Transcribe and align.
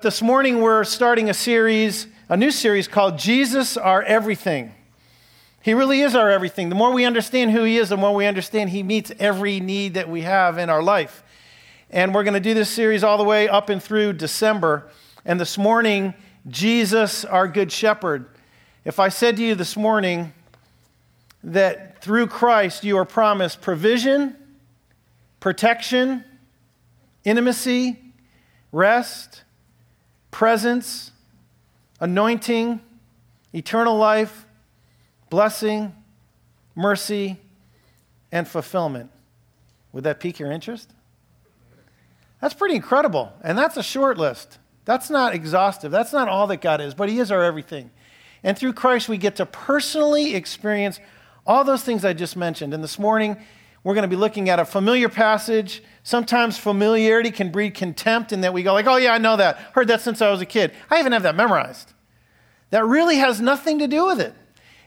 This 0.00 0.22
morning, 0.22 0.60
we're 0.60 0.84
starting 0.84 1.28
a 1.28 1.34
series, 1.34 2.06
a 2.28 2.36
new 2.36 2.52
series 2.52 2.86
called 2.86 3.18
Jesus 3.18 3.76
Our 3.76 4.00
Everything. 4.00 4.72
He 5.60 5.74
really 5.74 6.02
is 6.02 6.14
our 6.14 6.30
everything. 6.30 6.68
The 6.68 6.76
more 6.76 6.92
we 6.92 7.04
understand 7.04 7.50
who 7.50 7.64
He 7.64 7.78
is, 7.78 7.88
the 7.88 7.96
more 7.96 8.14
we 8.14 8.24
understand 8.24 8.70
He 8.70 8.84
meets 8.84 9.10
every 9.18 9.58
need 9.58 9.94
that 9.94 10.08
we 10.08 10.22
have 10.22 10.56
in 10.56 10.70
our 10.70 10.84
life. 10.84 11.24
And 11.90 12.14
we're 12.14 12.22
going 12.22 12.34
to 12.34 12.40
do 12.40 12.54
this 12.54 12.70
series 12.70 13.02
all 13.02 13.18
the 13.18 13.24
way 13.24 13.48
up 13.48 13.70
and 13.70 13.82
through 13.82 14.12
December. 14.12 14.88
And 15.24 15.40
this 15.40 15.58
morning, 15.58 16.14
Jesus, 16.46 17.24
our 17.24 17.48
Good 17.48 17.72
Shepherd. 17.72 18.28
If 18.84 19.00
I 19.00 19.08
said 19.08 19.36
to 19.38 19.42
you 19.42 19.56
this 19.56 19.76
morning 19.76 20.32
that 21.42 22.00
through 22.00 22.28
Christ 22.28 22.84
you 22.84 22.96
are 22.98 23.04
promised 23.04 23.60
provision, 23.60 24.36
protection, 25.40 26.24
intimacy, 27.24 27.98
rest, 28.70 29.42
presence, 30.38 31.10
anointing, 31.98 32.80
eternal 33.52 33.96
life, 33.96 34.46
blessing, 35.30 35.92
mercy, 36.76 37.36
and 38.30 38.46
fulfillment. 38.46 39.10
Would 39.92 40.04
that 40.04 40.20
pique 40.20 40.38
your 40.38 40.52
interest? 40.52 40.92
That's 42.40 42.54
pretty 42.54 42.76
incredible. 42.76 43.32
And 43.42 43.58
that's 43.58 43.76
a 43.76 43.82
short 43.82 44.16
list. 44.16 44.58
That's 44.84 45.10
not 45.10 45.34
exhaustive. 45.34 45.90
That's 45.90 46.12
not 46.12 46.28
all 46.28 46.46
that 46.46 46.60
God 46.60 46.80
is, 46.80 46.94
but 46.94 47.08
He 47.08 47.18
is 47.18 47.32
our 47.32 47.42
everything. 47.42 47.90
And 48.44 48.56
through 48.56 48.74
Christ, 48.74 49.08
we 49.08 49.18
get 49.18 49.34
to 49.36 49.44
personally 49.44 50.36
experience 50.36 51.00
all 51.48 51.64
those 51.64 51.82
things 51.82 52.04
I 52.04 52.12
just 52.12 52.36
mentioned. 52.36 52.72
And 52.72 52.84
this 52.84 52.96
morning, 52.96 53.38
we're 53.84 53.94
going 53.94 54.02
to 54.02 54.08
be 54.08 54.16
looking 54.16 54.48
at 54.48 54.58
a 54.58 54.64
familiar 54.64 55.08
passage. 55.08 55.82
Sometimes 56.02 56.58
familiarity 56.58 57.30
can 57.30 57.50
breed 57.50 57.74
contempt 57.74 58.32
in 58.32 58.40
that 58.42 58.52
we 58.52 58.62
go 58.62 58.72
like, 58.72 58.86
"Oh 58.86 58.96
yeah, 58.96 59.14
I 59.14 59.18
know 59.18 59.36
that. 59.36 59.56
Heard 59.74 59.88
that 59.88 60.00
since 60.00 60.20
I 60.20 60.30
was 60.30 60.40
a 60.40 60.46
kid. 60.46 60.72
I 60.90 60.98
even 60.98 61.12
have 61.12 61.22
that 61.22 61.36
memorized." 61.36 61.92
That 62.70 62.84
really 62.84 63.16
has 63.16 63.40
nothing 63.40 63.78
to 63.78 63.86
do 63.86 64.06
with 64.06 64.20
it. 64.20 64.34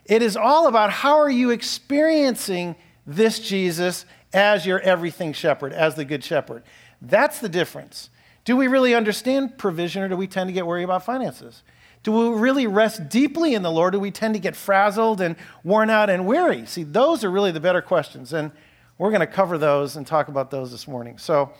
It 0.06 0.22
is 0.22 0.38
all 0.38 0.68
about 0.68 0.92
how 0.92 1.18
are 1.20 1.30
you 1.30 1.50
experiencing 1.52 2.76
this 3.08 3.40
Jesus 3.40 4.06
as 4.34 4.66
your 4.66 4.80
everything 4.80 5.34
shepherd, 5.34 5.74
as 5.74 5.96
the 5.96 6.06
good 6.06 6.24
shepherd. 6.24 6.64
That's 7.02 7.40
the 7.40 7.50
difference. 7.50 8.10
Do 8.46 8.56
we 8.56 8.68
really 8.68 8.96
understand 8.96 9.58
provision 9.58 10.04
or 10.04 10.10
do 10.10 10.16
we 10.16 10.28
tend 10.28 10.48
to 10.48 10.54
get 10.54 10.66
worried 10.66 10.84
about 10.84 11.06
finances? 11.06 11.64
Do 12.04 12.12
we 12.12 12.40
really 12.40 12.66
rest 12.66 13.10
deeply 13.10 13.54
in 13.54 13.62
the 13.62 13.72
Lord? 13.72 13.94
Or 13.94 13.98
do 13.98 14.00
we 14.00 14.12
tend 14.12 14.34
to 14.34 14.40
get 14.40 14.56
frazzled 14.56 15.22
and 15.22 15.36
worn 15.64 15.90
out 15.90 16.10
and 16.10 16.26
weary? 16.26 16.66
See, 16.66 16.84
those 16.84 17.24
are 17.24 17.30
really 17.30 17.52
the 17.52 17.60
better 17.60 17.82
questions. 17.82 18.34
And 18.34 18.52
we're 19.02 19.10
going 19.10 19.20
to 19.20 19.26
cover 19.26 19.58
those 19.58 19.96
and 19.96 20.06
talk 20.06 20.28
about 20.28 20.52
those 20.52 20.70
this 20.70 20.88
morning. 20.88 21.18
So 21.18 21.52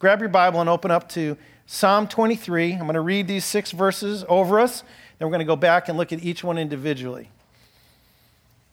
grab 0.00 0.18
your 0.18 0.28
Bible 0.28 0.60
and 0.60 0.68
open 0.68 0.90
up 0.90 1.08
to 1.10 1.36
Psalm 1.64 2.08
23. 2.08 2.72
I'm 2.72 2.80
going 2.80 2.94
to 2.94 3.00
read 3.00 3.28
these 3.28 3.44
six 3.44 3.70
verses 3.70 4.24
over 4.28 4.58
us, 4.58 4.82
then 5.16 5.28
we're 5.28 5.30
going 5.30 5.38
to 5.38 5.44
go 5.44 5.54
back 5.54 5.88
and 5.88 5.96
look 5.96 6.12
at 6.12 6.24
each 6.24 6.42
one 6.42 6.58
individually. 6.58 7.30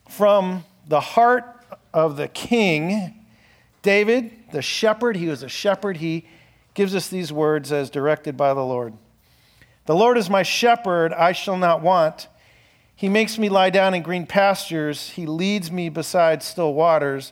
From 0.09 0.65
the 0.87 1.01
heart 1.01 1.45
of 1.93 2.17
the 2.17 2.27
king, 2.27 3.13
David, 3.83 4.31
the 4.51 4.63
shepherd, 4.63 5.17
he 5.17 5.27
was 5.27 5.43
a 5.43 5.49
shepherd, 5.49 5.97
he 5.97 6.25
gives 6.73 6.95
us 6.95 7.07
these 7.09 7.31
words 7.31 7.71
as 7.71 7.91
directed 7.91 8.35
by 8.35 8.55
the 8.55 8.65
Lord. 8.65 8.93
The 9.85 9.95
Lord 9.95 10.17
is 10.17 10.31
my 10.31 10.41
shepherd, 10.41 11.13
I 11.13 11.31
shall 11.31 11.57
not 11.57 11.83
want. 11.83 12.27
He 12.95 13.07
makes 13.07 13.37
me 13.37 13.49
lie 13.49 13.69
down 13.69 13.93
in 13.93 14.01
green 14.01 14.25
pastures, 14.25 15.11
he 15.11 15.27
leads 15.27 15.71
me 15.71 15.89
beside 15.89 16.41
still 16.41 16.73
waters. 16.73 17.31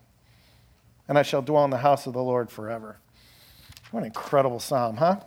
and 1.07 1.17
I 1.17 1.23
shall 1.23 1.41
dwell 1.41 1.65
in 1.65 1.71
the 1.71 1.77
house 1.77 2.07
of 2.07 2.13
the 2.13 2.23
Lord 2.23 2.49
forever. 2.49 2.97
What 3.91 4.01
an 4.01 4.05
incredible 4.07 4.59
psalm, 4.59 4.97
huh? 4.97 5.19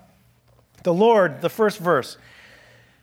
The 0.82 0.94
Lord, 0.94 1.40
the 1.40 1.50
first 1.50 1.78
verse. 1.78 2.16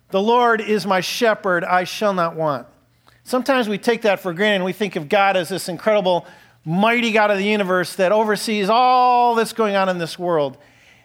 The 0.09 0.21
Lord 0.21 0.61
is 0.61 0.85
my 0.85 0.99
shepherd, 0.99 1.63
I 1.63 1.83
shall 1.83 2.13
not 2.13 2.35
want. 2.35 2.67
Sometimes 3.23 3.69
we 3.69 3.77
take 3.77 4.01
that 4.01 4.19
for 4.19 4.33
granted 4.33 4.55
and 4.55 4.65
we 4.65 4.73
think 4.73 4.95
of 4.95 5.07
God 5.07 5.37
as 5.37 5.49
this 5.49 5.69
incredible, 5.69 6.25
mighty 6.65 7.11
God 7.11 7.31
of 7.31 7.37
the 7.37 7.45
universe 7.45 7.95
that 7.95 8.11
oversees 8.11 8.69
all 8.69 9.35
that's 9.35 9.53
going 9.53 9.75
on 9.75 9.89
in 9.89 9.99
this 9.99 10.17
world. 10.17 10.57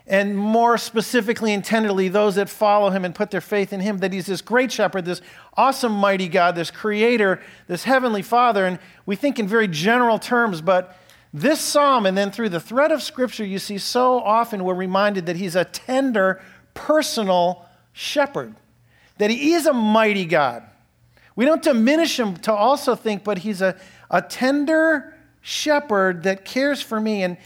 And 0.09 0.39
more 0.39 0.79
specifically 0.79 1.53
and 1.53 1.65
tenderly, 1.65 2.09
those 2.09 2.37
that 2.37 2.49
follow 2.49 2.91
him 2.91 3.05
and 3.05 3.15
put 3.15 3.33
their 3.33 3.41
faith 3.41 3.73
in 3.73 3.81
him, 3.81 3.99
that 3.99 4.13
he's 4.13 4.27
this 4.27 4.41
great 4.41 4.71
shepherd, 4.71 5.05
this 5.05 5.21
awesome, 5.57 5.93
mighty 5.93 6.29
God, 6.29 6.55
this 6.55 6.71
creator, 6.71 7.41
this 7.67 7.85
heavenly 7.85 8.23
father. 8.23 8.67
And 8.67 8.79
we 9.05 9.17
think 9.17 9.39
in 9.39 9.49
very 9.49 9.67
general 9.67 10.19
terms, 10.21 10.61
but 10.61 10.97
this 11.33 11.61
psalm, 11.61 12.07
and 12.07 12.17
then 12.17 12.31
through 12.31 12.49
the 12.49 12.61
thread 12.61 12.93
of 12.93 13.03
Scripture, 13.03 13.45
you 13.45 13.59
see 13.59 13.79
so 13.79 14.21
often 14.21 14.65
we're 14.65 14.75
reminded 14.75 15.27
that 15.27 15.37
he's 15.37 15.57
a 15.57 15.65
tender, 15.65 16.41
personal 16.75 17.67
shepherd, 17.93 18.55
that 19.19 19.31
he 19.31 19.53
is 19.53 19.67
a 19.67 19.73
mighty 19.73 20.25
God. 20.25 20.63
We 21.35 21.45
don't 21.45 21.63
diminish 21.63 22.19
him 22.19 22.37
to 22.39 22.53
also 22.53 22.95
think, 22.95 23.23
but 23.23 23.39
he's 23.39 23.61
a, 23.61 23.79
a 24.11 24.23
tender 24.23 25.15
shepherd 25.43 26.23
that 26.23 26.45
cares 26.45 26.81
for 26.81 26.99
me. 26.99 27.23
And 27.23 27.37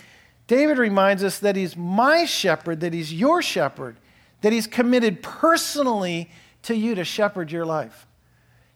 David 0.46 0.78
reminds 0.78 1.24
us 1.24 1.38
that 1.40 1.56
he's 1.56 1.76
my 1.76 2.24
shepherd, 2.24 2.80
that 2.80 2.92
he's 2.92 3.12
your 3.12 3.42
shepherd, 3.42 3.96
that 4.42 4.52
he's 4.52 4.66
committed 4.66 5.22
personally 5.22 6.30
to 6.62 6.76
you 6.76 6.94
to 6.94 7.04
shepherd 7.04 7.50
your 7.50 7.66
life. 7.66 8.06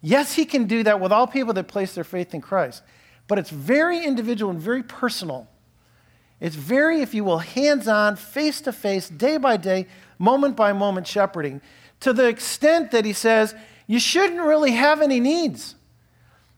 Yes, 0.01 0.35
he 0.35 0.45
can 0.45 0.67
do 0.67 0.83
that 0.83 1.01
with 1.01 1.13
all 1.13 1.27
people 1.27 1.55
that 1.55 1.69
place 1.69 1.95
their 1.95 2.05
faith 2.05 2.35
in 2.35 2.41
Christ. 2.41 2.83
But 3.27 3.39
it's 3.39 3.51
very 3.51 4.05
individual 4.05 4.51
and 4.51 4.61
very 4.61 4.83
personal. 4.83 5.49
It's 6.41 6.57
very, 6.57 7.01
if 7.01 7.15
you 7.15 7.25
will, 7.25 7.39
hands 7.39 7.89
on, 7.89 8.17
face 8.17 8.61
to 8.63 8.73
face, 8.73 9.09
day 9.09 9.37
by 9.37 9.57
day, 9.57 9.87
moment 10.19 10.57
by 10.57 10.73
moment 10.73 11.07
shepherding, 11.07 11.63
to 12.01 12.13
the 12.13 12.27
extent 12.29 12.91
that 12.91 13.05
he 13.05 13.13
says, 13.13 13.55
you 13.87 13.99
shouldn't 13.99 14.41
really 14.41 14.73
have 14.73 15.01
any 15.01 15.21
needs. 15.21 15.75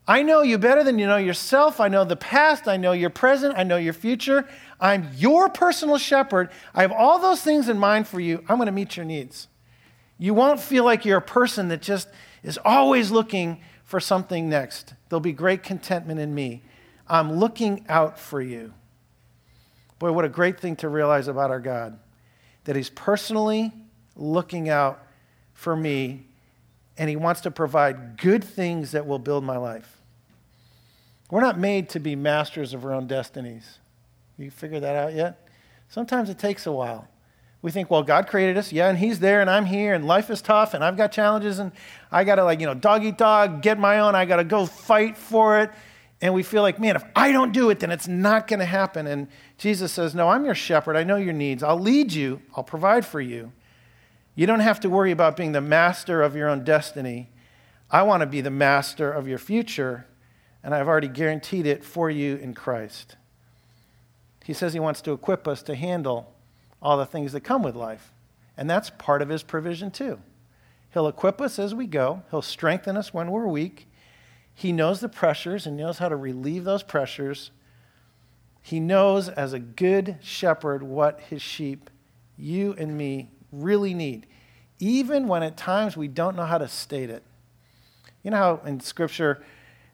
I 0.08 0.22
know 0.22 0.42
you 0.42 0.58
better 0.58 0.84
than 0.84 0.98
you 0.98 1.06
know 1.06 1.16
yourself. 1.16 1.80
I 1.80 1.88
know 1.88 2.04
the 2.04 2.16
past. 2.16 2.68
I 2.68 2.76
know 2.76 2.92
your 2.92 3.10
present. 3.10 3.58
I 3.58 3.64
know 3.64 3.76
your 3.76 3.92
future. 3.92 4.48
I'm 4.80 5.10
your 5.16 5.48
personal 5.48 5.98
shepherd. 5.98 6.50
I 6.74 6.82
have 6.82 6.92
all 6.92 7.18
those 7.18 7.42
things 7.42 7.68
in 7.68 7.78
mind 7.78 8.06
for 8.06 8.20
you. 8.20 8.44
I'm 8.48 8.56
going 8.56 8.66
to 8.66 8.72
meet 8.72 8.96
your 8.96 9.06
needs. 9.06 9.48
You 10.18 10.32
won't 10.32 10.60
feel 10.60 10.84
like 10.84 11.04
you're 11.04 11.18
a 11.18 11.22
person 11.22 11.68
that 11.68 11.82
just 11.82 12.08
is 12.42 12.58
always 12.64 13.10
looking 13.10 13.60
for 13.84 13.98
something 13.98 14.48
next. 14.48 14.94
There'll 15.08 15.20
be 15.20 15.32
great 15.32 15.62
contentment 15.62 16.20
in 16.20 16.34
me. 16.34 16.62
I'm 17.08 17.34
looking 17.34 17.84
out 17.88 18.18
for 18.18 18.40
you. 18.40 18.72
Boy, 19.98 20.12
what 20.12 20.24
a 20.24 20.28
great 20.28 20.60
thing 20.60 20.76
to 20.76 20.88
realize 20.88 21.28
about 21.28 21.50
our 21.50 21.60
God 21.60 21.98
that 22.64 22.76
He's 22.76 22.90
personally 22.90 23.72
looking 24.16 24.68
out 24.68 25.02
for 25.54 25.76
me 25.76 26.26
and 26.98 27.08
He 27.08 27.16
wants 27.16 27.42
to 27.42 27.50
provide 27.50 28.18
good 28.18 28.42
things 28.42 28.92
that 28.92 29.06
will 29.06 29.18
build 29.18 29.44
my 29.44 29.56
life. 29.56 30.00
We're 31.30 31.40
not 31.40 31.58
made 31.58 31.88
to 31.90 32.00
be 32.00 32.16
masters 32.16 32.74
of 32.74 32.84
our 32.84 32.92
own 32.92 33.06
destinies. 33.06 33.78
You 34.38 34.50
figured 34.50 34.82
that 34.82 34.96
out 34.96 35.14
yet? 35.14 35.48
Sometimes 35.88 36.28
it 36.28 36.38
takes 36.38 36.66
a 36.66 36.72
while. 36.72 37.08
We 37.62 37.70
think, 37.70 37.90
well, 37.90 38.02
God 38.02 38.26
created 38.28 38.56
us, 38.58 38.72
yeah, 38.72 38.88
and 38.88 38.98
He's 38.98 39.18
there, 39.18 39.40
and 39.40 39.50
I'm 39.50 39.64
here, 39.64 39.94
and 39.94 40.06
life 40.06 40.30
is 40.30 40.40
tough, 40.40 40.74
and 40.74 40.84
I've 40.84 40.96
got 40.96 41.10
challenges, 41.10 41.58
and 41.58 41.72
I 42.12 42.22
got 42.24 42.36
to, 42.36 42.44
like, 42.44 42.60
you 42.60 42.66
know, 42.66 42.74
dog 42.74 43.04
eat 43.04 43.18
dog, 43.18 43.62
get 43.62 43.78
my 43.78 43.98
own, 43.98 44.14
I 44.14 44.24
got 44.24 44.36
to 44.36 44.44
go 44.44 44.66
fight 44.66 45.16
for 45.16 45.60
it. 45.60 45.70
And 46.20 46.32
we 46.32 46.42
feel 46.42 46.62
like, 46.62 46.80
man, 46.80 46.96
if 46.96 47.04
I 47.14 47.32
don't 47.32 47.52
do 47.52 47.68
it, 47.70 47.80
then 47.80 47.90
it's 47.90 48.08
not 48.08 48.48
to 48.48 48.64
happen. 48.64 49.06
And 49.06 49.28
Jesus 49.58 49.92
says, 49.92 50.14
no, 50.14 50.28
I'm 50.30 50.46
your 50.46 50.54
shepherd. 50.54 50.96
I 50.96 51.04
know 51.04 51.16
your 51.16 51.34
needs. 51.34 51.62
I'll 51.62 51.78
lead 51.78 52.12
you, 52.12 52.40
I'll 52.56 52.64
provide 52.64 53.04
for 53.04 53.20
you. 53.20 53.52
You 54.34 54.46
don't 54.46 54.60
have 54.60 54.80
to 54.80 54.90
worry 54.90 55.10
about 55.10 55.36
being 55.36 55.52
the 55.52 55.60
master 55.60 56.22
of 56.22 56.36
your 56.36 56.48
own 56.48 56.62
destiny. 56.62 57.30
I 57.90 58.02
want 58.02 58.20
to 58.20 58.26
be 58.26 58.40
the 58.40 58.50
master 58.50 59.10
of 59.10 59.26
your 59.26 59.38
future, 59.38 60.06
and 60.62 60.74
I've 60.74 60.88
already 60.88 61.08
guaranteed 61.08 61.66
it 61.66 61.84
for 61.84 62.10
you 62.10 62.36
in 62.36 62.54
Christ. 62.54 63.16
He 64.44 64.52
says 64.52 64.72
he 64.72 64.80
wants 64.80 65.00
to 65.02 65.12
equip 65.12 65.48
us 65.48 65.62
to 65.64 65.74
handle 65.74 66.32
all 66.80 66.96
the 66.96 67.06
things 67.06 67.32
that 67.32 67.40
come 67.40 67.62
with 67.62 67.74
life. 67.74 68.12
And 68.56 68.68
that's 68.70 68.90
part 68.90 69.22
of 69.22 69.28
his 69.28 69.42
provision 69.42 69.90
too. 69.90 70.18
He'll 70.92 71.08
equip 71.08 71.40
us 71.40 71.58
as 71.58 71.74
we 71.74 71.86
go, 71.86 72.22
he'll 72.30 72.42
strengthen 72.42 72.96
us 72.96 73.12
when 73.12 73.30
we're 73.30 73.46
weak. 73.46 73.88
He 74.54 74.72
knows 74.72 75.00
the 75.00 75.08
pressures 75.10 75.66
and 75.66 75.76
knows 75.76 75.98
how 75.98 76.08
to 76.08 76.16
relieve 76.16 76.64
those 76.64 76.82
pressures. 76.82 77.50
He 78.62 78.80
knows 78.80 79.28
as 79.28 79.52
a 79.52 79.58
good 79.58 80.16
shepherd 80.22 80.82
what 80.82 81.20
his 81.20 81.42
sheep, 81.42 81.90
you 82.38 82.74
and 82.78 82.96
me, 82.96 83.28
really 83.52 83.92
need. 83.92 84.26
even 84.78 85.26
when 85.26 85.42
at 85.42 85.56
times 85.56 85.96
we 85.96 86.08
don't 86.08 86.36
know 86.36 86.44
how 86.44 86.58
to 86.58 86.68
state 86.68 87.10
it. 87.10 87.22
You 88.22 88.30
know 88.30 88.36
how 88.36 88.60
in 88.66 88.80
Scripture, 88.80 89.42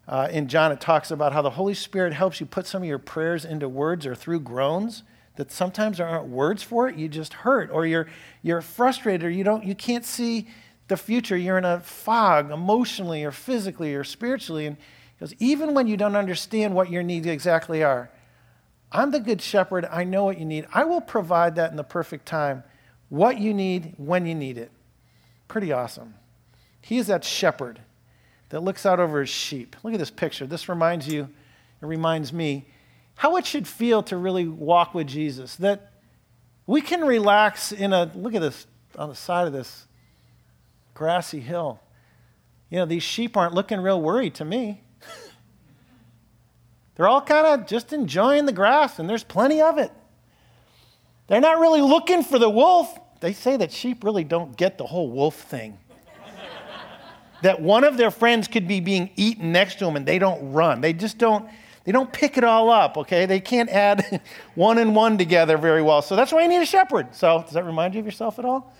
uh, 0.08 0.28
in 0.30 0.48
John, 0.48 0.72
it 0.72 0.80
talks 0.80 1.10
about 1.10 1.32
how 1.32 1.42
the 1.42 1.50
Holy 1.50 1.74
Spirit 1.74 2.12
helps 2.12 2.40
you 2.40 2.46
put 2.46 2.66
some 2.66 2.82
of 2.82 2.88
your 2.88 2.98
prayers 2.98 3.44
into 3.44 3.68
words 3.68 4.06
or 4.06 4.14
through 4.14 4.40
groans 4.40 5.02
that 5.36 5.50
sometimes 5.50 5.98
there 5.98 6.06
aren't 6.06 6.28
words 6.28 6.62
for 6.62 6.88
it. 6.88 6.96
You 6.96 7.08
just 7.08 7.32
hurt, 7.32 7.70
or 7.70 7.86
you're, 7.86 8.08
you're 8.42 8.60
frustrated, 8.60 9.24
or 9.24 9.30
you, 9.30 9.44
don't, 9.44 9.64
you 9.64 9.74
can't 9.74 10.04
see 10.04 10.48
the 10.88 10.96
future. 10.96 11.36
You're 11.36 11.58
in 11.58 11.64
a 11.64 11.80
fog 11.80 12.50
emotionally, 12.50 13.24
or 13.24 13.30
physically, 13.30 13.94
or 13.94 14.04
spiritually. 14.04 14.66
And 14.66 14.76
because 15.16 15.34
even 15.38 15.74
when 15.74 15.86
you 15.86 15.96
don't 15.96 16.16
understand 16.16 16.74
what 16.74 16.90
your 16.90 17.02
needs 17.02 17.26
exactly 17.26 17.82
are, 17.82 18.10
I'm 18.90 19.10
the 19.10 19.20
good 19.20 19.40
shepherd. 19.40 19.86
I 19.90 20.04
know 20.04 20.24
what 20.24 20.38
you 20.38 20.44
need. 20.44 20.66
I 20.72 20.84
will 20.84 21.00
provide 21.00 21.54
that 21.54 21.70
in 21.70 21.76
the 21.76 21.84
perfect 21.84 22.26
time, 22.26 22.62
what 23.08 23.38
you 23.38 23.54
need, 23.54 23.94
when 23.96 24.26
you 24.26 24.34
need 24.34 24.58
it. 24.58 24.70
Pretty 25.48 25.72
awesome. 25.72 26.14
He 26.82 26.98
is 26.98 27.06
that 27.06 27.24
shepherd 27.24 27.80
that 28.50 28.60
looks 28.62 28.84
out 28.84 29.00
over 29.00 29.20
his 29.20 29.30
sheep. 29.30 29.76
Look 29.82 29.94
at 29.94 29.98
this 29.98 30.10
picture. 30.10 30.46
This 30.46 30.68
reminds 30.68 31.08
you, 31.08 31.22
it 31.80 31.86
reminds 31.86 32.34
me 32.34 32.66
how 33.22 33.36
it 33.36 33.46
should 33.46 33.68
feel 33.68 34.02
to 34.02 34.16
really 34.16 34.48
walk 34.48 34.94
with 34.94 35.06
Jesus. 35.06 35.54
That 35.54 35.92
we 36.66 36.80
can 36.80 37.02
relax 37.02 37.70
in 37.70 37.92
a, 37.92 38.10
look 38.16 38.34
at 38.34 38.40
this, 38.40 38.66
on 38.98 39.10
the 39.10 39.14
side 39.14 39.46
of 39.46 39.52
this 39.52 39.86
grassy 40.92 41.38
hill. 41.38 41.78
You 42.68 42.78
know, 42.78 42.84
these 42.84 43.04
sheep 43.04 43.36
aren't 43.36 43.54
looking 43.54 43.78
real 43.78 44.02
worried 44.02 44.34
to 44.34 44.44
me. 44.44 44.82
They're 46.96 47.06
all 47.06 47.20
kind 47.20 47.46
of 47.46 47.68
just 47.68 47.92
enjoying 47.92 48.44
the 48.46 48.52
grass, 48.52 48.98
and 48.98 49.08
there's 49.08 49.22
plenty 49.22 49.62
of 49.62 49.78
it. 49.78 49.92
They're 51.28 51.40
not 51.40 51.60
really 51.60 51.80
looking 51.80 52.24
for 52.24 52.40
the 52.40 52.50
wolf. 52.50 52.92
They 53.20 53.34
say 53.34 53.56
that 53.56 53.70
sheep 53.70 54.02
really 54.02 54.24
don't 54.24 54.56
get 54.56 54.78
the 54.78 54.86
whole 54.86 55.08
wolf 55.08 55.36
thing. 55.36 55.78
that 57.42 57.62
one 57.62 57.84
of 57.84 57.96
their 57.96 58.10
friends 58.10 58.48
could 58.48 58.66
be 58.66 58.80
being 58.80 59.10
eaten 59.14 59.52
next 59.52 59.78
to 59.78 59.84
them 59.84 59.94
and 59.94 60.06
they 60.06 60.18
don't 60.18 60.52
run. 60.52 60.80
They 60.80 60.92
just 60.92 61.18
don't 61.18 61.48
they 61.84 61.92
don't 61.92 62.12
pick 62.12 62.38
it 62.38 62.44
all 62.44 62.70
up, 62.70 62.96
okay? 62.96 63.26
They 63.26 63.40
can't 63.40 63.68
add 63.68 64.20
one 64.54 64.78
and 64.78 64.94
one 64.94 65.18
together 65.18 65.56
very 65.58 65.82
well. 65.82 66.02
So 66.02 66.14
that's 66.16 66.32
why 66.32 66.42
you 66.42 66.48
need 66.48 66.62
a 66.62 66.66
shepherd. 66.66 67.14
So 67.14 67.42
does 67.42 67.52
that 67.52 67.64
remind 67.64 67.94
you 67.94 68.00
of 68.00 68.06
yourself 68.06 68.38
at 68.38 68.44
all? 68.44 68.72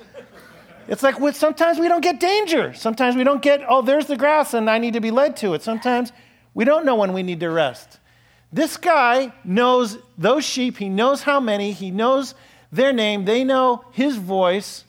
It's 0.89 1.03
like 1.03 1.19
with, 1.21 1.37
sometimes 1.37 1.79
we 1.79 1.89
don't 1.89 2.01
get 2.01 2.21
danger. 2.21 2.75
Sometimes 2.75 3.17
we 3.17 3.25
don't 3.25 3.43
get, 3.43 3.63
oh, 3.69 3.83
there's 3.83 4.07
the 4.07 4.17
grass 4.17 4.55
and 4.55 4.69
I 4.69 4.79
need 4.79 4.95
to 4.95 5.01
be 5.01 5.11
led 5.11 5.37
to 5.39 5.55
it. 5.55 5.63
Sometimes 5.63 6.13
we 6.55 6.65
don't 6.65 6.85
know 6.85 6.97
when 6.97 7.13
we 7.13 7.23
need 7.23 7.41
to 7.41 7.51
rest. 7.51 7.99
This 8.53 8.77
guy 8.77 9.33
knows 9.45 9.99
those 10.19 10.45
sheep. 10.45 10.77
He 10.77 10.89
knows 10.89 11.23
how 11.23 11.41
many. 11.41 11.73
He 11.73 11.91
knows 11.91 12.35
their 12.71 12.93
name. 12.93 13.25
They 13.25 13.45
know 13.45 13.85
his 13.93 14.17
voice. 14.17 14.85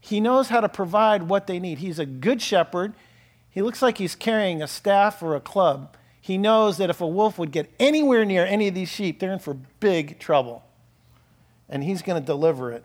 He 0.00 0.20
knows 0.20 0.48
how 0.48 0.60
to 0.60 0.68
provide 0.68 1.24
what 1.24 1.46
they 1.46 1.58
need. 1.58 1.78
He's 1.78 1.98
a 1.98 2.06
good 2.06 2.40
shepherd. 2.40 2.92
He 3.50 3.62
looks 3.62 3.82
like 3.82 3.98
he's 3.98 4.14
carrying 4.14 4.62
a 4.62 4.68
staff 4.68 5.22
or 5.22 5.34
a 5.34 5.40
club. 5.40 5.96
He 6.22 6.38
knows 6.38 6.78
that 6.78 6.88
if 6.88 7.00
a 7.00 7.06
wolf 7.06 7.36
would 7.36 7.50
get 7.50 7.68
anywhere 7.80 8.24
near 8.24 8.46
any 8.46 8.68
of 8.68 8.74
these 8.74 8.88
sheep, 8.88 9.18
they're 9.18 9.32
in 9.32 9.40
for 9.40 9.54
big 9.80 10.20
trouble. 10.20 10.62
And 11.68 11.82
he's 11.82 12.00
going 12.00 12.22
to 12.22 12.24
deliver 12.24 12.70
it. 12.70 12.84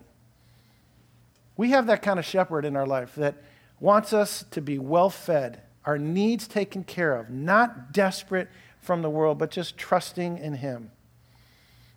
We 1.56 1.70
have 1.70 1.86
that 1.86 2.02
kind 2.02 2.18
of 2.18 2.24
shepherd 2.24 2.64
in 2.64 2.76
our 2.76 2.86
life 2.86 3.14
that 3.14 3.36
wants 3.78 4.12
us 4.12 4.44
to 4.50 4.60
be 4.60 4.80
well 4.80 5.08
fed, 5.08 5.62
our 5.84 5.98
needs 5.98 6.48
taken 6.48 6.82
care 6.82 7.14
of, 7.14 7.30
not 7.30 7.92
desperate 7.92 8.48
from 8.80 9.02
the 9.02 9.10
world, 9.10 9.38
but 9.38 9.52
just 9.52 9.78
trusting 9.78 10.38
in 10.38 10.54
Him. 10.54 10.90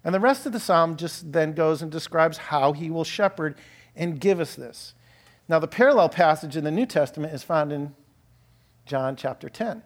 And 0.03 0.13
the 0.13 0.19
rest 0.19 0.45
of 0.45 0.51
the 0.51 0.59
psalm 0.59 0.95
just 0.95 1.31
then 1.31 1.53
goes 1.53 1.81
and 1.81 1.91
describes 1.91 2.37
how 2.37 2.73
He 2.73 2.91
will 2.91 3.03
shepherd 3.03 3.55
and 3.95 4.19
give 4.19 4.39
us 4.39 4.53
this. 4.53 4.93
Now, 5.49 5.57
the 5.57 5.67
parallel 5.67 6.09
passage 6.09 6.55
in 6.55 6.63
the 6.63 6.71
New 6.71 6.85
Testament 6.85 7.33
is 7.33 7.41
found 7.41 7.71
in 7.71 7.95
John 8.85 9.15
chapter 9.15 9.49
10. 9.49 9.81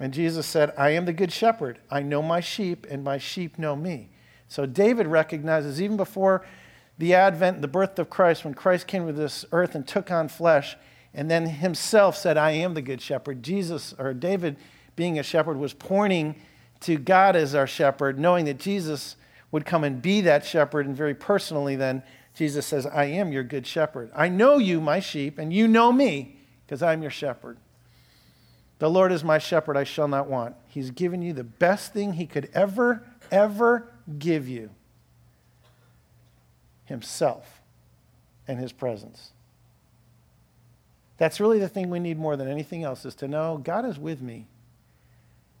And 0.00 0.12
Jesus 0.12 0.46
said, 0.46 0.72
I 0.78 0.90
am 0.90 1.06
the 1.06 1.12
good 1.12 1.32
shepherd. 1.32 1.80
I 1.90 2.02
know 2.02 2.22
my 2.22 2.40
sheep, 2.40 2.86
and 2.88 3.02
my 3.02 3.18
sheep 3.18 3.58
know 3.58 3.74
me. 3.74 4.10
So 4.46 4.64
David 4.64 5.06
recognizes, 5.06 5.82
even 5.82 5.96
before 5.96 6.46
the 6.98 7.14
advent, 7.14 7.62
the 7.62 7.68
birth 7.68 7.98
of 7.98 8.08
Christ, 8.08 8.44
when 8.44 8.54
Christ 8.54 8.86
came 8.86 9.06
to 9.06 9.12
this 9.12 9.44
earth 9.52 9.74
and 9.74 9.86
took 9.86 10.10
on 10.10 10.28
flesh, 10.28 10.76
and 11.14 11.30
then 11.30 11.46
himself 11.46 12.16
said, 12.16 12.36
I 12.36 12.52
am 12.52 12.74
the 12.74 12.82
good 12.82 13.00
shepherd. 13.00 13.42
Jesus, 13.42 13.94
or 13.98 14.14
David, 14.14 14.56
being 14.94 15.18
a 15.18 15.22
shepherd 15.22 15.56
was 15.56 15.74
pointing 15.74 16.36
to 16.80 16.96
God 16.96 17.34
as 17.34 17.54
our 17.54 17.66
shepherd, 17.66 18.18
knowing 18.18 18.44
that 18.44 18.58
Jesus 18.58 19.16
would 19.50 19.64
come 19.64 19.84
and 19.84 20.00
be 20.00 20.20
that 20.22 20.44
shepherd. 20.44 20.86
And 20.86 20.96
very 20.96 21.14
personally, 21.14 21.76
then, 21.76 22.02
Jesus 22.34 22.66
says, 22.66 22.86
I 22.86 23.06
am 23.06 23.32
your 23.32 23.42
good 23.42 23.66
shepherd. 23.66 24.10
I 24.14 24.28
know 24.28 24.58
you, 24.58 24.80
my 24.80 25.00
sheep, 25.00 25.38
and 25.38 25.52
you 25.52 25.66
know 25.66 25.90
me 25.90 26.36
because 26.64 26.82
I'm 26.82 27.02
your 27.02 27.10
shepherd. 27.10 27.58
The 28.78 28.88
Lord 28.90 29.10
is 29.10 29.24
my 29.24 29.38
shepherd, 29.38 29.76
I 29.76 29.84
shall 29.84 30.08
not 30.08 30.28
want. 30.28 30.54
He's 30.68 30.90
given 30.90 31.20
you 31.20 31.32
the 31.32 31.44
best 31.44 31.92
thing 31.92 32.12
he 32.12 32.26
could 32.26 32.48
ever, 32.54 33.02
ever 33.30 33.92
give 34.18 34.48
you 34.48 34.70
Himself 36.84 37.60
and 38.46 38.58
His 38.58 38.72
presence. 38.72 39.32
That's 41.16 41.40
really 41.40 41.58
the 41.58 41.68
thing 41.68 41.90
we 41.90 41.98
need 41.98 42.18
more 42.18 42.36
than 42.36 42.48
anything 42.48 42.84
else 42.84 43.04
is 43.04 43.16
to 43.16 43.28
know 43.28 43.58
God 43.58 43.84
is 43.84 43.98
with 43.98 44.22
me. 44.22 44.46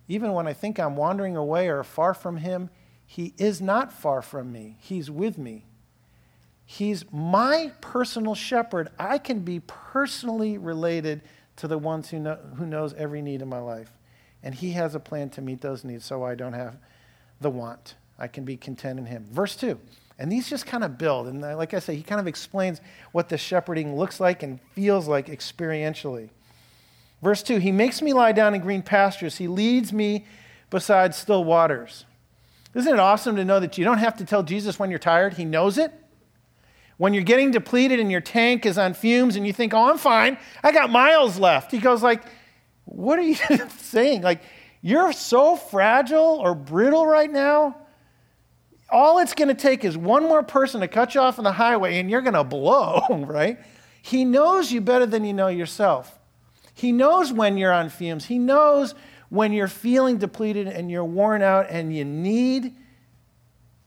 Even 0.06 0.32
when 0.32 0.46
I 0.46 0.52
think 0.52 0.78
I'm 0.78 0.96
wandering 0.96 1.36
away 1.36 1.68
or 1.68 1.82
far 1.82 2.14
from 2.14 2.38
Him, 2.38 2.70
He 3.04 3.34
is 3.36 3.60
not 3.60 3.92
far 3.92 4.22
from 4.22 4.52
me. 4.52 4.76
He's 4.80 5.10
with 5.10 5.36
me. 5.36 5.64
He's 6.64 7.04
my 7.10 7.72
personal 7.80 8.34
shepherd. 8.34 8.90
I 8.98 9.18
can 9.18 9.40
be 9.40 9.60
personally 9.60 10.58
related 10.58 11.22
to 11.58 11.68
the 11.68 11.78
ones 11.78 12.10
who, 12.10 12.18
know, 12.18 12.38
who 12.56 12.66
knows 12.66 12.94
every 12.94 13.22
need 13.22 13.42
in 13.42 13.48
my 13.48 13.58
life. 13.58 13.92
And 14.42 14.54
He 14.54 14.72
has 14.72 14.94
a 14.94 15.00
plan 15.00 15.30
to 15.30 15.42
meet 15.42 15.60
those 15.60 15.84
needs 15.84 16.04
so 16.04 16.24
I 16.24 16.34
don't 16.34 16.52
have 16.52 16.76
the 17.40 17.50
want. 17.50 17.94
I 18.18 18.26
can 18.28 18.44
be 18.44 18.56
content 18.56 18.98
in 18.98 19.06
Him. 19.06 19.26
Verse 19.30 19.56
2. 19.56 19.78
And 20.18 20.32
these 20.32 20.48
just 20.48 20.66
kind 20.66 20.82
of 20.82 20.98
build. 20.98 21.28
And 21.28 21.40
like 21.40 21.74
I 21.74 21.78
say, 21.78 21.94
he 21.94 22.02
kind 22.02 22.20
of 22.20 22.26
explains 22.26 22.80
what 23.12 23.28
the 23.28 23.38
shepherding 23.38 23.96
looks 23.96 24.18
like 24.18 24.42
and 24.42 24.60
feels 24.72 25.06
like 25.06 25.28
experientially. 25.28 26.30
Verse 27.22 27.42
2 27.42 27.58
He 27.58 27.72
makes 27.72 28.02
me 28.02 28.12
lie 28.12 28.32
down 28.32 28.54
in 28.54 28.60
green 28.60 28.82
pastures, 28.82 29.36
He 29.36 29.46
leads 29.46 29.92
me 29.92 30.26
beside 30.70 31.14
still 31.14 31.44
waters. 31.44 32.04
Isn't 32.74 32.92
it 32.92 33.00
awesome 33.00 33.36
to 33.36 33.44
know 33.44 33.60
that 33.60 33.78
you 33.78 33.84
don't 33.84 33.98
have 33.98 34.16
to 34.18 34.24
tell 34.24 34.42
Jesus 34.42 34.78
when 34.78 34.90
you're 34.90 34.98
tired? 34.98 35.34
He 35.34 35.44
knows 35.44 35.78
it. 35.78 35.92
When 36.98 37.14
you're 37.14 37.22
getting 37.22 37.52
depleted 37.52 38.00
and 38.00 38.10
your 38.10 38.20
tank 38.20 38.66
is 38.66 38.76
on 38.76 38.92
fumes 38.92 39.36
and 39.36 39.46
you 39.46 39.52
think, 39.52 39.72
oh, 39.72 39.88
I'm 39.88 39.98
fine, 39.98 40.36
I 40.62 40.72
got 40.72 40.90
miles 40.90 41.38
left. 41.38 41.70
He 41.70 41.78
goes 41.78 42.02
like, 42.02 42.22
what 42.84 43.18
are 43.18 43.22
you 43.22 43.34
saying? 43.78 44.22
Like, 44.22 44.42
you're 44.82 45.12
so 45.12 45.56
fragile 45.56 46.40
or 46.42 46.54
brittle 46.54 47.06
right 47.06 47.30
now. 47.30 47.76
All 48.90 49.18
it's 49.18 49.34
going 49.34 49.48
to 49.48 49.54
take 49.54 49.84
is 49.84 49.96
one 49.96 50.24
more 50.24 50.42
person 50.42 50.80
to 50.80 50.88
cut 50.88 51.14
you 51.14 51.20
off 51.20 51.38
on 51.38 51.44
the 51.44 51.52
highway 51.52 51.98
and 51.98 52.10
you're 52.10 52.22
going 52.22 52.34
to 52.34 52.44
blow, 52.44 53.02
right? 53.28 53.58
He 54.02 54.24
knows 54.24 54.72
you 54.72 54.80
better 54.80 55.06
than 55.06 55.24
you 55.24 55.32
know 55.32 55.48
yourself. 55.48 56.18
He 56.74 56.92
knows 56.92 57.32
when 57.32 57.56
you're 57.56 57.72
on 57.72 57.90
fumes. 57.90 58.26
He 58.26 58.38
knows 58.38 58.94
when 59.28 59.52
you're 59.52 59.68
feeling 59.68 60.18
depleted 60.18 60.66
and 60.66 60.90
you're 60.90 61.04
worn 61.04 61.42
out 61.42 61.66
and 61.70 61.94
you 61.94 62.04
need 62.04 62.74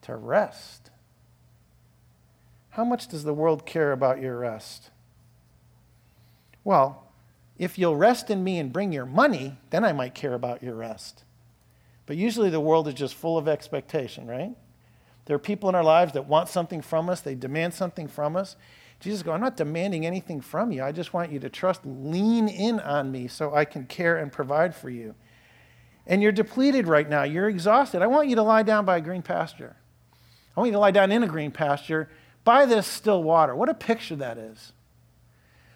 to 0.03 0.15
rest. 0.15 0.80
How 2.71 2.83
much 2.83 3.07
does 3.07 3.23
the 3.23 3.33
world 3.33 3.65
care 3.65 3.91
about 3.91 4.21
your 4.21 4.37
rest? 4.37 4.89
Well, 6.63 7.07
if 7.57 7.77
you'll 7.77 7.95
rest 7.95 8.29
in 8.29 8.43
me 8.43 8.59
and 8.59 8.73
bring 8.73 8.91
your 8.91 9.05
money, 9.05 9.57
then 9.69 9.83
I 9.83 9.93
might 9.93 10.15
care 10.15 10.33
about 10.33 10.63
your 10.63 10.75
rest. 10.75 11.23
But 12.05 12.17
usually 12.17 12.49
the 12.49 12.59
world 12.59 12.87
is 12.87 12.93
just 12.93 13.15
full 13.15 13.37
of 13.37 13.47
expectation, 13.47 14.27
right? 14.27 14.55
There 15.25 15.35
are 15.35 15.39
people 15.39 15.69
in 15.69 15.75
our 15.75 15.83
lives 15.83 16.13
that 16.13 16.27
want 16.27 16.49
something 16.49 16.81
from 16.81 17.09
us, 17.09 17.21
they 17.21 17.35
demand 17.35 17.73
something 17.73 18.07
from 18.07 18.35
us, 18.35 18.55
Jesus 19.01 19.23
goes, 19.23 19.33
I'm 19.33 19.41
not 19.41 19.57
demanding 19.57 20.05
anything 20.05 20.41
from 20.41 20.71
you. 20.71 20.83
I 20.83 20.91
just 20.91 21.11
want 21.11 21.31
you 21.31 21.39
to 21.39 21.49
trust, 21.49 21.81
lean 21.83 22.47
in 22.47 22.79
on 22.79 23.11
me 23.11 23.27
so 23.27 23.53
I 23.53 23.65
can 23.65 23.87
care 23.87 24.17
and 24.17 24.31
provide 24.31 24.75
for 24.75 24.91
you. 24.91 25.15
And 26.05 26.21
you're 26.21 26.31
depleted 26.31 26.87
right 26.87 27.09
now. 27.09 27.23
You're 27.23 27.49
exhausted. 27.49 28.03
I 28.03 28.07
want 28.07 28.29
you 28.29 28.35
to 28.35 28.43
lie 28.43 28.61
down 28.61 28.85
by 28.85 28.97
a 28.97 29.01
green 29.01 29.23
pasture. 29.23 29.75
I 30.55 30.59
want 30.59 30.67
you 30.67 30.73
to 30.73 30.79
lie 30.79 30.91
down 30.91 31.11
in 31.11 31.23
a 31.23 31.27
green 31.27 31.49
pasture 31.49 32.09
by 32.43 32.65
this 32.65 32.87
still 32.87 33.21
water. 33.23 33.55
What 33.55 33.69
a 33.69 33.73
picture 33.73 34.15
that 34.17 34.37
is. 34.37 34.73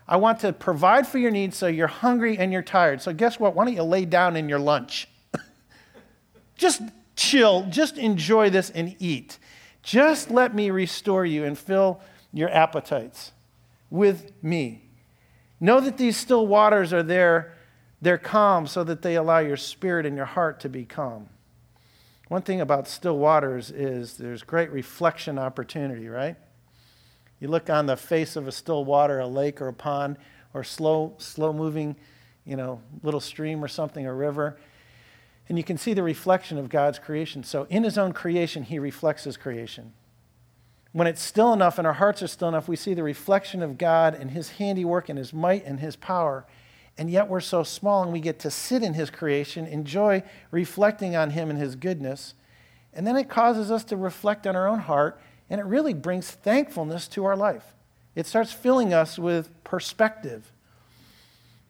I 0.07 0.17
want 0.17 0.39
to 0.41 0.53
provide 0.53 1.07
for 1.07 1.17
your 1.17 1.31
needs 1.31 1.57
so 1.57 1.67
you're 1.67 1.87
hungry 1.87 2.37
and 2.37 2.53
you're 2.53 2.61
tired. 2.61 3.01
So, 3.01 3.11
guess 3.13 3.39
what? 3.39 3.55
Why 3.55 3.65
don't 3.65 3.73
you 3.73 3.83
lay 3.83 4.05
down 4.05 4.35
in 4.35 4.47
your 4.47 4.59
lunch? 4.59 5.07
just 6.57 6.81
chill, 7.15 7.65
just 7.69 7.97
enjoy 7.97 8.49
this 8.49 8.69
and 8.69 8.95
eat. 8.99 9.39
Just 9.81 10.29
let 10.29 10.53
me 10.53 10.69
restore 10.69 11.25
you 11.25 11.43
and 11.43 11.57
fill 11.57 12.01
your 12.31 12.49
appetites 12.49 13.31
with 13.89 14.31
me. 14.43 14.89
Know 15.59 15.79
that 15.79 15.97
these 15.97 16.17
still 16.17 16.45
waters 16.45 16.91
are 16.93 17.03
there, 17.03 17.53
they're 18.01 18.17
calm 18.17 18.67
so 18.67 18.83
that 18.83 19.01
they 19.01 19.15
allow 19.15 19.39
your 19.39 19.57
spirit 19.57 20.05
and 20.05 20.15
your 20.15 20.25
heart 20.25 20.59
to 20.61 20.69
be 20.69 20.85
calm. 20.85 21.29
One 22.27 22.41
thing 22.41 22.61
about 22.61 22.87
still 22.87 23.17
waters 23.17 23.71
is 23.71 24.17
there's 24.17 24.43
great 24.43 24.71
reflection 24.71 25.39
opportunity, 25.39 26.07
right? 26.07 26.35
You 27.39 27.47
look 27.47 27.69
on 27.69 27.85
the 27.85 27.97
face 27.97 28.35
of 28.35 28.47
a 28.47 28.51
still 28.51 28.85
water, 28.85 29.19
a 29.19 29.27
lake 29.27 29.61
or 29.61 29.67
a 29.67 29.73
pond, 29.73 30.17
or 30.53 30.63
slow, 30.63 31.13
slow 31.17 31.51
moving, 31.51 31.95
you 32.45 32.55
know, 32.55 32.81
little 33.03 33.19
stream 33.19 33.63
or 33.63 33.67
something, 33.67 34.05
a 34.05 34.13
river, 34.13 34.57
and 35.47 35.57
you 35.57 35.63
can 35.63 35.77
see 35.77 35.93
the 35.93 36.03
reflection 36.03 36.57
of 36.57 36.69
God's 36.69 36.97
creation. 36.97 37.43
So 37.43 37.67
in 37.69 37.83
his 37.83 37.97
own 37.97 38.13
creation, 38.13 38.63
he 38.63 38.79
reflects 38.79 39.25
his 39.25 39.37
creation. 39.37 39.93
When 40.91 41.07
it's 41.07 41.21
still 41.21 41.53
enough 41.53 41.77
and 41.77 41.85
our 41.85 41.93
hearts 41.93 42.23
are 42.23 42.27
still 42.27 42.47
enough, 42.47 42.67
we 42.67 42.77
see 42.77 42.93
the 42.93 43.03
reflection 43.03 43.61
of 43.61 43.77
God 43.77 44.15
and 44.15 44.31
his 44.31 44.51
handiwork 44.51 45.09
and 45.09 45.19
his 45.19 45.33
might 45.33 45.65
and 45.65 45.79
his 45.79 45.95
power. 45.95 46.45
And 46.97 47.11
yet 47.11 47.27
we're 47.27 47.41
so 47.41 47.63
small 47.63 48.01
and 48.01 48.13
we 48.13 48.21
get 48.21 48.39
to 48.39 48.49
sit 48.49 48.81
in 48.81 48.93
his 48.93 49.09
creation, 49.09 49.67
enjoy 49.67 50.23
reflecting 50.51 51.15
on 51.15 51.31
him 51.31 51.49
and 51.49 51.59
his 51.59 51.75
goodness. 51.75 52.33
And 52.93 53.05
then 53.05 53.17
it 53.17 53.29
causes 53.29 53.69
us 53.69 53.83
to 53.85 53.97
reflect 53.97 54.47
on 54.47 54.55
our 54.55 54.67
own 54.67 54.79
heart, 54.79 55.19
and 55.49 55.59
it 55.59 55.65
really 55.65 55.93
brings 55.93 56.31
thankfulness 56.31 57.07
to 57.09 57.25
our 57.25 57.35
life. 57.35 57.73
It 58.15 58.25
starts 58.25 58.51
filling 58.51 58.93
us 58.93 59.19
with 59.19 59.51
perspective. 59.63 60.51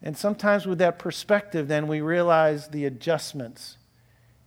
And 0.01 0.17
sometimes 0.17 0.65
with 0.65 0.77
that 0.79 1.00
perspective, 1.00 1.67
then 1.67 1.88
we 1.88 2.01
realize 2.01 2.70
the 2.70 2.86
adjustments 2.86 3.77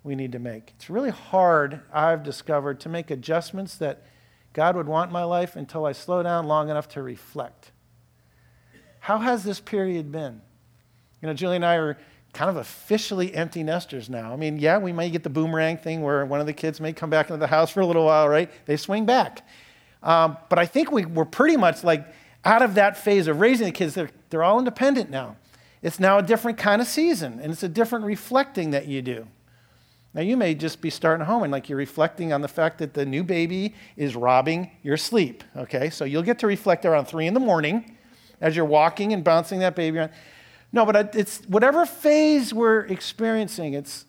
we 0.05 0.15
need 0.15 0.33
to 0.33 0.39
make. 0.39 0.73
It's 0.77 0.89
really 0.89 1.11
hard, 1.11 1.81
I've 1.93 2.23
discovered, 2.23 2.81
to 2.81 2.89
make 2.89 3.11
adjustments 3.11 3.77
that 3.79 4.05
God 4.53 4.77
would 4.77 4.87
want 4.87 5.13
my 5.13 5.25
life 5.25 5.57
until 5.57 5.85
I 5.85 5.93
slow 5.93 6.23
down 6.23 6.47
long 6.47 6.71
enough 6.71 6.89
to 6.91 7.03
reflect. 7.03 7.73
How 9.01 9.19
has 9.19 9.45
this 9.45 9.61
period 9.61 10.11
been? 10.13 10.41
You 11.21 11.29
know, 11.29 11.35
Julie 11.35 11.57
and 11.57 11.65
I 11.65 11.77
are 11.77 11.99
kind 12.33 12.51
of 12.51 12.57
officially 12.57 13.35
empty 13.35 13.63
nesters 13.63 14.09
now. 14.09 14.33
I 14.33 14.37
mean, 14.37 14.59
yeah, 14.59 14.79
we 14.79 14.93
may 14.93 15.11
get 15.11 15.23
the 15.23 15.31
boomerang 15.31 15.79
thing 15.79 16.03
where 16.03 16.25
one 16.25 16.41
of 16.41 16.47
the 16.47 16.53
kids 16.53 16.81
may 16.81 16.93
come 16.93 17.11
back 17.11 17.31
into 17.31 17.39
the 17.39 17.47
house 17.47 17.71
for 17.71 17.81
a 17.81 17.87
little 17.87 18.05
while, 18.05 18.29
right? 18.29 18.51
They 18.67 18.77
swing 18.77 19.07
back. 19.07 19.47
Um, 20.03 20.37
but 20.49 20.59
I 20.59 20.67
think 20.67 20.93
we, 20.93 21.05
we're 21.05 21.25
pretty 21.25 21.57
much 21.57 21.83
like 21.83 22.07
out 22.45 22.63
of 22.63 22.75
that 22.75 22.97
phase 22.97 23.27
of 23.27 23.41
raising 23.41 23.67
the 23.67 23.73
kids. 23.73 23.95
They're, 23.95 24.11
they're 24.31 24.45
all 24.45 24.59
independent 24.59 25.11
now. 25.11 25.37
It's 25.83 26.01
now 26.01 26.19
a 26.19 26.23
different 26.23 26.59
kind 26.59 26.83
of 26.83 26.89
season, 26.89 27.39
and 27.41 27.53
it's 27.53 27.63
a 27.63 27.69
different 27.69 28.05
reflecting 28.05 28.71
that 28.71 28.87
you 28.87 29.01
do. 29.01 29.27
Now, 30.15 30.23
you 30.23 30.37
may 30.37 30.55
just 30.55 30.81
be 30.81 30.91
starting 30.91 31.27
home 31.27 31.43
and 31.43 31.53
like 31.53 31.69
you're 31.69 31.79
reflecting 31.79 32.33
on 32.33 32.41
the 32.41 32.49
fact 32.49 32.79
that 32.79 32.95
the 32.95 33.05
new 33.05 33.23
baby 33.23 33.75
is 33.97 34.17
robbing 34.17 34.71
your 34.83 34.97
sleep. 34.97 35.45
Okay, 35.57 35.91
so 35.91 36.05
you'll 36.05 36.23
get 36.23 36.39
to 36.41 36.47
reflect 36.47 36.85
around 36.85 37.05
three 37.05 37.27
in 37.27 37.35
the 37.35 37.41
morning 37.41 37.97
as 38.41 38.57
you're 38.57 38.65
walking 38.65 39.13
and 39.13 39.23
bouncing 39.23 39.61
that 39.61 39.77
baby 39.77 39.99
around. 39.99 40.11
No, 40.73 40.85
but 40.85 41.15
it's 41.15 41.41
whatever 41.49 41.87
phase 41.87 42.53
we're 42.53 42.81
experiencing, 42.81 43.73
it's, 43.73 44.05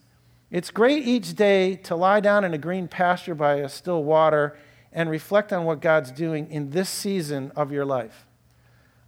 it's 0.51 0.71
great 0.71 1.07
each 1.07 1.35
day 1.35 1.75
to 1.75 1.95
lie 1.95 2.19
down 2.19 2.43
in 2.43 2.53
a 2.53 2.57
green 2.57 2.87
pasture 2.87 3.35
by 3.35 3.55
a 3.55 3.69
still 3.69 4.03
water 4.03 4.57
and 4.91 5.09
reflect 5.09 5.53
on 5.53 5.65
what 5.65 5.81
God's 5.81 6.11
doing 6.11 6.49
in 6.51 6.71
this 6.71 6.89
season 6.89 7.51
of 7.55 7.71
your 7.71 7.85
life. 7.85 8.25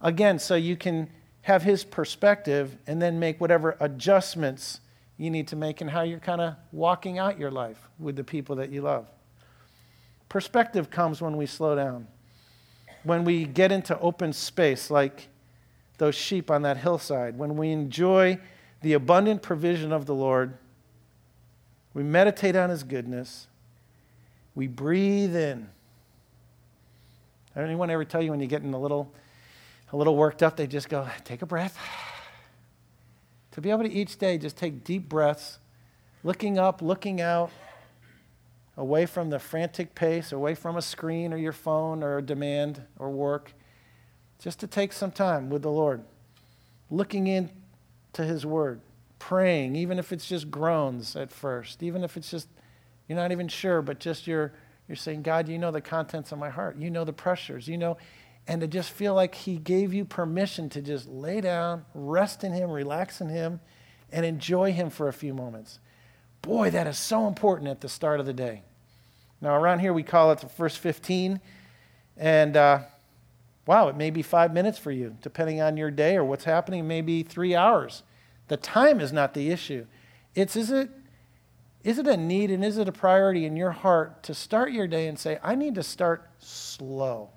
Again, 0.00 0.38
so 0.38 0.54
you 0.54 0.76
can 0.76 1.10
have 1.42 1.62
His 1.62 1.84
perspective 1.84 2.76
and 2.86 3.02
then 3.02 3.18
make 3.18 3.40
whatever 3.40 3.76
adjustments 3.80 4.80
you 5.18 5.30
need 5.30 5.48
to 5.48 5.56
make 5.56 5.80
in 5.80 5.88
how 5.88 6.02
you're 6.02 6.20
kind 6.20 6.40
of 6.40 6.54
walking 6.70 7.18
out 7.18 7.38
your 7.38 7.50
life 7.50 7.88
with 7.98 8.16
the 8.16 8.24
people 8.24 8.56
that 8.56 8.70
you 8.70 8.80
love. 8.80 9.06
Perspective 10.28 10.88
comes 10.90 11.20
when 11.20 11.36
we 11.36 11.44
slow 11.44 11.76
down, 11.76 12.08
when 13.02 13.24
we 13.24 13.44
get 13.44 13.70
into 13.70 13.98
open 14.00 14.32
space 14.32 14.90
like 14.90 15.28
those 16.02 16.16
sheep 16.16 16.50
on 16.50 16.62
that 16.62 16.78
hillside, 16.78 17.38
when 17.38 17.56
we 17.56 17.70
enjoy 17.70 18.36
the 18.80 18.92
abundant 18.94 19.40
provision 19.40 19.92
of 19.92 20.04
the 20.04 20.12
Lord, 20.12 20.58
we 21.94 22.02
meditate 22.02 22.56
on 22.56 22.70
His 22.70 22.82
goodness, 22.82 23.46
we 24.56 24.66
breathe 24.66 25.36
in. 25.36 25.68
Anyone 27.54 27.88
ever 27.88 28.04
tell 28.04 28.20
you 28.20 28.32
when 28.32 28.40
you're 28.40 28.48
getting 28.48 28.74
a 28.74 28.80
little, 28.80 29.12
a 29.92 29.96
little 29.96 30.16
worked 30.16 30.42
up, 30.42 30.56
they 30.56 30.66
just 30.66 30.88
go, 30.88 31.08
take 31.22 31.40
a 31.40 31.46
breath. 31.46 31.78
To 33.52 33.60
be 33.60 33.70
able 33.70 33.84
to 33.84 33.92
each 33.92 34.18
day 34.18 34.38
just 34.38 34.56
take 34.56 34.82
deep 34.82 35.08
breaths, 35.08 35.60
looking 36.24 36.58
up, 36.58 36.82
looking 36.82 37.20
out, 37.20 37.52
away 38.76 39.06
from 39.06 39.30
the 39.30 39.38
frantic 39.38 39.94
pace, 39.94 40.32
away 40.32 40.56
from 40.56 40.76
a 40.76 40.82
screen 40.82 41.32
or 41.32 41.36
your 41.36 41.52
phone 41.52 42.02
or 42.02 42.18
a 42.18 42.22
demand 42.22 42.82
or 42.98 43.08
work, 43.08 43.52
just 44.42 44.60
to 44.60 44.66
take 44.66 44.92
some 44.92 45.12
time 45.12 45.48
with 45.48 45.62
the 45.62 45.70
Lord, 45.70 46.02
looking 46.90 47.26
into 47.26 47.52
His 48.16 48.44
Word, 48.44 48.80
praying, 49.18 49.76
even 49.76 49.98
if 49.98 50.12
it's 50.12 50.28
just 50.28 50.50
groans 50.50 51.14
at 51.14 51.30
first, 51.30 51.82
even 51.82 52.02
if 52.02 52.16
it's 52.16 52.30
just 52.30 52.48
you're 53.08 53.20
not 53.20 53.32
even 53.32 53.48
sure, 53.48 53.82
but 53.82 53.98
just 53.98 54.26
you're, 54.26 54.52
you're 54.88 54.96
saying, 54.96 55.22
God, 55.22 55.48
you 55.48 55.58
know 55.58 55.70
the 55.70 55.80
contents 55.80 56.32
of 56.32 56.38
my 56.38 56.50
heart. 56.50 56.76
You 56.78 56.90
know 56.90 57.04
the 57.04 57.12
pressures. 57.12 57.68
You 57.68 57.76
know, 57.76 57.98
and 58.46 58.60
to 58.60 58.66
just 58.66 58.90
feel 58.90 59.14
like 59.14 59.34
He 59.34 59.56
gave 59.56 59.92
you 59.92 60.04
permission 60.04 60.68
to 60.70 60.80
just 60.80 61.08
lay 61.08 61.40
down, 61.40 61.84
rest 61.94 62.42
in 62.42 62.52
Him, 62.52 62.70
relax 62.70 63.20
in 63.20 63.28
Him, 63.28 63.60
and 64.10 64.24
enjoy 64.24 64.72
Him 64.72 64.90
for 64.90 65.08
a 65.08 65.12
few 65.12 65.34
moments. 65.34 65.78
Boy, 66.40 66.70
that 66.70 66.86
is 66.86 66.98
so 66.98 67.26
important 67.26 67.68
at 67.68 67.80
the 67.80 67.88
start 67.88 68.18
of 68.18 68.26
the 68.26 68.32
day. 68.32 68.62
Now, 69.40 69.56
around 69.56 69.80
here, 69.80 69.92
we 69.92 70.02
call 70.02 70.32
it 70.32 70.38
the 70.38 70.48
first 70.48 70.78
15. 70.78 71.40
And 72.16 72.56
uh, 72.56 72.80
wow, 73.66 73.88
it 73.88 73.96
may 73.96 74.10
be 74.10 74.22
five 74.22 74.52
minutes 74.52 74.78
for 74.78 74.90
you, 74.90 75.16
depending 75.22 75.60
on 75.60 75.76
your 75.76 75.90
day 75.90 76.16
or 76.16 76.24
what's 76.24 76.44
happening, 76.44 76.86
maybe 76.86 77.22
three 77.22 77.54
hours. 77.54 78.02
The 78.48 78.56
time 78.56 79.00
is 79.00 79.12
not 79.12 79.34
the 79.34 79.50
issue. 79.50 79.86
It's 80.34 80.56
is 80.56 80.70
it, 80.70 80.90
is 81.84 81.98
it 81.98 82.06
a 82.06 82.16
need 82.16 82.50
and 82.50 82.64
is 82.64 82.78
it 82.78 82.88
a 82.88 82.92
priority 82.92 83.44
in 83.44 83.56
your 83.56 83.70
heart 83.70 84.22
to 84.24 84.34
start 84.34 84.72
your 84.72 84.86
day 84.86 85.06
and 85.06 85.18
say, 85.18 85.38
I 85.42 85.54
need 85.54 85.74
to 85.76 85.82
start 85.82 86.28
slow? 86.38 87.30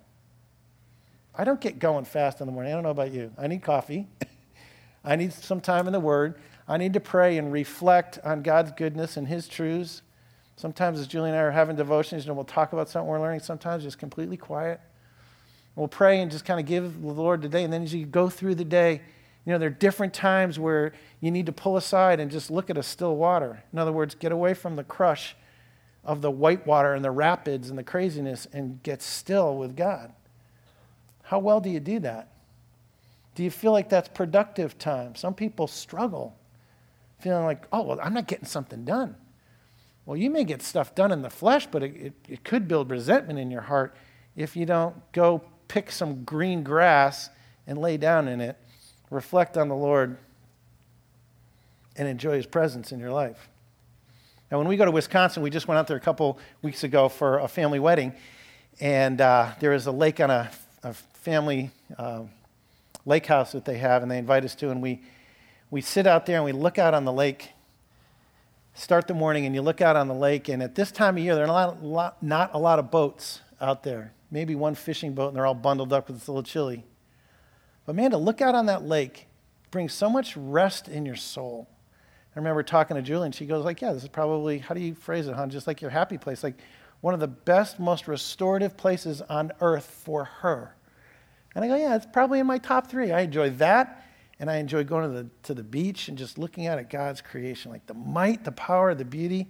I 1.37 1.43
don't 1.43 1.59
get 1.59 1.79
going 1.79 2.05
fast 2.05 2.39
in 2.39 2.47
the 2.47 2.53
morning. 2.53 2.71
I 2.71 2.75
don't 2.75 2.83
know 2.83 2.89
about 2.89 3.11
you. 3.11 3.31
I 3.37 3.47
need 3.47 3.61
coffee. 3.61 4.07
I 5.03 5.15
need 5.15 5.33
some 5.33 5.61
time 5.61 5.87
in 5.87 5.93
the 5.93 5.99
Word. 5.99 6.39
I 6.67 6.77
need 6.77 6.93
to 6.93 6.99
pray 6.99 7.37
and 7.37 7.51
reflect 7.51 8.19
on 8.23 8.41
God's 8.41 8.71
goodness 8.71 9.17
and 9.17 9.27
His 9.27 9.47
truths. 9.47 10.01
Sometimes, 10.55 10.99
as 10.99 11.07
Julie 11.07 11.29
and 11.29 11.37
I 11.37 11.41
are 11.41 11.51
having 11.51 11.75
devotions, 11.75 12.25
know, 12.25 12.33
we'll 12.33 12.45
talk 12.45 12.71
about 12.71 12.89
something 12.89 13.07
we're 13.07 13.19
learning. 13.19 13.41
Sometimes 13.41 13.83
just 13.83 13.99
completely 13.99 14.37
quiet. 14.37 14.79
We'll 15.75 15.87
pray 15.87 16.21
and 16.21 16.31
just 16.31 16.45
kind 16.45 16.59
of 16.59 16.65
give 16.65 17.01
the 17.01 17.07
Lord 17.11 17.41
the 17.41 17.49
day. 17.49 17.63
And 17.63 17.73
then 17.73 17.83
as 17.83 17.93
you 17.93 18.05
go 18.05 18.29
through 18.29 18.55
the 18.55 18.65
day, 18.65 19.01
you 19.45 19.51
know, 19.51 19.59
there 19.59 19.67
are 19.67 19.71
different 19.71 20.13
times 20.13 20.57
where 20.57 20.93
you 21.19 21.31
need 21.31 21.45
to 21.45 21.51
pull 21.51 21.77
aside 21.77 22.19
and 22.19 22.31
just 22.31 22.49
look 22.49 22.69
at 22.69 22.77
a 22.77 22.83
still 22.83 23.15
water. 23.15 23.63
In 23.71 23.79
other 23.79 23.91
words, 23.91 24.15
get 24.15 24.31
away 24.31 24.53
from 24.53 24.75
the 24.75 24.83
crush 24.83 25.35
of 26.03 26.21
the 26.21 26.31
white 26.31 26.65
water 26.65 26.93
and 26.93 27.03
the 27.03 27.11
rapids 27.11 27.69
and 27.69 27.77
the 27.77 27.83
craziness 27.83 28.47
and 28.53 28.81
get 28.83 29.01
still 29.01 29.57
with 29.57 29.75
God. 29.75 30.13
How 31.23 31.39
well 31.39 31.59
do 31.59 31.69
you 31.69 31.79
do 31.79 31.99
that? 31.99 32.31
Do 33.33 33.43
you 33.43 33.51
feel 33.51 33.71
like 33.71 33.89
that's 33.89 34.07
productive 34.07 34.77
time? 34.77 35.15
Some 35.15 35.33
people 35.33 35.67
struggle, 35.67 36.37
feeling 37.19 37.43
like, 37.43 37.65
oh, 37.71 37.81
well, 37.81 37.99
I'm 38.01 38.13
not 38.13 38.27
getting 38.27 38.45
something 38.45 38.85
done. 38.85 39.15
Well, 40.05 40.15
you 40.15 40.29
may 40.29 40.43
get 40.43 40.61
stuff 40.61 40.95
done 40.95 41.11
in 41.11 41.21
the 41.21 41.29
flesh, 41.29 41.67
but 41.69 41.83
it, 41.83 41.95
it, 41.95 42.13
it 42.29 42.43
could 42.43 42.67
build 42.67 42.89
resentment 42.89 43.39
in 43.39 43.51
your 43.51 43.61
heart 43.61 43.95
if 44.35 44.55
you 44.55 44.65
don't 44.65 44.95
go 45.11 45.43
pick 45.67 45.91
some 45.91 46.23
green 46.23 46.63
grass 46.63 47.29
and 47.67 47.77
lay 47.77 47.97
down 47.97 48.27
in 48.27 48.41
it, 48.41 48.57
reflect 49.09 49.57
on 49.57 49.67
the 49.69 49.75
Lord, 49.75 50.17
and 51.95 52.07
enjoy 52.07 52.35
His 52.35 52.45
presence 52.45 52.91
in 52.91 52.99
your 52.99 53.11
life. 53.11 53.49
Now, 54.51 54.59
when 54.59 54.67
we 54.67 54.77
go 54.77 54.85
to 54.85 54.91
Wisconsin, 54.91 55.41
we 55.41 55.49
just 55.49 55.67
went 55.67 55.79
out 55.79 55.87
there 55.87 55.97
a 55.97 56.01
couple 56.01 56.37
weeks 56.61 56.83
ago 56.83 57.09
for 57.09 57.39
a 57.39 57.47
family 57.47 57.79
wedding, 57.79 58.13
and 58.79 59.19
uh, 59.19 59.51
there 59.59 59.73
is 59.73 59.87
a 59.87 59.91
lake 59.91 60.19
on 60.19 60.29
a, 60.29 60.51
a 60.83 60.93
family 60.93 61.71
uh, 61.97 62.23
lake 63.05 63.25
house 63.25 63.53
that 63.53 63.65
they 63.65 63.77
have, 63.77 64.01
and 64.03 64.11
they 64.11 64.17
invite 64.17 64.45
us 64.45 64.55
to, 64.55 64.69
and 64.69 64.81
we, 64.81 65.01
we 65.71 65.81
sit 65.81 66.05
out 66.05 66.25
there 66.25 66.37
and 66.37 66.45
we 66.45 66.51
look 66.51 66.77
out 66.77 66.93
on 66.93 67.05
the 67.05 67.13
lake. 67.13 67.49
Start 68.75 69.07
the 69.07 69.13
morning, 69.13 69.45
and 69.45 69.55
you 69.55 69.61
look 69.61 69.81
out 69.81 69.95
on 69.95 70.07
the 70.07 70.13
lake, 70.13 70.49
and 70.49 70.61
at 70.61 70.75
this 70.75 70.91
time 70.91 71.17
of 71.17 71.23
year, 71.23 71.33
there 71.33 71.45
are 71.45 71.47
not, 71.47 71.83
lot, 71.83 72.21
not 72.21 72.51
a 72.53 72.59
lot 72.59 72.77
of 72.77 72.91
boats 72.91 73.39
out 73.61 73.83
there. 73.83 74.13
Maybe 74.31 74.55
one 74.55 74.75
fishing 74.75 75.13
boat, 75.13 75.29
and 75.29 75.37
they're 75.37 75.45
all 75.45 75.53
bundled 75.53 75.93
up 75.93 76.07
because 76.07 76.21
it's 76.21 76.27
a 76.27 76.31
little 76.31 76.43
chilly. 76.43 76.83
But 77.85 77.95
man, 77.95 78.11
to 78.11 78.17
look 78.17 78.41
out 78.41 78.55
on 78.55 78.65
that 78.65 78.83
lake 78.83 79.27
brings 79.71 79.93
so 79.93 80.09
much 80.09 80.35
rest 80.35 80.87
in 80.87 81.05
your 81.05 81.15
soul. 81.15 81.67
I 82.35 82.39
remember 82.39 82.63
talking 82.63 82.95
to 82.95 83.01
Julie, 83.01 83.27
and 83.27 83.35
she 83.35 83.45
goes 83.45 83.63
like, 83.63 83.81
"Yeah, 83.81 83.93
this 83.93 84.03
is 84.03 84.09
probably 84.09 84.59
how 84.59 84.75
do 84.75 84.81
you 84.81 84.95
phrase 84.95 85.27
it, 85.27 85.35
huh? 85.35 85.47
Just 85.47 85.67
like 85.67 85.81
your 85.81 85.91
happy 85.91 86.17
place, 86.17 86.43
like 86.43 86.59
one 87.01 87.13
of 87.13 87.19
the 87.19 87.27
best, 87.27 87.79
most 87.79 88.07
restorative 88.07 88.75
places 88.75 89.21
on 89.21 89.51
earth 89.61 89.85
for 89.85 90.25
her." 90.25 90.75
And 91.55 91.63
I 91.63 91.69
go, 91.69 91.75
yeah, 91.77 91.95
it's 91.95 92.05
probably 92.05 92.39
in 92.39 92.47
my 92.47 92.57
top 92.57 92.87
three. 92.87 93.13
I 93.13 93.21
enjoy 93.21 93.51
that, 93.51 94.03
and 94.39 94.51
I 94.51 94.57
enjoy 94.57 94.83
going 94.83 95.09
to 95.09 95.23
the, 95.23 95.29
to 95.43 95.53
the 95.53 95.63
beach 95.63 96.09
and 96.09 96.17
just 96.17 96.37
looking 96.37 96.67
at, 96.67 96.77
at 96.77 96.89
God's 96.89 97.21
creation, 97.21 97.71
like 97.71 97.87
the 97.87 97.93
might, 97.93 98.43
the 98.43 98.51
power, 98.51 98.93
the 98.93 99.05
beauty. 99.05 99.47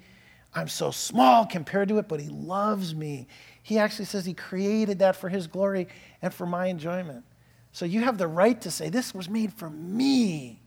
I'm 0.54 0.68
so 0.68 0.92
small 0.92 1.46
compared 1.48 1.90
to 1.90 1.98
it, 1.98 2.08
but 2.08 2.20
He 2.20 2.30
loves 2.30 2.94
me. 2.94 3.28
He 3.66 3.80
actually 3.80 4.06
says 4.06 4.28
He 4.28 4.36
created 4.36 5.00
that 5.00 5.16
for 5.16 5.28
His 5.28 5.48
glory 5.48 5.88
and 6.22 6.32
for 6.32 6.46
my 6.46 6.68
enjoyment. 6.68 7.24
So 7.72 7.84
you 7.84 8.02
have 8.02 8.20
the 8.20 8.28
right 8.28 8.62
to 8.62 8.70
say, 8.70 8.90
This 8.90 9.12
was 9.16 9.28
made 9.28 9.52
for 9.52 9.72
me. 9.72 10.62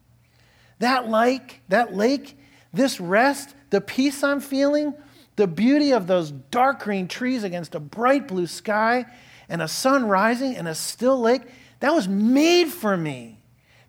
That 0.81 1.09
lake, 1.09 1.62
that 1.69 1.95
lake, 1.95 2.37
this 2.73 2.99
rest, 2.99 3.55
the 3.71 3.81
peace 3.81 4.25
I'm 4.25 4.40
feeling, 4.40 4.95
the 5.37 5.47
beauty 5.47 5.93
of 5.93 6.09
those 6.09 6.33
dark 6.33 6.83
green 6.83 7.07
trees 7.07 7.45
against 7.45 7.76
a 7.76 7.81
bright 7.81 8.26
blue 8.26 8.49
sky, 8.49 9.07
and 9.49 9.62
a 9.62 9.69
sun 9.69 10.09
rising 10.09 10.57
and 10.57 10.67
a 10.67 10.75
still 10.75 11.21
lake. 11.21 11.43
That 11.78 11.95
was 11.95 12.09
made 12.09 12.67
for 12.67 12.97
me. 12.97 13.38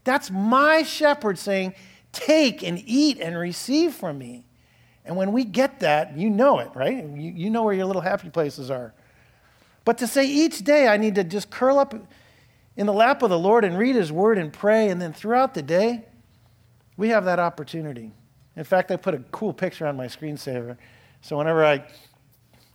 That's 0.04 0.30
my 0.30 0.84
shepherd 0.84 1.40
saying, 1.40 1.74
Take 2.12 2.62
and 2.62 2.80
eat 2.86 3.20
and 3.20 3.36
receive 3.36 3.96
from 3.96 4.20
me. 4.20 4.46
And 5.04 5.18
when 5.18 5.32
we 5.32 5.46
get 5.46 5.80
that, 5.80 6.16
you 6.16 6.30
know 6.30 6.60
it, 6.60 6.70
right? 6.76 7.04
You, 7.04 7.32
you 7.36 7.50
know 7.50 7.64
where 7.64 7.74
your 7.74 7.88
little 7.88 8.04
happy 8.04 8.30
places 8.30 8.70
are. 8.70 8.94
But 9.86 9.98
to 10.00 10.08
say 10.08 10.26
each 10.26 10.64
day 10.64 10.88
I 10.88 10.98
need 10.98 11.16
to 11.16 11.24
just 11.24 11.50
curl 11.50 11.80
up 11.80 11.94
in 12.76 12.86
the 12.86 12.94
lap 12.94 13.24
of 13.24 13.30
the 13.30 13.40
Lord 13.40 13.66
and 13.66 13.78
read 13.78 13.96
his 13.96 14.12
word 14.12 14.38
and 14.38 14.54
pray, 14.54 14.90
and 14.90 15.02
then 15.02 15.12
throughout 15.12 15.54
the 15.54 15.62
day, 15.62 16.06
we 16.96 17.10
have 17.10 17.26
that 17.26 17.40
opportunity. 17.40 18.12
In 18.56 18.64
fact, 18.64 18.92
I 18.92 18.96
put 18.96 19.14
a 19.14 19.20
cool 19.32 19.54
picture 19.54 19.88
on 19.88 19.96
my 19.98 20.06
screensaver. 20.08 20.78
So 21.22 21.38
whenever 21.38 21.66
I, 21.66 21.84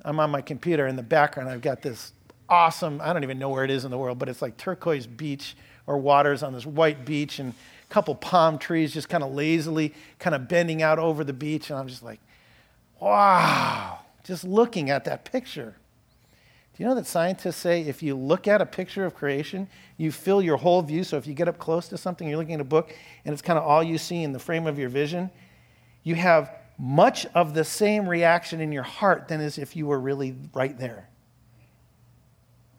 I'm 0.05 0.21
on 0.21 0.31
my 0.31 0.41
computer 0.41 0.87
in 0.87 0.97
the 0.97 1.03
background, 1.03 1.49
I've 1.49 1.61
got 1.61 1.83
this 1.83 2.13
awesome, 2.49 3.01
I 3.03 3.13
don't 3.13 3.23
even 3.23 3.39
know 3.39 3.49
where 3.49 3.65
it 3.65 3.71
is 3.71 3.85
in 3.85 3.91
the 3.91 3.99
world, 3.99 4.19
but 4.19 4.29
it's 4.29 4.43
like 4.43 4.57
turquoise 4.57 5.07
beach 5.07 5.57
or 5.87 5.99
waters 5.99 6.43
on 6.43 6.53
this 6.53 6.67
white 6.67 7.05
beach 7.05 7.39
and 7.39 7.53
a 7.53 7.93
couple 7.93 8.15
palm 8.15 8.59
trees 8.59 8.93
just 8.93 9.09
kind 9.09 9.23
of 9.23 9.33
lazily 9.33 9.95
kind 10.19 10.35
of 10.35 10.49
bending 10.49 10.83
out 10.83 10.99
over 10.99 11.25
the 11.25 11.33
beach. 11.33 11.71
And 11.71 11.79
I'm 11.79 11.89
just 11.89 12.03
like, 12.03 12.21
wow, 13.01 14.01
just 14.25 14.45
looking 14.45 14.91
at 14.91 15.05
that 15.05 15.25
picture. 15.25 15.77
Do 16.77 16.83
you 16.83 16.89
know 16.89 16.97
that 16.97 17.07
scientists 17.07 17.57
say 17.57 17.83
if 17.83 18.03
you 18.03 18.17
look 18.17 18.49
at 18.49 18.61
a 18.61 18.67
picture 18.67 19.05
of 19.05 19.15
creation, 19.15 19.69
you 19.97 20.11
fill 20.11 20.43
your 20.43 20.57
whole 20.57 20.83
view? 20.83 21.05
So 21.05 21.17
if 21.17 21.27
you 21.27 21.33
get 21.33 21.49
up 21.49 21.59
close 21.59 21.89
to 21.89 21.97
something, 21.97 22.29
you're 22.29 22.37
looking 22.37 22.55
at 22.55 22.61
a 22.61 22.65
book, 22.65 22.93
and 23.25 23.33
it's 23.33 23.43
kind 23.43 23.59
of 23.59 23.65
all 23.65 23.83
you 23.83 23.97
see 23.97 24.25
in 24.25 24.33
the 24.33 24.41
frame 24.41 24.67
of 24.67 24.77
your 24.77 24.89
vision, 24.89 25.31
you 26.03 26.17
have 26.17 26.51
much 26.77 27.27
of 27.27 27.55
the 27.55 27.63
same 27.63 28.09
reaction 28.09 28.61
in 28.61 28.73
your 28.73 28.83
heart 28.83 29.29
than 29.29 29.41
as 29.41 29.57
if 29.57 29.77
you 29.77 29.87
were 29.87 30.01
really 30.01 30.35
right 30.53 30.77
there. 30.77 31.09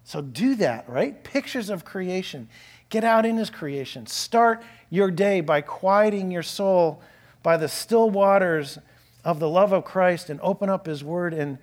So 0.03 0.21
do 0.21 0.55
that, 0.55 0.89
right? 0.89 1.23
Pictures 1.23 1.69
of 1.69 1.85
creation. 1.85 2.49
Get 2.89 3.05
out 3.05 3.25
in 3.25 3.37
his 3.37 3.49
creation. 3.49 4.05
Start 4.07 4.61
your 4.89 5.09
day 5.09 5.39
by 5.39 5.61
quieting 5.61 6.31
your 6.31 6.43
soul 6.43 7.01
by 7.41 7.55
the 7.55 7.69
still 7.69 8.09
waters 8.09 8.77
of 9.23 9.39
the 9.39 9.49
love 9.49 9.71
of 9.71 9.85
Christ 9.85 10.29
and 10.29 10.39
open 10.41 10.69
up 10.69 10.85
his 10.85 11.03
word 11.03 11.33
and 11.33 11.57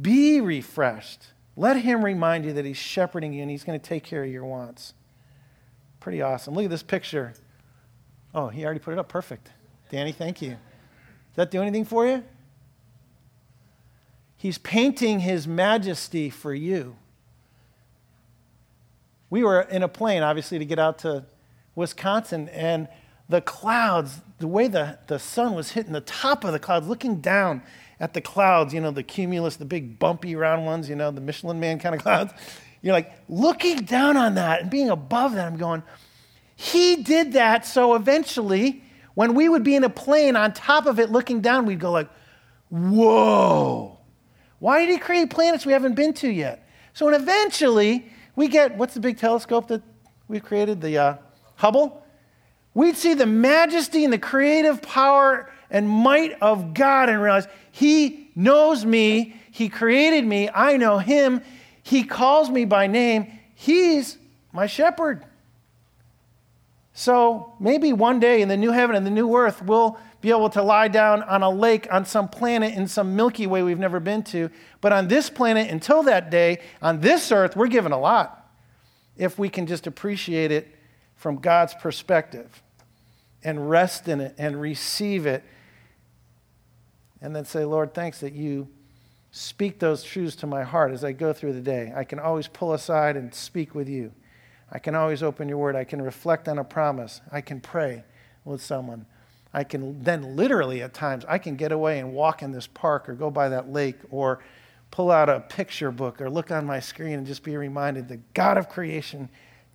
be 0.00 0.40
refreshed. 0.40 1.31
Let 1.56 1.76
him 1.76 2.04
remind 2.04 2.44
you 2.44 2.52
that 2.54 2.64
he's 2.64 2.76
shepherding 2.76 3.32
you 3.32 3.42
and 3.42 3.50
he's 3.50 3.64
going 3.64 3.78
to 3.78 3.84
take 3.84 4.04
care 4.04 4.24
of 4.24 4.30
your 4.30 4.44
wants. 4.44 4.94
Pretty 6.00 6.22
awesome. 6.22 6.54
Look 6.54 6.64
at 6.64 6.70
this 6.70 6.82
picture. 6.82 7.34
Oh, 8.34 8.48
he 8.48 8.64
already 8.64 8.80
put 8.80 8.92
it 8.92 8.98
up. 8.98 9.08
Perfect. 9.08 9.50
Danny, 9.90 10.12
thank 10.12 10.40
you. 10.40 10.50
Does 10.50 11.36
that 11.36 11.50
do 11.50 11.60
anything 11.60 11.84
for 11.84 12.06
you? 12.06 12.24
He's 14.36 14.58
painting 14.58 15.20
his 15.20 15.46
majesty 15.46 16.30
for 16.30 16.54
you 16.54 16.96
we 19.32 19.42
were 19.42 19.62
in 19.62 19.82
a 19.82 19.88
plane, 19.88 20.22
obviously, 20.22 20.58
to 20.58 20.64
get 20.66 20.78
out 20.78 20.98
to 20.98 21.24
Wisconsin, 21.74 22.50
and 22.50 22.86
the 23.30 23.40
clouds, 23.40 24.20
the 24.40 24.46
way 24.46 24.68
the, 24.68 24.98
the 25.06 25.18
sun 25.18 25.54
was 25.54 25.70
hitting 25.70 25.94
the 25.94 26.02
top 26.02 26.44
of 26.44 26.52
the 26.52 26.58
clouds, 26.58 26.86
looking 26.86 27.22
down 27.22 27.62
at 28.02 28.14
the 28.14 28.20
clouds, 28.20 28.74
you 28.74 28.80
know, 28.80 28.90
the 28.90 29.04
cumulus, 29.04 29.56
the 29.56 29.64
big 29.64 29.96
bumpy 29.96 30.34
round 30.34 30.66
ones, 30.66 30.88
you 30.88 30.96
know, 30.96 31.12
the 31.12 31.20
Michelin 31.20 31.60
man 31.60 31.78
kind 31.78 31.94
of 31.94 32.02
clouds. 32.02 32.32
You're 32.82 32.92
like 32.92 33.12
looking 33.28 33.84
down 33.84 34.16
on 34.16 34.34
that 34.34 34.60
and 34.60 34.70
being 34.70 34.90
above 34.90 35.34
that. 35.34 35.46
I'm 35.46 35.56
going, 35.56 35.84
he 36.56 36.96
did 36.96 37.34
that 37.34 37.64
so 37.64 37.94
eventually, 37.94 38.82
when 39.14 39.34
we 39.34 39.48
would 39.48 39.62
be 39.62 39.76
in 39.76 39.84
a 39.84 39.88
plane 39.88 40.34
on 40.34 40.52
top 40.52 40.86
of 40.86 40.98
it 40.98 41.12
looking 41.12 41.40
down, 41.40 41.64
we'd 41.64 41.78
go 41.78 41.92
like, 41.92 42.10
whoa. 42.70 44.00
Why 44.58 44.80
did 44.80 44.90
he 44.90 44.98
create 44.98 45.30
planets 45.30 45.64
we 45.64 45.72
haven't 45.72 45.94
been 45.94 46.12
to 46.14 46.28
yet? 46.28 46.68
So 46.94 47.06
when 47.06 47.14
eventually 47.14 48.10
we 48.34 48.48
get, 48.48 48.76
what's 48.76 48.94
the 48.94 49.00
big 49.00 49.16
telescope 49.16 49.68
that 49.68 49.82
we've 50.26 50.42
created? 50.42 50.80
The 50.80 50.98
uh, 50.98 51.16
Hubble? 51.54 52.04
We'd 52.74 52.96
see 52.96 53.14
the 53.14 53.26
majesty 53.26 54.02
and 54.02 54.12
the 54.12 54.18
creative 54.18 54.82
power 54.82 55.52
and 55.72 55.88
might 55.88 56.40
of 56.40 56.74
God 56.74 57.08
and 57.08 57.20
realize 57.20 57.48
He 57.72 58.30
knows 58.36 58.84
me, 58.84 59.34
He 59.50 59.68
created 59.68 60.24
me, 60.24 60.48
I 60.54 60.76
know 60.76 60.98
Him, 60.98 61.42
He 61.82 62.04
calls 62.04 62.48
me 62.48 62.64
by 62.64 62.86
name, 62.86 63.26
He's 63.56 64.18
my 64.52 64.66
shepherd. 64.66 65.24
So 66.94 67.54
maybe 67.58 67.92
one 67.92 68.20
day 68.20 68.42
in 68.42 68.48
the 68.48 68.56
new 68.56 68.70
heaven 68.70 68.94
and 68.94 69.06
the 69.06 69.10
new 69.10 69.34
earth, 69.34 69.62
we'll 69.62 69.98
be 70.20 70.30
able 70.30 70.50
to 70.50 70.62
lie 70.62 70.88
down 70.88 71.22
on 71.22 71.42
a 71.42 71.50
lake 71.50 71.88
on 71.90 72.04
some 72.04 72.28
planet 72.28 72.74
in 72.74 72.86
some 72.86 73.16
Milky 73.16 73.46
Way 73.46 73.62
we've 73.62 73.78
never 73.78 73.98
been 73.98 74.22
to. 74.24 74.50
But 74.80 74.92
on 74.92 75.08
this 75.08 75.30
planet, 75.30 75.70
until 75.70 76.02
that 76.04 76.30
day, 76.30 76.60
on 76.80 77.00
this 77.00 77.32
earth, 77.32 77.56
we're 77.56 77.66
given 77.66 77.92
a 77.92 77.98
lot 77.98 78.50
if 79.16 79.38
we 79.38 79.48
can 79.48 79.66
just 79.66 79.86
appreciate 79.86 80.52
it 80.52 80.68
from 81.16 81.36
God's 81.36 81.74
perspective 81.74 82.62
and 83.42 83.68
rest 83.68 84.08
in 84.08 84.20
it 84.20 84.34
and 84.38 84.60
receive 84.60 85.26
it. 85.26 85.42
And 87.22 87.34
then 87.34 87.44
say, 87.46 87.64
Lord, 87.64 87.94
thanks 87.94 88.20
that 88.20 88.34
you 88.34 88.68
speak 89.30 89.78
those 89.78 90.02
truths 90.02 90.36
to 90.36 90.46
my 90.46 90.62
heart 90.62 90.92
as 90.92 91.04
I 91.04 91.12
go 91.12 91.32
through 91.32 91.54
the 91.54 91.60
day. 91.60 91.92
I 91.96 92.04
can 92.04 92.18
always 92.18 92.48
pull 92.48 92.74
aside 92.74 93.16
and 93.16 93.34
speak 93.34 93.74
with 93.74 93.88
you. 93.88 94.12
I 94.70 94.78
can 94.78 94.94
always 94.94 95.22
open 95.22 95.48
your 95.48 95.58
word. 95.58 95.76
I 95.76 95.84
can 95.84 96.02
reflect 96.02 96.48
on 96.48 96.58
a 96.58 96.64
promise. 96.64 97.20
I 97.30 97.40
can 97.40 97.60
pray 97.60 98.04
with 98.44 98.60
someone. 98.60 99.06
I 99.54 99.64
can 99.64 100.02
then 100.02 100.36
literally 100.36 100.82
at 100.82 100.94
times, 100.94 101.24
I 101.28 101.38
can 101.38 101.56
get 101.56 101.72
away 101.72 101.98
and 101.98 102.12
walk 102.12 102.42
in 102.42 102.52
this 102.52 102.66
park 102.66 103.08
or 103.08 103.14
go 103.14 103.30
by 103.30 103.50
that 103.50 103.70
lake 103.70 103.98
or 104.10 104.40
pull 104.90 105.10
out 105.10 105.28
a 105.28 105.40
picture 105.40 105.90
book 105.90 106.20
or 106.20 106.28
look 106.28 106.50
on 106.50 106.66
my 106.66 106.80
screen 106.80 107.14
and 107.14 107.26
just 107.26 107.42
be 107.42 107.56
reminded 107.56 108.08
the 108.08 108.20
God 108.34 108.58
of 108.58 108.68
creation 108.68 109.28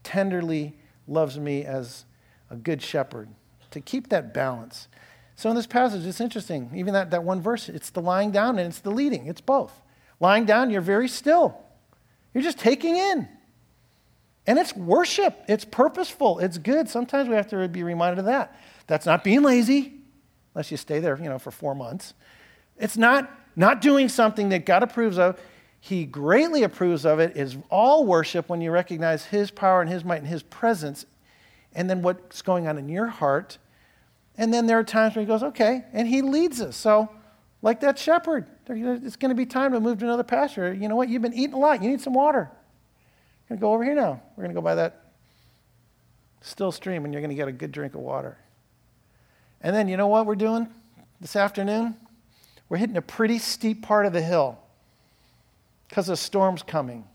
tenderly 0.04 0.76
loves 1.08 1.40
me 1.40 1.64
as 1.64 2.06
a 2.50 2.56
good 2.56 2.82
shepherd. 2.82 3.30
To 3.72 3.82
keep 3.82 4.10
that 4.10 4.34
balance. 4.34 4.88
So 5.38 5.52
in 5.52 5.56
this 5.56 5.68
passage, 5.68 6.04
it's 6.04 6.20
interesting. 6.20 6.72
Even 6.76 6.94
that, 6.96 7.12
that 7.12 7.24
one 7.24 7.42
verse, 7.42 7.70
it's 7.70 7.92
the 7.92 8.02
lying 8.02 8.32
down 8.32 8.58
and 8.58 8.68
it's 8.68 8.80
the 8.80 8.90
leading. 8.90 9.28
It's 9.28 9.40
both. 9.40 9.72
Lying 10.20 10.46
down, 10.46 10.72
you're 10.72 10.82
very 10.82 11.08
still. 11.08 11.56
You're 12.34 12.44
just 12.44 12.58
taking 12.58 12.98
in. 12.98 13.30
And 14.48 14.58
it's 14.58 14.76
worship. 14.76 15.40
It's 15.48 15.64
purposeful. 15.64 16.40
It's 16.40 16.58
good. 16.58 16.90
Sometimes 16.90 17.30
we 17.30 17.36
have 17.36 17.48
to 17.50 17.68
be 17.68 17.84
reminded 17.84 18.18
of 18.18 18.26
that. 18.26 18.60
That's 18.88 19.06
not 19.06 19.24
being 19.24 19.44
lazy, 19.44 19.94
unless 20.56 20.72
you 20.72 20.78
stay 20.78 21.00
there, 21.00 21.16
you 21.22 21.30
know, 21.30 21.38
for 21.38 21.52
four 21.52 21.76
months. 21.76 22.16
It's 22.78 22.98
not 22.98 23.32
not 23.56 23.82
doing 23.82 24.10
something 24.10 24.50
that 24.50 24.66
God 24.66 24.82
approves 24.82 25.20
of. 25.20 25.40
He 25.80 26.06
greatly 26.06 26.64
approves 26.64 27.06
of 27.06 27.20
it. 27.20 27.38
Is 27.38 27.58
all 27.70 28.06
worship 28.06 28.50
when 28.50 28.62
you 28.62 28.72
recognize 28.72 29.26
His 29.26 29.52
power 29.52 29.82
and 29.82 29.90
His 29.90 30.04
might 30.04 30.20
and 30.20 30.28
His 30.28 30.42
presence, 30.42 31.06
and 31.76 31.90
then 31.90 32.02
what's 32.02 32.42
going 32.42 32.68
on 32.68 32.78
in 32.80 32.90
your 32.90 33.08
heart. 33.08 33.60
And 34.38 34.54
then 34.54 34.68
there 34.68 34.78
are 34.78 34.84
times 34.84 35.16
where 35.16 35.24
He 35.24 35.28
goes, 35.28 35.44
okay, 35.44 35.84
and 35.94 36.08
He 36.08 36.22
leads 36.22 36.62
us. 36.62 36.76
So, 36.76 37.10
like 37.62 37.80
that 37.80 37.98
shepherd, 37.98 38.46
it's 38.68 39.16
going 39.16 39.30
to 39.30 39.36
be 39.36 39.46
time 39.46 39.72
to 39.72 39.80
move 39.80 40.00
to 40.00 40.06
another 40.06 40.24
pasture. 40.24 40.74
You 40.74 40.88
know 40.88 40.96
what? 40.96 41.10
You've 41.10 41.24
been 41.24 41.34
eating 41.34 41.54
a 41.54 41.60
lot. 41.60 41.82
You 41.82 41.90
need 41.90 42.02
some 42.02 42.14
water. 42.14 42.52
You're 43.50 43.58
going 43.58 43.60
to 43.60 43.62
go 43.62 43.74
over 43.74 43.84
here 43.84 43.96
now. 43.96 44.22
We're 44.36 44.44
going 44.44 44.54
to 44.54 44.60
go 44.60 44.64
by 44.64 44.76
that 44.76 45.06
still 46.42 46.72
stream, 46.72 47.04
and 47.04 47.14
you're 47.14 47.22
going 47.22 47.32
to 47.32 47.36
get 47.36 47.48
a 47.48 47.52
good 47.52 47.72
drink 47.72 47.96
of 47.96 48.02
water. 48.02 48.38
And 49.62 49.76
then 49.76 49.88
you 49.88 49.98
know 49.98 50.08
what 50.08 50.26
we're 50.26 50.36
doing 50.36 50.68
this 51.20 51.36
afternoon? 51.36 51.96
We're 52.70 52.78
hitting 52.78 52.98
a 52.98 53.02
pretty 53.02 53.40
steep 53.40 53.82
part 53.82 54.06
of 54.06 54.14
the 54.14 54.22
hill 54.22 54.60
because 55.88 56.10
a 56.10 56.18
storm's 56.18 56.64
coming. 56.64 57.06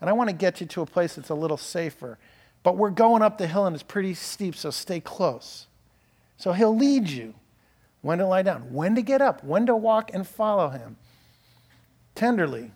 And 0.00 0.10
I 0.10 0.12
want 0.12 0.30
to 0.30 0.36
get 0.36 0.60
you 0.60 0.66
to 0.68 0.82
a 0.82 0.86
place 0.86 1.14
that's 1.14 1.30
a 1.30 1.34
little 1.34 1.56
safer. 1.56 2.18
But 2.62 2.76
we're 2.76 2.90
going 2.90 3.22
up 3.22 3.38
the 3.38 3.46
hill 3.46 3.66
and 3.66 3.74
it's 3.74 3.82
pretty 3.82 4.14
steep, 4.14 4.56
so 4.56 4.70
stay 4.70 5.00
close. 5.00 5.66
So 6.40 6.54
he'll 6.54 6.74
lead 6.74 7.10
you 7.10 7.34
when 8.00 8.16
to 8.16 8.26
lie 8.26 8.40
down, 8.40 8.72
when 8.72 8.94
to 8.94 9.02
get 9.02 9.20
up, 9.20 9.44
when 9.44 9.66
to 9.66 9.76
walk 9.76 10.10
and 10.14 10.26
follow 10.26 10.70
him 10.70 10.96
tenderly. 12.14 12.72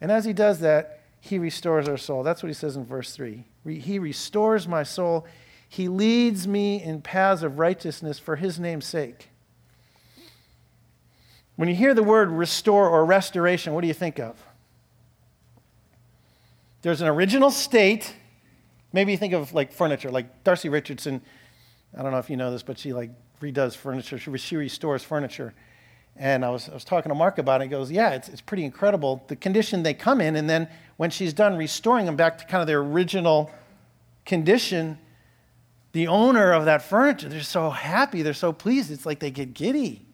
And 0.00 0.10
as 0.10 0.24
he 0.24 0.32
does 0.32 0.58
that, 0.58 1.02
he 1.20 1.38
restores 1.38 1.88
our 1.88 1.98
soul. 1.98 2.24
That's 2.24 2.42
what 2.42 2.48
he 2.48 2.52
says 2.52 2.76
in 2.76 2.84
verse 2.84 3.14
3. 3.14 3.44
He 3.64 4.00
restores 4.00 4.66
my 4.66 4.82
soul. 4.82 5.24
He 5.68 5.86
leads 5.86 6.48
me 6.48 6.82
in 6.82 7.00
paths 7.00 7.44
of 7.44 7.60
righteousness 7.60 8.18
for 8.18 8.34
his 8.34 8.58
name's 8.58 8.86
sake. 8.86 9.28
When 11.54 11.68
you 11.68 11.76
hear 11.76 11.94
the 11.94 12.02
word 12.02 12.32
restore 12.32 12.88
or 12.88 13.04
restoration, 13.04 13.72
what 13.72 13.82
do 13.82 13.86
you 13.86 13.94
think 13.94 14.18
of? 14.18 14.36
There's 16.82 17.00
an 17.02 17.06
original 17.06 17.52
state. 17.52 18.16
Maybe 18.92 19.12
you 19.12 19.18
think 19.18 19.32
of 19.32 19.54
like 19.54 19.70
furniture, 19.70 20.10
like 20.10 20.42
Darcy 20.42 20.68
Richardson. 20.68 21.22
I 21.96 22.02
don't 22.02 22.12
know 22.12 22.18
if 22.18 22.28
you 22.28 22.36
know 22.36 22.50
this, 22.50 22.62
but 22.62 22.78
she 22.78 22.92
like 22.92 23.10
redoes 23.40 23.74
furniture. 23.74 24.18
She, 24.18 24.36
she 24.38 24.56
restores 24.56 25.02
furniture. 25.02 25.54
And 26.18 26.44
I 26.44 26.50
was, 26.50 26.68
I 26.68 26.74
was 26.74 26.84
talking 26.84 27.10
to 27.10 27.14
Mark 27.14 27.38
about 27.38 27.60
it. 27.60 27.64
He 27.64 27.70
goes, 27.70 27.90
Yeah, 27.90 28.10
it's, 28.10 28.28
it's 28.28 28.40
pretty 28.40 28.64
incredible 28.64 29.24
the 29.28 29.36
condition 29.36 29.82
they 29.82 29.94
come 29.94 30.20
in. 30.20 30.36
And 30.36 30.48
then 30.48 30.68
when 30.96 31.10
she's 31.10 31.32
done 31.32 31.56
restoring 31.56 32.06
them 32.06 32.16
back 32.16 32.38
to 32.38 32.44
kind 32.44 32.60
of 32.60 32.66
their 32.66 32.80
original 32.80 33.50
condition, 34.24 34.98
the 35.92 36.08
owner 36.08 36.52
of 36.52 36.66
that 36.66 36.82
furniture, 36.82 37.28
they're 37.28 37.40
so 37.40 37.70
happy, 37.70 38.22
they're 38.22 38.34
so 38.34 38.52
pleased. 38.52 38.90
It's 38.90 39.06
like 39.06 39.20
they 39.20 39.30
get 39.30 39.54
giddy 39.54 40.06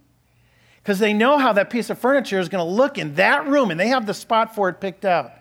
because 0.83 0.99
they 0.99 1.13
know 1.13 1.39
how 1.39 1.53
that 1.53 1.71
piece 1.71 1.91
of 1.91 1.99
furniture 1.99 2.41
is 2.41 2.49
going 2.49 2.65
to 2.65 2.71
look 2.71 2.99
in 2.99 3.15
that 3.15 3.47
room 3.47 3.71
and 3.71 3.79
they 3.79 3.89
have 3.89 4.07
the 4.07 4.15
spot 4.15 4.55
for 4.55 4.69
it 4.69 4.81
picked 4.81 5.05
out. 5.05 5.33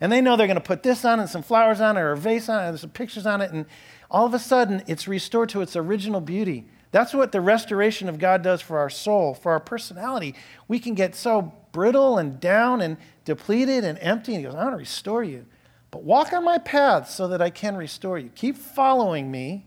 And 0.00 0.12
they 0.12 0.20
know 0.20 0.36
they're 0.36 0.46
going 0.46 0.56
to 0.56 0.60
put 0.60 0.82
this 0.82 1.04
on 1.04 1.20
and 1.20 1.28
some 1.28 1.42
flowers 1.42 1.80
on 1.80 1.96
it 1.96 2.00
or 2.00 2.12
a 2.12 2.16
vase 2.16 2.48
on 2.48 2.64
it 2.64 2.68
and 2.68 2.80
some 2.80 2.90
pictures 2.90 3.26
on 3.26 3.40
it. 3.40 3.50
And 3.50 3.66
all 4.10 4.26
of 4.26 4.34
a 4.34 4.38
sudden, 4.38 4.82
it's 4.86 5.08
restored 5.08 5.48
to 5.50 5.62
its 5.62 5.74
original 5.74 6.20
beauty. 6.20 6.66
That's 6.90 7.14
what 7.14 7.32
the 7.32 7.40
restoration 7.40 8.08
of 8.08 8.18
God 8.18 8.42
does 8.42 8.60
for 8.60 8.78
our 8.78 8.90
soul, 8.90 9.34
for 9.34 9.52
our 9.52 9.60
personality. 9.60 10.34
We 10.68 10.78
can 10.78 10.94
get 10.94 11.14
so 11.14 11.52
brittle 11.72 12.18
and 12.18 12.38
down 12.40 12.80
and 12.80 12.96
depleted 13.24 13.84
and 13.84 13.98
empty. 14.00 14.34
And 14.34 14.40
He 14.40 14.46
goes, 14.46 14.54
I 14.54 14.64
want 14.64 14.72
to 14.74 14.78
restore 14.78 15.24
you. 15.24 15.46
But 15.90 16.04
walk 16.04 16.32
on 16.32 16.44
my 16.44 16.58
path 16.58 17.10
so 17.10 17.28
that 17.28 17.40
I 17.40 17.50
can 17.50 17.76
restore 17.76 18.18
you. 18.18 18.30
Keep 18.34 18.56
following 18.56 19.30
me. 19.30 19.66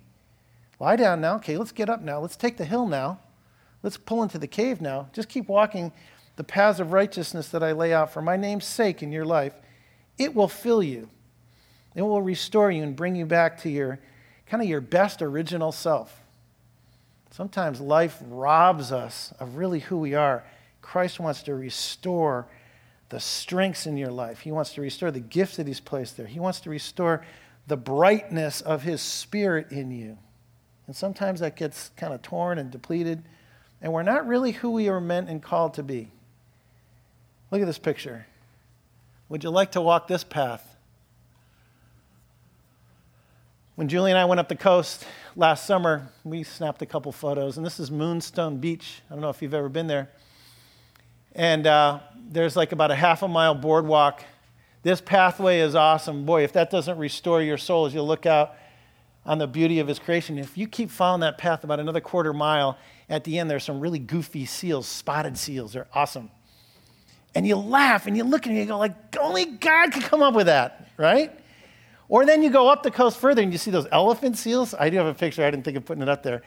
Lie 0.79 0.95
down 0.95 1.21
now. 1.21 1.35
Okay, 1.35 1.57
let's 1.57 1.71
get 1.71 1.89
up 1.89 2.01
now. 2.01 2.19
Let's 2.19 2.35
take 2.35 2.57
the 2.57 2.65
hill 2.65 2.87
now. 2.87 3.19
Let's 3.83 3.97
pull 3.97 4.23
into 4.23 4.37
the 4.37 4.47
cave 4.47 4.81
now. 4.81 5.09
Just 5.13 5.29
keep 5.29 5.47
walking 5.47 5.91
the 6.35 6.43
paths 6.43 6.79
of 6.79 6.93
righteousness 6.93 7.49
that 7.49 7.63
I 7.63 7.71
lay 7.71 7.93
out 7.93 8.13
for 8.13 8.21
my 8.21 8.37
name's 8.37 8.65
sake 8.65 9.03
in 9.03 9.11
your 9.11 9.25
life. 9.25 9.53
It 10.19 10.35
will 10.35 10.47
fill 10.47 10.83
you. 10.83 11.09
It 11.95 12.03
will 12.03 12.21
restore 12.21 12.69
you 12.69 12.83
and 12.83 12.95
bring 12.95 13.15
you 13.15 13.25
back 13.25 13.61
to 13.61 13.69
your 13.69 13.99
kind 14.45 14.61
of 14.61 14.69
your 14.69 14.81
best 14.81 15.21
original 15.21 15.71
self. 15.71 16.21
Sometimes 17.31 17.79
life 17.79 18.21
robs 18.27 18.91
us 18.91 19.33
of 19.39 19.55
really 19.55 19.79
who 19.79 19.97
we 19.97 20.13
are. 20.13 20.43
Christ 20.81 21.19
wants 21.19 21.43
to 21.43 21.55
restore 21.55 22.47
the 23.09 23.19
strengths 23.19 23.85
in 23.85 23.97
your 23.97 24.11
life. 24.11 24.41
He 24.41 24.51
wants 24.51 24.73
to 24.73 24.81
restore 24.81 25.11
the 25.11 25.19
gifts 25.19 25.57
that 25.57 25.67
He's 25.67 25.79
placed 25.79 26.17
there. 26.17 26.27
He 26.27 26.39
wants 26.39 26.59
to 26.61 26.69
restore 26.69 27.25
the 27.67 27.77
brightness 27.77 28.61
of 28.61 28.83
His 28.83 29.01
Spirit 29.01 29.71
in 29.71 29.91
you. 29.91 30.17
And 30.87 30.95
sometimes 30.95 31.39
that 31.39 31.55
gets 31.55 31.91
kind 31.95 32.13
of 32.13 32.21
torn 32.23 32.57
and 32.57 32.71
depleted, 32.71 33.23
and 33.81 33.93
we're 33.93 34.03
not 34.03 34.27
really 34.27 34.53
who 34.53 34.71
we 34.71 34.89
are 34.89 34.99
meant 34.99 35.29
and 35.29 35.41
called 35.41 35.75
to 35.75 35.83
be. 35.83 36.11
Look 37.51 37.61
at 37.61 37.67
this 37.67 37.77
picture. 37.77 38.25
Would 39.29 39.43
you 39.43 39.51
like 39.51 39.73
to 39.73 39.81
walk 39.81 40.07
this 40.07 40.23
path? 40.23 40.75
When 43.75 43.87
Julie 43.87 44.09
and 44.09 44.17
I 44.17 44.25
went 44.25 44.39
up 44.39 44.49
the 44.49 44.55
coast 44.55 45.05
last 45.35 45.67
summer, 45.67 46.09
we 46.23 46.41
snapped 46.41 46.81
a 46.81 46.87
couple 46.87 47.11
photos, 47.11 47.55
and 47.55 47.63
this 47.63 47.79
is 47.79 47.91
Moonstone 47.91 48.57
Beach. 48.57 49.03
I 49.07 49.13
don't 49.13 49.21
know 49.21 49.29
if 49.29 49.43
you've 49.43 49.53
ever 49.53 49.69
been 49.69 49.85
there. 49.85 50.09
And 51.33 51.67
uh, 51.67 51.99
there's 52.27 52.55
like 52.55 52.71
about 52.71 52.89
a 52.89 52.95
half 52.95 53.21
a 53.21 53.27
mile 53.27 53.53
boardwalk. 53.53 54.23
This 54.81 54.99
pathway 54.99 55.59
is 55.59 55.75
awesome. 55.75 56.25
Boy, 56.25 56.43
if 56.43 56.53
that 56.53 56.71
doesn't 56.71 56.97
restore 56.97 57.39
your 57.43 57.59
soul 57.59 57.85
as 57.85 57.93
you 57.93 58.01
look 58.01 58.25
out 58.25 58.55
on 59.27 59.37
the 59.37 59.47
beauty 59.47 59.77
of 59.77 59.87
His 59.87 59.99
creation, 59.99 60.39
if 60.39 60.57
you 60.57 60.67
keep 60.67 60.89
following 60.89 61.21
that 61.21 61.37
path 61.37 61.63
about 61.63 61.79
another 61.79 62.01
quarter 62.01 62.33
mile, 62.33 62.79
at 63.07 63.25
the 63.25 63.37
end 63.37 63.47
there's 63.47 63.63
some 63.63 63.79
really 63.79 63.99
goofy 63.99 64.47
seals, 64.47 64.87
spotted 64.87 65.37
seals. 65.37 65.73
They're 65.73 65.87
awesome. 65.93 66.31
And 67.35 67.45
you 67.45 67.55
laugh 67.55 68.07
and 68.07 68.17
you 68.17 68.23
look 68.23 68.47
at 68.47 68.47
me 68.47 68.59
and 68.59 68.61
you 68.61 68.73
go, 68.73 68.77
like, 68.77 68.93
only 69.19 69.45
God 69.45 69.91
could 69.91 70.03
come 70.03 70.21
up 70.21 70.33
with 70.33 70.47
that, 70.47 70.89
right? 70.97 71.31
Or 72.07 72.25
then 72.25 72.41
you 72.41 72.49
go 72.49 72.69
up 72.69 72.81
the 72.81 72.91
coast 72.91 73.19
further 73.19 73.41
and 73.41 73.51
you 73.51 73.59
see 73.59 73.71
those 73.71 73.87
elephant 73.91 74.37
seals. 74.37 74.73
I 74.73 74.89
do 74.89 74.97
have 74.97 75.05
a 75.05 75.13
picture, 75.13 75.45
I 75.45 75.51
didn't 75.51 75.63
think 75.63 75.77
of 75.77 75.85
putting 75.85 76.01
it 76.01 76.09
up 76.09 76.23
there. 76.23 76.41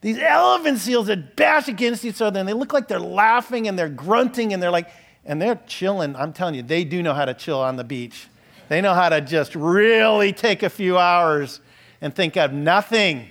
These 0.00 0.18
elephant 0.18 0.78
seals 0.78 1.08
that 1.08 1.34
bash 1.34 1.66
against 1.66 2.04
each 2.04 2.22
other 2.22 2.38
and 2.38 2.48
they 2.48 2.52
look 2.52 2.72
like 2.72 2.86
they're 2.86 3.00
laughing 3.00 3.66
and 3.66 3.76
they're 3.76 3.88
grunting 3.88 4.52
and 4.52 4.62
they're 4.62 4.70
like, 4.70 4.88
and 5.24 5.42
they're 5.42 5.60
chilling. 5.66 6.14
I'm 6.14 6.32
telling 6.32 6.54
you, 6.54 6.62
they 6.62 6.84
do 6.84 7.02
know 7.02 7.14
how 7.14 7.24
to 7.24 7.34
chill 7.34 7.60
on 7.60 7.74
the 7.74 7.84
beach. 7.84 8.28
They 8.68 8.80
know 8.80 8.94
how 8.94 9.08
to 9.08 9.20
just 9.20 9.56
really 9.56 10.32
take 10.32 10.62
a 10.62 10.70
few 10.70 10.98
hours 10.98 11.60
and 12.00 12.14
think 12.14 12.36
of 12.36 12.52
nothing 12.52 13.28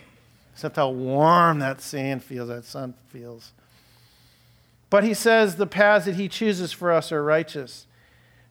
except 0.54 0.76
how 0.76 0.90
warm 0.90 1.60
that 1.60 1.82
sand 1.82 2.24
feels, 2.24 2.50
that 2.50 2.66
sun 2.66 2.94
feels. 3.10 3.54
But 4.90 5.04
he 5.04 5.14
says 5.14 5.56
the 5.56 5.68
paths 5.68 6.06
that 6.06 6.16
he 6.16 6.28
chooses 6.28 6.72
for 6.72 6.92
us 6.92 7.12
are 7.12 7.24
righteous. 7.24 7.88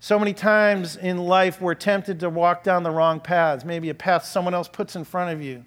So 0.00 0.18
many 0.18 0.34
times 0.34 0.96
in 0.96 1.18
life, 1.18 1.60
we're 1.60 1.74
tempted 1.74 2.20
to 2.20 2.28
walk 2.28 2.62
down 2.62 2.82
the 2.82 2.90
wrong 2.90 3.20
paths. 3.20 3.64
Maybe 3.64 3.88
a 3.88 3.94
path 3.94 4.24
someone 4.24 4.54
else 4.54 4.68
puts 4.68 4.94
in 4.94 5.04
front 5.04 5.32
of 5.32 5.42
you. 5.42 5.64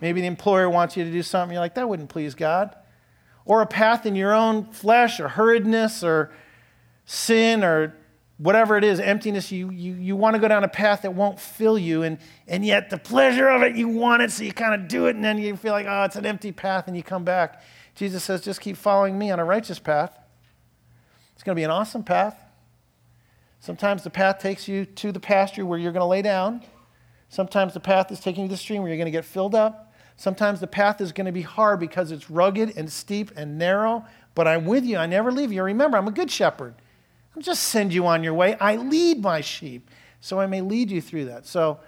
Maybe 0.00 0.20
the 0.20 0.26
employer 0.26 0.68
wants 0.68 0.96
you 0.96 1.04
to 1.04 1.10
do 1.10 1.22
something, 1.22 1.54
you're 1.54 1.60
like, 1.60 1.74
that 1.74 1.88
wouldn't 1.88 2.08
please 2.08 2.34
God. 2.34 2.74
Or 3.44 3.62
a 3.62 3.66
path 3.66 4.06
in 4.06 4.16
your 4.16 4.34
own 4.34 4.64
flesh 4.72 5.20
or 5.20 5.28
hurriedness 5.28 6.02
or 6.02 6.32
sin 7.04 7.62
or 7.62 7.94
whatever 8.38 8.76
it 8.76 8.84
is, 8.84 9.00
emptiness, 9.00 9.50
you, 9.50 9.70
you, 9.70 9.94
you 9.94 10.16
want 10.16 10.34
to 10.34 10.40
go 10.40 10.48
down 10.48 10.62
a 10.64 10.68
path 10.68 11.02
that 11.02 11.14
won't 11.14 11.40
fill 11.40 11.78
you, 11.78 12.02
and, 12.02 12.18
and 12.46 12.66
yet 12.66 12.90
the 12.90 12.98
pleasure 12.98 13.48
of 13.48 13.62
it, 13.62 13.74
you 13.76 13.88
want 13.88 14.20
it, 14.22 14.30
so 14.30 14.44
you 14.44 14.52
kind 14.52 14.74
of 14.74 14.88
do 14.88 15.06
it, 15.06 15.16
and 15.16 15.24
then 15.24 15.38
you 15.38 15.56
feel 15.56 15.72
like, 15.72 15.86
oh, 15.88 16.02
it's 16.04 16.16
an 16.16 16.26
empty 16.26 16.52
path, 16.52 16.86
and 16.86 16.96
you 16.96 17.02
come 17.02 17.24
back. 17.24 17.62
Jesus 17.96 18.22
says, 18.22 18.42
just 18.42 18.60
keep 18.60 18.76
following 18.76 19.18
me 19.18 19.30
on 19.30 19.40
a 19.40 19.44
righteous 19.44 19.78
path. 19.78 20.16
It's 21.34 21.42
going 21.42 21.54
to 21.54 21.58
be 21.58 21.64
an 21.64 21.70
awesome 21.70 22.04
path. 22.04 22.38
Sometimes 23.58 24.04
the 24.04 24.10
path 24.10 24.38
takes 24.38 24.68
you 24.68 24.84
to 24.84 25.10
the 25.10 25.18
pasture 25.18 25.64
where 25.66 25.78
you're 25.78 25.92
going 25.92 26.02
to 26.02 26.06
lay 26.06 26.22
down. 26.22 26.62
Sometimes 27.30 27.74
the 27.74 27.80
path 27.80 28.12
is 28.12 28.20
taking 28.20 28.42
you 28.42 28.48
to 28.48 28.52
the 28.52 28.58
stream 28.58 28.82
where 28.82 28.90
you're 28.90 28.98
going 28.98 29.06
to 29.06 29.10
get 29.10 29.24
filled 29.24 29.54
up. 29.54 29.94
Sometimes 30.16 30.60
the 30.60 30.66
path 30.66 31.00
is 31.00 31.12
going 31.12 31.24
to 31.24 31.32
be 31.32 31.42
hard 31.42 31.80
because 31.80 32.10
it's 32.12 32.30
rugged 32.30 32.76
and 32.76 32.92
steep 32.92 33.32
and 33.34 33.58
narrow, 33.58 34.04
but 34.34 34.46
I'm 34.46 34.66
with 34.66 34.84
you. 34.84 34.98
I 34.98 35.06
never 35.06 35.32
leave 35.32 35.50
you. 35.50 35.62
Remember, 35.62 35.96
I'm 35.96 36.08
a 36.08 36.12
good 36.12 36.30
shepherd. 36.30 36.74
I'm 37.34 37.42
just 37.42 37.64
send 37.64 37.92
you 37.92 38.06
on 38.06 38.22
your 38.22 38.34
way. 38.34 38.56
I 38.60 38.76
lead 38.76 39.22
my 39.22 39.40
sheep, 39.40 39.90
so 40.20 40.38
I 40.38 40.46
may 40.46 40.60
lead 40.60 40.90
you 40.90 41.00
through 41.00 41.26
that. 41.26 41.46
So, 41.46 41.80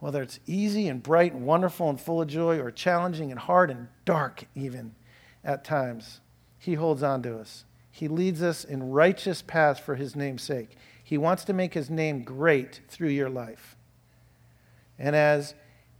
whether 0.00 0.22
it's 0.22 0.40
easy 0.46 0.88
and 0.88 1.00
bright 1.00 1.32
and 1.32 1.46
wonderful 1.46 1.88
and 1.88 2.00
full 2.00 2.20
of 2.20 2.26
joy, 2.26 2.58
or 2.58 2.72
challenging 2.72 3.30
and 3.30 3.38
hard 3.38 3.70
and 3.70 3.86
dark, 4.04 4.44
even 4.56 4.96
at 5.44 5.64
times, 5.64 6.20
He 6.58 6.74
holds 6.74 7.02
on 7.02 7.22
to 7.22 7.38
us. 7.38 7.64
He 7.90 8.08
leads 8.08 8.42
us 8.42 8.64
in 8.64 8.90
righteous 8.90 9.42
paths 9.42 9.80
for 9.80 9.96
His 9.96 10.16
name's 10.16 10.42
sake. 10.42 10.76
He 11.02 11.18
wants 11.18 11.44
to 11.44 11.52
make 11.52 11.74
His 11.74 11.90
name 11.90 12.22
great 12.22 12.80
through 12.88 13.10
your 13.10 13.30
life. 13.30 13.76
And 14.98 15.14
as 15.14 15.54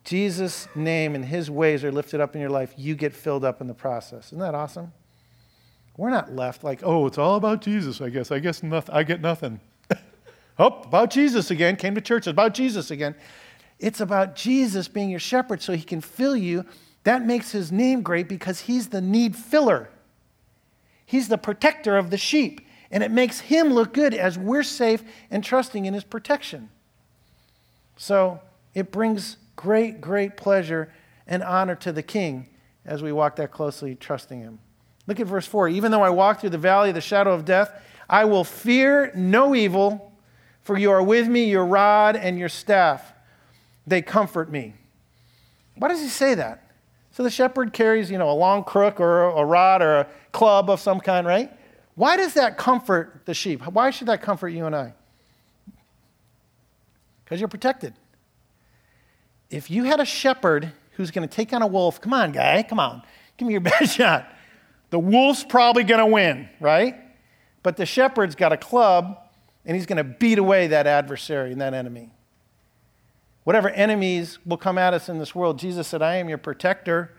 Jesus' 0.05 0.69
name 0.75 1.15
and 1.15 1.25
His 1.25 1.51
ways 1.51 1.85
are 1.85 1.93
lifted 1.93 2.21
up 2.21 2.35
in 2.35 2.41
your 2.41 2.51
life, 2.51 2.75
you 2.77 2.95
get 2.95 3.13
filled 3.13 3.45
up 3.45 3.61
in 3.61 3.67
the 3.67 3.75
process. 3.75 4.27
Isn't 4.29 4.39
that 4.39 4.55
awesome? 4.55 4.93
We're 5.97 6.11
not 6.11 6.33
left 6.33 6.65
like, 6.65 6.81
oh, 6.83 7.07
it's 7.07 7.19
all 7.19 7.37
about 7.37 7.61
Jesus, 7.61 8.01
I 8.01 8.09
guess. 8.09 8.31
I 8.31 8.39
guess 8.39 8.63
nothing, 8.63 8.95
I 8.95 9.03
get 9.03 9.21
nothing. 9.21 9.61
oh, 10.59 10.67
about 10.85 11.11
Jesus 11.11 11.51
again. 11.51 11.77
Came 11.77 11.95
to 11.95 12.01
church, 12.01 12.23
it's 12.23 12.29
about 12.29 12.55
Jesus 12.55 12.91
again. 12.91 13.15
It's 13.79 14.01
about 14.01 14.37
Jesus 14.37 14.89
being 14.89 15.11
your 15.11 15.21
shepherd 15.21 15.61
so 15.61 15.73
he 15.73 15.83
can 15.83 16.01
fill 16.01 16.37
you. 16.37 16.65
That 17.05 17.25
makes 17.25 17.53
his 17.53 17.73
name 17.73 18.03
great 18.03 18.29
because 18.29 18.61
he's 18.61 18.89
the 18.89 19.01
need 19.01 19.37
filler. 19.37 19.91
He's 21.05 21.29
the 21.29 21.39
protector 21.39 21.97
of 21.97 22.11
the 22.11 22.17
sheep. 22.17 22.61
And 22.91 23.03
it 23.03 23.11
makes 23.11 23.41
him 23.41 23.73
look 23.73 23.95
good 23.95 24.15
as 24.15 24.39
we're 24.39 24.63
safe 24.63 25.03
and 25.31 25.43
trusting 25.43 25.87
in 25.87 25.95
his 25.95 26.05
protection. 26.05 26.69
So 27.97 28.41
it 28.75 28.93
brings 28.93 29.39
great, 29.57 30.01
great 30.01 30.37
pleasure 30.37 30.93
and 31.27 31.43
honor 31.43 31.75
to 31.77 31.93
the 31.93 32.03
king 32.03 32.49
as 32.85 33.03
we 33.03 33.13
walk 33.13 33.37
that 33.37 33.51
closely, 33.51 33.95
trusting 33.95 34.41
him. 34.41 34.59
Look 35.07 35.21
at 35.21 35.27
verse 35.27 35.47
4. 35.47 35.69
Even 35.69 35.91
though 35.91 36.03
I 36.03 36.11
walk 36.11 36.41
through 36.41 36.51
the 36.51 36.59
valley 36.59 36.91
of 36.91 36.95
the 36.95 37.01
shadow 37.01 37.33
of 37.33 37.45
death, 37.45 37.73
I 38.09 38.25
will 38.25 38.45
fear 38.45 39.11
no 39.15 39.55
evil, 39.55 40.13
for 40.63 40.77
you 40.77 40.91
are 40.91 41.03
with 41.03 41.29
me, 41.29 41.45
your 41.45 41.65
rod 41.65 42.15
and 42.17 42.39
your 42.39 42.49
staff. 42.49 43.13
They 43.87 44.03
comfort 44.03 44.51
me. 44.51 44.75
Why 45.77 45.89
does 45.89 46.01
he 46.01 46.09
say 46.09 46.35
that? 46.35 46.62
So 47.13 47.23
the 47.23 47.31
shepherd 47.31 47.73
carries, 47.75 48.11
you 48.11 48.19
know, 48.19 48.31
a 48.31 48.33
long 48.33 48.65
crook 48.65 48.99
or 48.99 49.25
a 49.25 49.45
rod 49.45 49.83
or 49.83 49.97
a 49.99 50.07
club 50.33 50.71
of 50.71 50.81
some 50.81 50.99
kind, 50.99 51.27
right? 51.27 51.51
Why 51.95 52.17
does 52.17 52.35
that 52.35 52.57
comfort 52.57 53.23
the 53.27 53.35
sheep? 53.35 53.63
Why 53.67 53.91
should 53.91 54.09
that 54.09 54.23
comfort 54.23 54.49
you 54.49 54.65
and 54.65 54.75
I? 54.75 54.95
Because 57.25 57.39
you're 57.39 57.49
protected. 57.49 57.93
If 59.51 59.71
you 59.71 59.85
had 59.85 60.01
a 60.01 60.07
shepherd 60.07 60.73
who's 60.93 61.11
going 61.11 61.29
to 61.29 61.35
take 61.35 61.53
on 61.53 61.61
a 61.61 61.67
wolf, 61.67 62.01
come 62.01 62.15
on, 62.15 62.33
guy, 62.33 62.63
come 62.63 62.81
on, 62.81 63.03
give 63.37 63.47
me 63.47 63.53
your 63.53 63.61
best 63.79 63.97
shot. 63.97 64.27
The 64.89 64.99
wolf's 64.99 65.45
probably 65.45 65.85
going 65.85 66.01
to 66.01 66.07
win, 66.07 66.49
right? 66.61 66.97
But 67.63 67.77
the 67.77 67.87
shepherd's 67.87 68.35
got 68.35 68.53
a 68.53 68.57
club 68.57 69.19
and 69.67 69.77
he's 69.77 69.87
going 69.87 69.99
to 69.99 70.05
beat 70.05 70.39
away 70.39 70.69
that 70.69 70.87
adversary 70.87 71.53
and 71.53 71.61
that 71.61 71.75
enemy. 71.75 72.11
Whatever 73.45 73.71
enemies 73.71 74.39
will 74.45 74.57
come 74.57 74.79
at 74.79 74.95
us 74.95 75.09
in 75.09 75.19
this 75.19 75.35
world, 75.35 75.59
Jesus 75.59 75.89
said, 75.89 76.03
I 76.03 76.17
am 76.17 76.29
your 76.29 76.39
protector. 76.39 77.13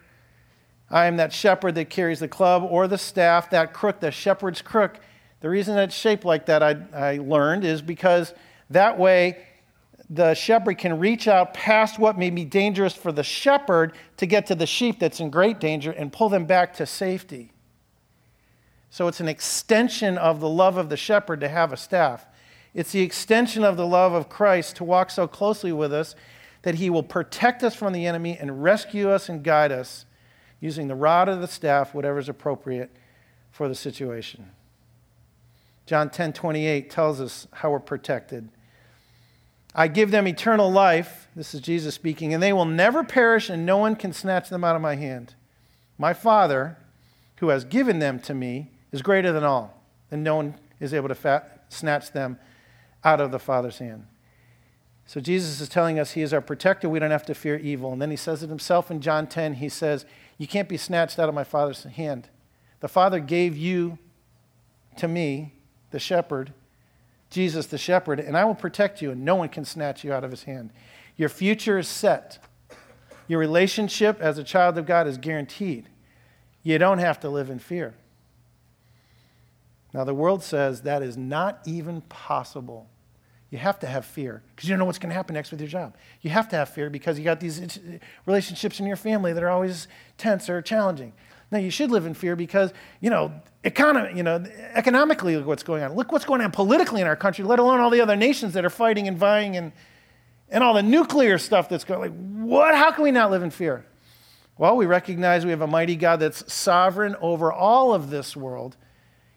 I 0.89 1.05
am 1.05 1.17
that 1.17 1.33
shepherd 1.33 1.75
that 1.75 1.89
carries 1.89 2.19
the 2.19 2.27
club 2.27 2.63
or 2.63 2.87
the 2.87 2.97
staff, 2.97 3.49
that 3.49 3.73
crook, 3.73 3.99
the 3.99 4.11
shepherd's 4.11 4.61
crook. 4.61 4.99
The 5.41 5.49
reason 5.49 5.75
that 5.75 5.85
it's 5.85 5.95
shaped 5.95 6.23
like 6.23 6.45
that, 6.45 6.63
I, 6.63 6.77
I 6.93 7.17
learned, 7.17 7.65
is 7.65 7.81
because 7.81 8.33
that 8.69 8.97
way 8.97 9.45
the 10.09 10.33
shepherd 10.33 10.77
can 10.77 10.99
reach 10.99 11.27
out 11.27 11.53
past 11.53 11.97
what 11.97 12.17
may 12.17 12.29
be 12.29 12.45
dangerous 12.45 12.93
for 12.93 13.11
the 13.11 13.23
shepherd 13.23 13.93
to 14.17 14.25
get 14.25 14.45
to 14.47 14.55
the 14.55 14.67
sheep 14.67 14.99
that's 14.99 15.19
in 15.19 15.29
great 15.29 15.59
danger 15.59 15.91
and 15.91 16.13
pull 16.13 16.29
them 16.29 16.45
back 16.45 16.73
to 16.75 16.85
safety. 16.85 17.51
So 18.89 19.07
it's 19.07 19.19
an 19.19 19.27
extension 19.27 20.19
of 20.19 20.39
the 20.39 20.49
love 20.49 20.77
of 20.77 20.89
the 20.89 20.97
shepherd 20.97 21.39
to 21.39 21.49
have 21.49 21.73
a 21.73 21.77
staff. 21.77 22.27
It's 22.73 22.91
the 22.91 23.01
extension 23.01 23.63
of 23.63 23.77
the 23.77 23.85
love 23.85 24.13
of 24.13 24.29
Christ 24.29 24.77
to 24.77 24.83
walk 24.83 25.11
so 25.11 25.27
closely 25.27 25.71
with 25.71 25.93
us 25.93 26.15
that 26.63 26.75
he 26.75 26.89
will 26.89 27.03
protect 27.03 27.63
us 27.63 27.75
from 27.75 27.93
the 27.93 28.07
enemy 28.07 28.37
and 28.37 28.63
rescue 28.63 29.09
us 29.09 29.29
and 29.29 29.43
guide 29.43 29.71
us 29.71 30.05
using 30.59 30.87
the 30.87 30.95
rod 30.95 31.29
or 31.29 31.35
the 31.35 31.47
staff, 31.47 31.93
whatever 31.93 32.17
is 32.17 32.29
appropriate 32.29 32.89
for 33.51 33.67
the 33.67 33.75
situation. 33.75 34.49
John 35.85 36.09
10 36.09 36.33
28 36.33 36.89
tells 36.89 37.19
us 37.19 37.47
how 37.51 37.71
we're 37.71 37.79
protected. 37.79 38.49
I 39.75 39.87
give 39.87 40.11
them 40.11 40.27
eternal 40.27 40.71
life. 40.71 41.27
This 41.35 41.53
is 41.53 41.61
Jesus 41.61 41.93
speaking, 41.95 42.33
and 42.33 42.41
they 42.41 42.53
will 42.53 42.65
never 42.65 43.03
perish, 43.03 43.49
and 43.49 43.65
no 43.65 43.77
one 43.77 43.95
can 43.95 44.13
snatch 44.13 44.49
them 44.49 44.63
out 44.63 44.75
of 44.75 44.81
my 44.81 44.95
hand. 44.95 45.35
My 45.97 46.13
Father, 46.13 46.77
who 47.37 47.49
has 47.49 47.65
given 47.65 47.99
them 47.99 48.19
to 48.21 48.33
me, 48.33 48.71
is 48.91 49.01
greater 49.01 49.31
than 49.31 49.43
all, 49.43 49.81
and 50.09 50.23
no 50.23 50.37
one 50.37 50.55
is 50.79 50.93
able 50.93 51.09
to 51.09 51.43
snatch 51.69 52.11
them 52.11 52.39
out 53.03 53.21
of 53.21 53.31
the 53.31 53.39
Father's 53.39 53.79
hand. 53.79 54.05
So 55.05 55.19
Jesus 55.19 55.59
is 55.59 55.69
telling 55.69 55.99
us 55.99 56.11
he 56.11 56.21
is 56.21 56.33
our 56.33 56.41
protector. 56.41 56.87
We 56.87 56.99
don't 56.99 57.11
have 57.11 57.25
to 57.25 57.35
fear 57.35 57.57
evil. 57.57 57.91
And 57.91 58.01
then 58.01 58.09
he 58.09 58.15
says 58.15 58.41
it 58.41 58.49
himself 58.49 58.89
in 58.89 59.01
John 59.01 59.27
10. 59.27 59.55
He 59.55 59.69
says, 59.69 60.05
You 60.37 60.47
can't 60.47 60.69
be 60.69 60.77
snatched 60.77 61.19
out 61.19 61.29
of 61.29 61.35
my 61.35 61.43
Father's 61.43 61.83
hand. 61.83 62.29
The 62.79 62.87
Father 62.87 63.19
gave 63.19 63.57
you 63.57 63.97
to 64.97 65.07
me, 65.07 65.53
the 65.91 65.99
shepherd, 65.99 66.53
Jesus 67.29 67.65
the 67.65 67.77
shepherd, 67.77 68.19
and 68.19 68.37
I 68.37 68.45
will 68.45 68.55
protect 68.55 69.01
you, 69.01 69.11
and 69.11 69.25
no 69.25 69.35
one 69.35 69.49
can 69.49 69.65
snatch 69.65 70.03
you 70.03 70.13
out 70.13 70.23
of 70.23 70.31
his 70.31 70.43
hand. 70.43 70.69
Your 71.17 71.29
future 71.29 71.79
is 71.79 71.87
set. 71.87 72.39
Your 73.27 73.39
relationship 73.39 74.19
as 74.21 74.37
a 74.37 74.43
child 74.43 74.77
of 74.77 74.85
God 74.85 75.07
is 75.07 75.17
guaranteed. 75.17 75.89
You 76.61 76.77
don't 76.77 76.99
have 76.99 77.19
to 77.21 77.29
live 77.29 77.49
in 77.49 77.59
fear. 77.59 77.95
Now, 79.93 80.03
the 80.03 80.13
world 80.13 80.43
says 80.43 80.81
that 80.81 81.03
is 81.03 81.17
not 81.17 81.59
even 81.65 82.01
possible. 82.01 82.89
You 83.53 83.59
have 83.59 83.77
to 83.81 83.87
have 83.87 84.03
fear 84.03 84.41
because 84.55 84.67
you 84.67 84.73
don't 84.73 84.79
know 84.79 84.85
what's 84.85 84.97
going 84.97 85.11
to 85.11 85.15
happen 85.15 85.35
next 85.35 85.51
with 85.51 85.61
your 85.61 85.69
job. 85.69 85.95
You 86.21 86.31
have 86.31 86.49
to 86.49 86.55
have 86.55 86.69
fear 86.69 86.89
because 86.89 87.19
you 87.19 87.23
got 87.23 87.39
these 87.39 87.61
uh, 87.61 87.99
relationships 88.25 88.79
in 88.79 88.87
your 88.87 88.95
family 88.95 89.31
that 89.31 89.43
are 89.43 89.49
always 89.51 89.87
tense 90.17 90.49
or 90.49 90.59
challenging. 90.63 91.13
Now, 91.51 91.59
you 91.59 91.69
should 91.69 91.91
live 91.91 92.07
in 92.07 92.15
fear 92.15 92.35
because, 92.35 92.73
you 92.99 93.11
know, 93.11 93.31
economy, 93.63 94.17
you 94.17 94.23
know, 94.23 94.43
economically, 94.73 95.37
look 95.37 95.45
what's 95.45 95.61
going 95.61 95.83
on. 95.83 95.93
Look 95.93 96.11
what's 96.11 96.25
going 96.25 96.41
on 96.41 96.49
politically 96.49 96.99
in 96.99 97.05
our 97.05 97.15
country, 97.15 97.45
let 97.45 97.59
alone 97.59 97.79
all 97.79 97.91
the 97.91 98.01
other 98.01 98.15
nations 98.15 98.53
that 98.53 98.65
are 98.65 98.71
fighting 98.71 99.07
and 99.07 99.19
vying 99.19 99.55
and, 99.55 99.71
and 100.49 100.63
all 100.63 100.73
the 100.73 100.81
nuclear 100.81 101.37
stuff 101.37 101.69
that's 101.69 101.83
going 101.83 101.99
Like, 101.99 102.47
what? 102.47 102.73
How 102.73 102.91
can 102.91 103.03
we 103.03 103.11
not 103.11 103.29
live 103.29 103.43
in 103.43 103.51
fear? 103.51 103.85
Well, 104.57 104.75
we 104.75 104.87
recognize 104.87 105.45
we 105.45 105.51
have 105.51 105.61
a 105.61 105.67
mighty 105.67 105.95
God 105.95 106.19
that's 106.21 106.51
sovereign 106.51 107.15
over 107.21 107.53
all 107.53 107.93
of 107.93 108.09
this 108.09 108.35
world. 108.35 108.77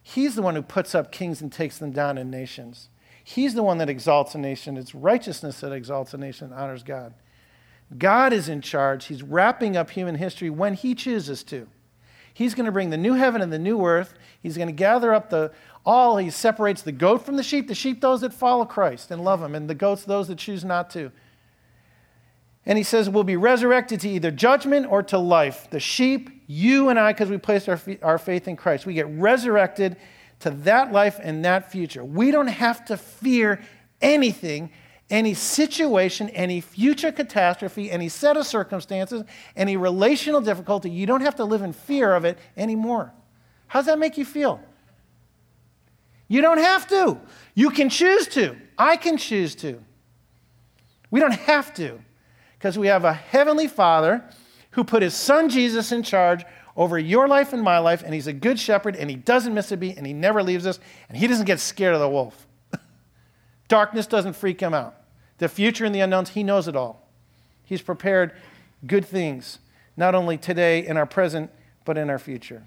He's 0.03 0.37
the 0.37 0.41
one 0.41 0.55
who 0.55 0.63
puts 0.63 0.95
up 0.95 1.13
kings 1.13 1.43
and 1.43 1.53
takes 1.53 1.77
them 1.77 1.91
down 1.91 2.17
in 2.17 2.31
nations. 2.31 2.89
He's 3.29 3.55
the 3.55 3.63
one 3.65 3.79
that 3.79 3.91
exalts 3.91 4.37
a 4.37 4.39
nation. 4.39 4.77
It's 4.77 4.95
righteousness 4.95 5.59
that 5.59 5.73
exalts 5.73 6.15
a 6.15 6.17
nation 6.17 6.53
and 6.53 6.55
honors 6.55 6.85
God. 6.85 7.13
God 7.99 8.33
is 8.33 8.49
in 8.49 8.61
charge. 8.61 9.07
He's 9.07 9.21
wrapping 9.21 9.77
up 9.77 9.91
human 9.91 10.15
history 10.15 10.49
when 10.49 10.75
He 10.75 10.95
chooses 10.95 11.43
to. 11.45 11.67
He's 12.33 12.55
going 12.55 12.67
to 12.67 12.73
bring 12.73 12.91
the 12.91 12.97
new 12.97 13.15
heaven 13.15 13.43
and 13.43 13.53
the 13.53 13.59
new 13.59 13.85
earth. 13.85 14.15
He's 14.41 14.57
going 14.57 14.69
to 14.69 14.73
gather 14.73 15.13
up 15.13 15.29
the 15.31 15.51
all. 15.85 16.19
He 16.19 16.31
separates 16.31 16.83
the 16.83 16.93
goat 16.93 17.27
from 17.27 17.35
the 17.35 17.43
sheep. 17.43 17.67
The 17.67 17.75
sheep, 17.75 18.01
those 18.01 18.21
that 18.21 18.33
follow 18.33 18.65
Christ 18.65 19.11
and 19.11 19.25
love 19.25 19.43
Him, 19.43 19.57
and 19.57 19.69
the 19.69 19.75
goats, 19.75 20.05
those 20.05 20.29
that 20.29 20.39
choose 20.39 20.65
not 20.65 20.89
to. 20.91 21.11
And 22.65 22.79
He 22.79 22.85
says, 22.85 23.11
we'll 23.11 23.25
be 23.25 23.37
resurrected 23.37 23.99
to 24.03 24.09
either 24.09 24.31
judgment 24.31 24.87
or 24.89 25.03
to 25.03 25.19
life. 25.19 25.67
The 25.69 25.81
sheep, 25.81 26.45
you 26.47 26.91
and 26.91 26.97
I, 26.97 27.13
because 27.13 27.29
we 27.29 27.39
placed 27.39 27.69
our, 27.69 27.81
our 28.03 28.19
faith 28.19 28.47
in 28.47 28.55
Christ, 28.55 28.87
we 28.87 28.95
get 28.95 29.09
resurrected 29.09 29.97
to 30.41 30.51
that 30.51 30.93
life 30.93 31.19
and 31.23 31.45
that 31.45 31.71
future. 31.71 32.05
We 32.05 32.31
don't 32.31 32.47
have 32.49 32.85
to 32.87 32.97
fear 32.97 33.63
anything 34.01 34.71
any 35.11 35.35
situation, 35.35 36.29
any 36.31 36.61
future 36.61 37.13
catastrophe, 37.13 37.91
any 37.91 38.09
set 38.09 38.37
of 38.37 38.47
circumstances, 38.47 39.23
any 39.55 39.77
relational 39.77 40.41
difficulty. 40.41 40.91
You 40.91 41.07
don't 41.07 41.21
have 41.21 41.37
to 41.37 41.45
live 41.45 41.63
in 41.63 41.73
fear 41.73 42.15
of 42.15 42.25
it 42.25 42.39
anymore. 42.57 43.13
How 43.69 43.81
does 43.81 43.87
that 43.87 43.99
make 43.99 44.19
you 44.19 44.25
feel? 44.25 44.61
You 46.29 46.41
don't 46.41 46.59
have 46.59 46.89
to. 46.89 47.21
You 47.55 47.71
can 47.71 47.89
choose 47.89 48.27
to. 48.29 48.57
I 48.77 48.97
can 48.97 49.17
choose 49.17 49.55
to. 49.57 49.81
We 51.11 51.21
don't 51.21 51.35
have 51.35 51.73
to 51.75 52.01
because 52.59 52.77
we 52.77 52.89
have 52.89 53.05
a 53.05 53.13
heavenly 53.13 53.69
Father 53.69 54.25
who 54.73 54.83
put 54.83 55.03
his 55.03 55.15
son 55.15 55.49
Jesus 55.49 55.93
in 55.93 56.03
charge 56.03 56.45
over 56.77 56.99
your 56.99 57.27
life 57.27 57.53
and 57.53 57.63
my 57.63 57.79
life, 57.79 58.03
and 58.03 58.13
he's 58.13 58.27
a 58.27 58.33
good 58.33 58.59
shepherd, 58.59 58.97
and 58.97 59.09
he 59.09 59.17
doesn't 59.17 59.55
miss 59.55 59.73
a 59.73 59.77
beat, 59.77 59.97
and 59.97 60.07
he 60.07 60.13
never 60.13 60.43
leaves 60.43 60.67
us, 60.67 60.79
and 61.09 61.17
he 61.17 61.27
doesn't 61.27 61.47
get 61.47 61.59
scared 61.59 61.95
of 61.95 62.01
the 62.01 62.09
wolf. 62.09 62.47
Darkness 63.69 64.07
doesn't 64.07 64.35
freak 64.35 64.61
him 64.61 64.75
out. 64.75 64.95
The 65.39 65.49
future 65.49 65.85
and 65.85 65.95
the 65.95 66.01
unknowns, 66.01 66.31
he 66.31 66.43
knows 66.43 66.69
it 66.69 66.77
all. 66.77 67.09
He's 67.65 67.83
prepared 67.83 68.33
good 68.87 69.05
things, 69.05 69.59
not 69.97 70.15
only 70.15 70.37
today 70.37 70.87
in 70.87 70.97
our 70.97 71.07
present, 71.07 71.51
but 71.85 71.97
in 71.97 72.11
our 72.11 72.19
future. 72.19 72.67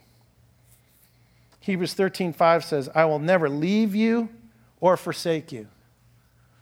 Hebrews 1.60 1.94
13:5 1.94 2.64
says, 2.64 2.90
"I 2.96 3.06
will 3.06 3.20
never 3.20 3.50
leave 3.50 3.96
you 3.96 4.30
or 4.80 4.98
forsake 4.98 5.52
you." 5.52 5.68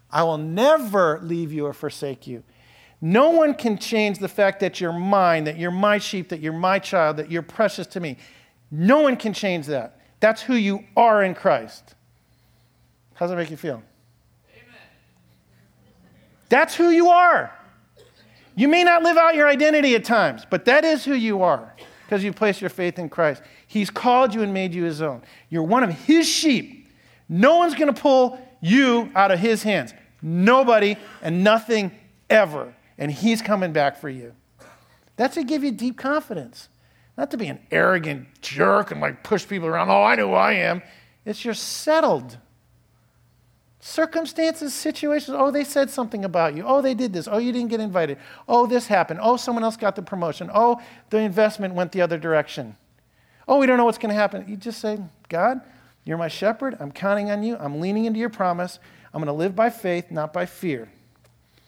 I 0.10 0.24
will 0.24 0.38
never 0.38 1.20
leave 1.22 1.52
you 1.52 1.66
or 1.66 1.74
forsake 1.74 2.28
you. 2.28 2.44
No 3.00 3.30
one 3.30 3.54
can 3.54 3.78
change 3.78 4.20
the 4.20 4.28
fact 4.28 4.60
that 4.62 4.82
you're 4.82 4.94
mine, 4.94 5.44
that 5.44 5.58
you're 5.58 5.72
my 5.72 6.00
sheep, 6.00 6.30
that 6.30 6.40
you're 6.40 6.54
my 6.54 6.80
child, 6.80 7.18
that 7.18 7.30
you're 7.30 7.44
precious 7.44 7.86
to 7.88 8.00
me. 8.00 8.18
No 8.72 9.02
one 9.02 9.16
can 9.16 9.34
change 9.34 9.68
that. 9.68 10.00
That's 10.20 10.42
who 10.42 10.56
you 10.56 10.84
are 10.96 11.24
in 11.24 11.36
Christ. 11.36 11.96
How 13.14 13.26
does 13.26 13.32
that 13.32 13.38
make 13.38 13.52
you 13.52 13.58
feel? 13.58 13.84
Amen. 14.54 14.82
That's 16.50 16.76
who 16.76 16.90
you 16.90 17.10
are. 17.10 17.52
You 18.56 18.68
may 18.68 18.84
not 18.84 19.04
live 19.04 19.18
out 19.18 19.36
your 19.36 19.48
identity 19.48 19.94
at 19.94 20.04
times, 20.04 20.44
but 20.50 20.66
that 20.66 20.84
is 20.84 21.06
who 21.06 21.14
you 21.14 21.44
are 21.44 21.76
because 22.06 22.24
you 22.24 22.34
place 22.34 22.60
your 22.60 22.72
faith 22.72 22.98
in 22.98 23.10
Christ. 23.10 23.44
He's 23.68 23.92
called 23.92 24.34
you 24.34 24.42
and 24.42 24.54
made 24.54 24.74
you 24.74 24.84
his 24.84 25.02
own. 25.02 25.22
You're 25.50 25.64
one 25.64 25.84
of 25.84 25.92
his 25.92 26.28
sheep. 26.28 26.88
No 27.30 27.58
one's 27.58 27.76
going 27.76 27.94
to 27.94 28.02
pull 28.02 28.40
you 28.62 29.12
out 29.14 29.30
of 29.30 29.40
his 29.40 29.62
hands. 29.62 29.94
Nobody 30.22 30.96
and 31.22 31.44
nothing 31.44 31.92
ever. 32.30 32.74
And 32.98 33.12
he's 33.12 33.42
coming 33.42 33.74
back 33.74 33.98
for 33.98 34.10
you. 34.10 34.34
That's 35.16 35.36
to 35.36 35.44
give 35.44 35.64
you 35.64 35.72
deep 35.72 35.98
confidence. 35.98 36.70
Not 37.18 37.32
to 37.32 37.38
be 37.38 37.48
an 37.48 37.60
arrogant 37.72 38.28
jerk 38.42 38.92
and 38.92 39.02
like 39.02 39.24
push 39.24 39.48
people 39.48 39.68
around. 39.68 39.90
Oh, 39.90 40.04
I 40.04 40.16
know 40.16 40.30
who 40.30 40.36
I 40.36 40.54
am. 40.54 40.84
It's 41.26 41.44
you're 41.44 41.54
settled. 41.54 42.38
Circumstances, 43.80 44.74
situations, 44.74 45.36
oh, 45.40 45.50
they 45.50 45.64
said 45.64 45.90
something 45.90 46.26
about 46.26 46.56
you. 46.56 46.64
Oh, 46.66 46.82
they 46.82 46.94
did 46.94 47.14
this. 47.14 47.28
Oh, 47.28 47.38
you 47.38 47.52
didn't 47.52 47.70
get 47.70 47.80
invited. 47.80 48.18
Oh, 48.48 48.66
this 48.68 48.88
happened. 48.88 49.20
Oh, 49.22 49.38
someone 49.38 49.64
else 49.64 49.78
got 49.78 49.96
the 49.96 50.02
promotion. 50.02 50.50
Oh, 50.54 50.82
the 51.10 51.20
investment 51.20 51.74
went 51.74 51.92
the 51.92 52.02
other 52.02 52.18
direction. 52.18 52.76
Oh, 53.48 53.60
we 53.60 53.66
don't 53.66 53.78
know 53.78 53.86
what's 53.86 53.98
going 53.98 54.10
to 54.10 54.16
happen. 54.16 54.46
You 54.48 54.58
just 54.58 54.80
say, 54.80 55.00
God, 55.30 55.62
you're 56.04 56.18
my 56.18 56.28
shepherd. 56.28 56.76
I'm 56.80 56.92
counting 56.92 57.32
on 57.32 57.44
you. 57.44 57.56
I'm 57.58 57.80
leaning 57.80 58.06
into 58.06 58.20
your 58.20 58.30
promise. 58.30 58.80
I'm 59.14 59.22
going 59.22 59.28
to 59.28 59.34
live 59.34 59.56
by 59.56 59.70
faith, 59.70 60.12
not 60.12 60.34
by 60.34 60.46
fear. 60.46 60.90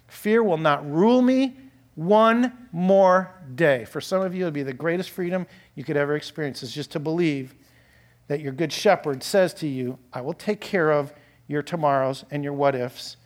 Fear 0.10 0.44
will 0.44 0.58
not 0.58 0.90
rule 0.90 1.22
me 1.22 1.56
one 1.96 2.54
more 2.72 3.34
day. 3.56 3.86
For 3.86 4.00
some 4.02 4.22
of 4.22 4.34
you, 4.34 4.42
it'll 4.42 4.52
be 4.52 4.64
the 4.64 4.74
greatest 4.74 5.10
freedom 5.10 5.46
you 5.76 5.84
could 5.84 5.98
ever 5.98 6.16
experience, 6.16 6.64
is 6.64 6.74
just 6.74 6.92
to 6.92 7.00
believe 7.00 7.56
that 8.28 8.40
your 8.42 8.54
good 8.54 8.72
shepherd 8.72 9.24
says 9.24 9.54
to 9.56 9.68
you, 9.68 9.98
I 10.14 10.22
will 10.22 10.34
take 10.34 10.62
care 10.62 10.92
of 10.92 11.14
your 11.48 11.62
tomorrows 11.62 12.24
and 12.32 12.44
your 12.44 12.54
what 12.54 12.76
ifs, 12.76 13.18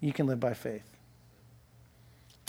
you 0.00 0.12
can 0.12 0.26
live 0.26 0.40
by 0.40 0.54
faith. 0.54 0.96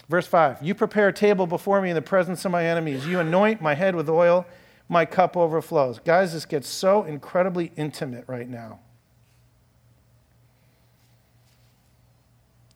Verse 0.10 0.28
5 0.28 0.62
You 0.62 0.76
prepare 0.76 1.08
a 1.08 1.14
table 1.14 1.48
before 1.48 1.82
me 1.82 1.90
in 1.90 1.96
the 1.96 2.02
presence 2.02 2.44
of 2.44 2.52
my 2.52 2.66
enemies. 2.66 3.08
You 3.08 3.20
anoint 3.20 3.62
my 3.62 3.76
head 3.76 3.96
with 3.96 4.10
oil, 4.10 4.46
my 4.90 5.06
cup 5.06 5.38
overflows. 5.38 6.00
Guys, 6.00 6.34
this 6.34 6.46
gets 6.46 6.68
so 6.68 7.04
incredibly 7.04 7.72
intimate 7.78 8.26
right 8.28 8.50
now. 8.50 8.80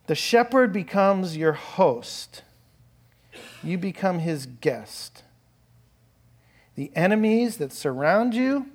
The 0.08 0.16
shepherd 0.16 0.74
becomes 0.74 1.38
your 1.38 1.54
host, 1.54 2.44
you 3.64 3.78
become 3.78 4.20
his 4.20 4.46
guest. 4.46 5.24
The 6.76 6.92
enemies 6.96 7.58
that 7.58 7.72
surround 7.72 8.34
you 8.34 8.66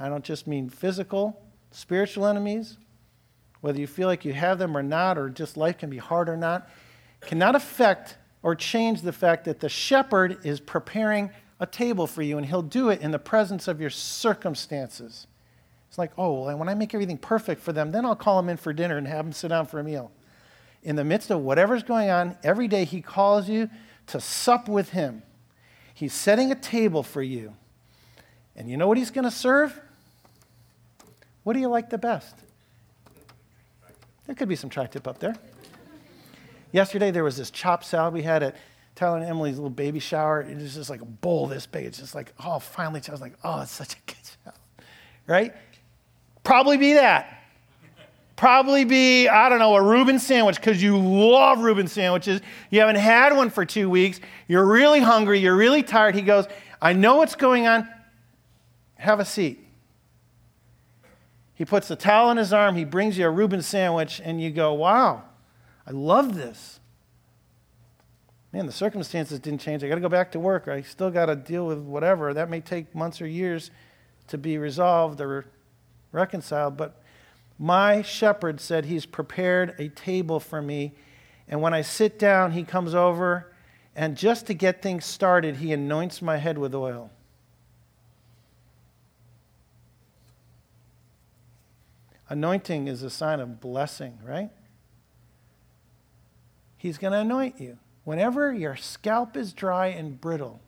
I 0.00 0.08
don't 0.08 0.24
just 0.24 0.46
mean 0.46 0.68
physical, 0.68 1.42
spiritual 1.72 2.26
enemies, 2.26 2.78
whether 3.60 3.80
you 3.80 3.88
feel 3.88 4.06
like 4.06 4.24
you 4.24 4.32
have 4.32 4.58
them 4.58 4.76
or 4.76 4.82
not, 4.82 5.18
or 5.18 5.28
just 5.28 5.56
life 5.56 5.78
can 5.78 5.90
be 5.90 5.98
hard 5.98 6.28
or 6.28 6.36
not, 6.36 6.70
cannot 7.20 7.56
affect 7.56 8.16
or 8.42 8.54
change 8.54 9.02
the 9.02 9.12
fact 9.12 9.44
that 9.46 9.58
the 9.58 9.68
shepherd 9.68 10.38
is 10.44 10.60
preparing 10.60 11.30
a 11.58 11.66
table 11.66 12.06
for 12.06 12.22
you, 12.22 12.38
and 12.38 12.46
he'll 12.46 12.62
do 12.62 12.88
it 12.90 13.00
in 13.00 13.10
the 13.10 13.18
presence 13.18 13.66
of 13.66 13.80
your 13.80 13.90
circumstances. 13.90 15.26
It's 15.88 15.98
like, 15.98 16.12
oh, 16.18 16.44
well, 16.44 16.56
when 16.56 16.68
I 16.68 16.74
make 16.74 16.94
everything 16.94 17.18
perfect 17.18 17.62
for 17.62 17.72
them, 17.72 17.92
then 17.92 18.04
I'll 18.04 18.16
call 18.16 18.36
them 18.40 18.48
in 18.48 18.56
for 18.56 18.72
dinner 18.72 18.96
and 18.96 19.06
have 19.06 19.24
them 19.24 19.32
sit 19.32 19.48
down 19.48 19.66
for 19.66 19.80
a 19.80 19.84
meal. 19.84 20.10
In 20.82 20.96
the 20.96 21.04
midst 21.04 21.30
of 21.30 21.40
whatever's 21.40 21.82
going 21.82 22.10
on, 22.10 22.36
every 22.42 22.68
day 22.68 22.84
he 22.84 23.00
calls 23.00 23.48
you 23.48 23.68
to 24.08 24.20
sup 24.20 24.68
with 24.68 24.90
him. 24.90 25.22
He's 25.94 26.12
setting 26.12 26.52
a 26.52 26.54
table 26.54 27.02
for 27.02 27.22
you. 27.22 27.54
And 28.54 28.70
you 28.70 28.76
know 28.76 28.86
what 28.86 28.98
he's 28.98 29.10
going 29.10 29.24
to 29.24 29.30
serve? 29.30 29.80
What 31.42 31.54
do 31.54 31.60
you 31.60 31.68
like 31.68 31.90
the 31.90 31.98
best? 31.98 32.36
There 34.26 34.34
could 34.34 34.48
be 34.48 34.56
some 34.56 34.68
tri 34.68 34.86
tip 34.86 35.08
up 35.08 35.18
there. 35.18 35.34
Yesterday, 36.70 37.10
there 37.10 37.24
was 37.24 37.36
this 37.36 37.50
chopped 37.50 37.84
salad 37.84 38.12
we 38.12 38.22
had 38.22 38.42
at 38.42 38.56
Tyler 38.94 39.16
and 39.16 39.26
Emily's 39.26 39.56
little 39.56 39.70
baby 39.70 40.00
shower. 40.00 40.42
It 40.42 40.56
was 40.58 40.74
just 40.74 40.90
like 40.90 41.00
a 41.00 41.06
bowl 41.06 41.46
this 41.46 41.66
big. 41.66 41.86
It's 41.86 41.98
just 41.98 42.14
like, 42.14 42.34
oh, 42.44 42.58
finally, 42.58 43.00
I 43.08 43.10
was 43.10 43.20
like, 43.20 43.34
oh, 43.42 43.62
it's 43.62 43.72
such 43.72 43.94
a 43.94 43.98
good 44.06 44.16
salad. 44.44 44.58
Right? 45.26 45.54
Probably 46.48 46.78
be 46.78 46.94
that. 46.94 47.42
probably 48.34 48.86
be, 48.86 49.28
I 49.28 49.50
don't 49.50 49.58
know, 49.58 49.74
a 49.74 49.82
Reuben 49.82 50.18
sandwich 50.18 50.56
because 50.56 50.82
you 50.82 50.96
love 50.96 51.58
Reuben 51.58 51.88
sandwiches. 51.88 52.40
You 52.70 52.80
haven't 52.80 52.96
had 52.96 53.36
one 53.36 53.50
for 53.50 53.66
two 53.66 53.90
weeks. 53.90 54.18
You're 54.46 54.64
really 54.64 55.00
hungry. 55.00 55.40
You're 55.40 55.54
really 55.54 55.82
tired. 55.82 56.14
He 56.14 56.22
goes, 56.22 56.46
I 56.80 56.94
know 56.94 57.16
what's 57.16 57.34
going 57.34 57.66
on. 57.66 57.86
Have 58.94 59.20
a 59.20 59.26
seat. 59.26 59.62
He 61.52 61.66
puts 61.66 61.86
the 61.86 61.96
towel 61.96 62.30
on 62.30 62.38
his 62.38 62.50
arm. 62.50 62.76
He 62.76 62.84
brings 62.86 63.18
you 63.18 63.26
a 63.26 63.30
Reuben 63.30 63.60
sandwich, 63.60 64.18
and 64.24 64.40
you 64.40 64.50
go, 64.50 64.72
Wow, 64.72 65.24
I 65.86 65.90
love 65.90 66.34
this. 66.34 66.80
Man, 68.54 68.64
the 68.64 68.72
circumstances 68.72 69.38
didn't 69.38 69.60
change. 69.60 69.84
I 69.84 69.88
got 69.88 69.96
to 69.96 70.00
go 70.00 70.08
back 70.08 70.32
to 70.32 70.40
work. 70.40 70.66
I 70.66 70.80
still 70.80 71.10
got 71.10 71.26
to 71.26 71.36
deal 71.36 71.66
with 71.66 71.80
whatever. 71.80 72.32
That 72.32 72.48
may 72.48 72.62
take 72.62 72.94
months 72.94 73.20
or 73.20 73.26
years 73.26 73.70
to 74.28 74.38
be 74.38 74.56
resolved 74.56 75.20
or 75.20 75.44
reconciled, 76.12 76.76
but 76.76 77.02
my 77.58 78.02
shepherd 78.02 78.60
said 78.60 78.84
he's 78.84 79.06
prepared 79.06 79.74
a 79.78 79.88
table 79.88 80.40
for 80.40 80.62
me. 80.62 80.94
And 81.48 81.60
when 81.60 81.74
I 81.74 81.82
sit 81.82 82.18
down, 82.18 82.52
he 82.52 82.62
comes 82.62 82.94
over, 82.94 83.52
and 83.96 84.16
just 84.16 84.46
to 84.46 84.54
get 84.54 84.80
things 84.80 85.04
started, 85.04 85.56
he 85.56 85.72
anoints 85.72 86.22
my 86.22 86.36
head 86.36 86.58
with 86.58 86.74
oil. 86.74 87.10
Anointing 92.28 92.88
is 92.88 93.02
a 93.02 93.10
sign 93.10 93.40
of 93.40 93.60
blessing, 93.60 94.18
right? 94.22 94.50
He's 96.76 96.98
going 96.98 97.12
to 97.12 97.18
anoint 97.18 97.60
you. 97.60 97.78
Whenever 98.04 98.52
your 98.52 98.76
scalp 98.76 99.36
is 99.36 99.52
dry 99.52 99.88
and 99.88 100.20
brittle, 100.20 100.60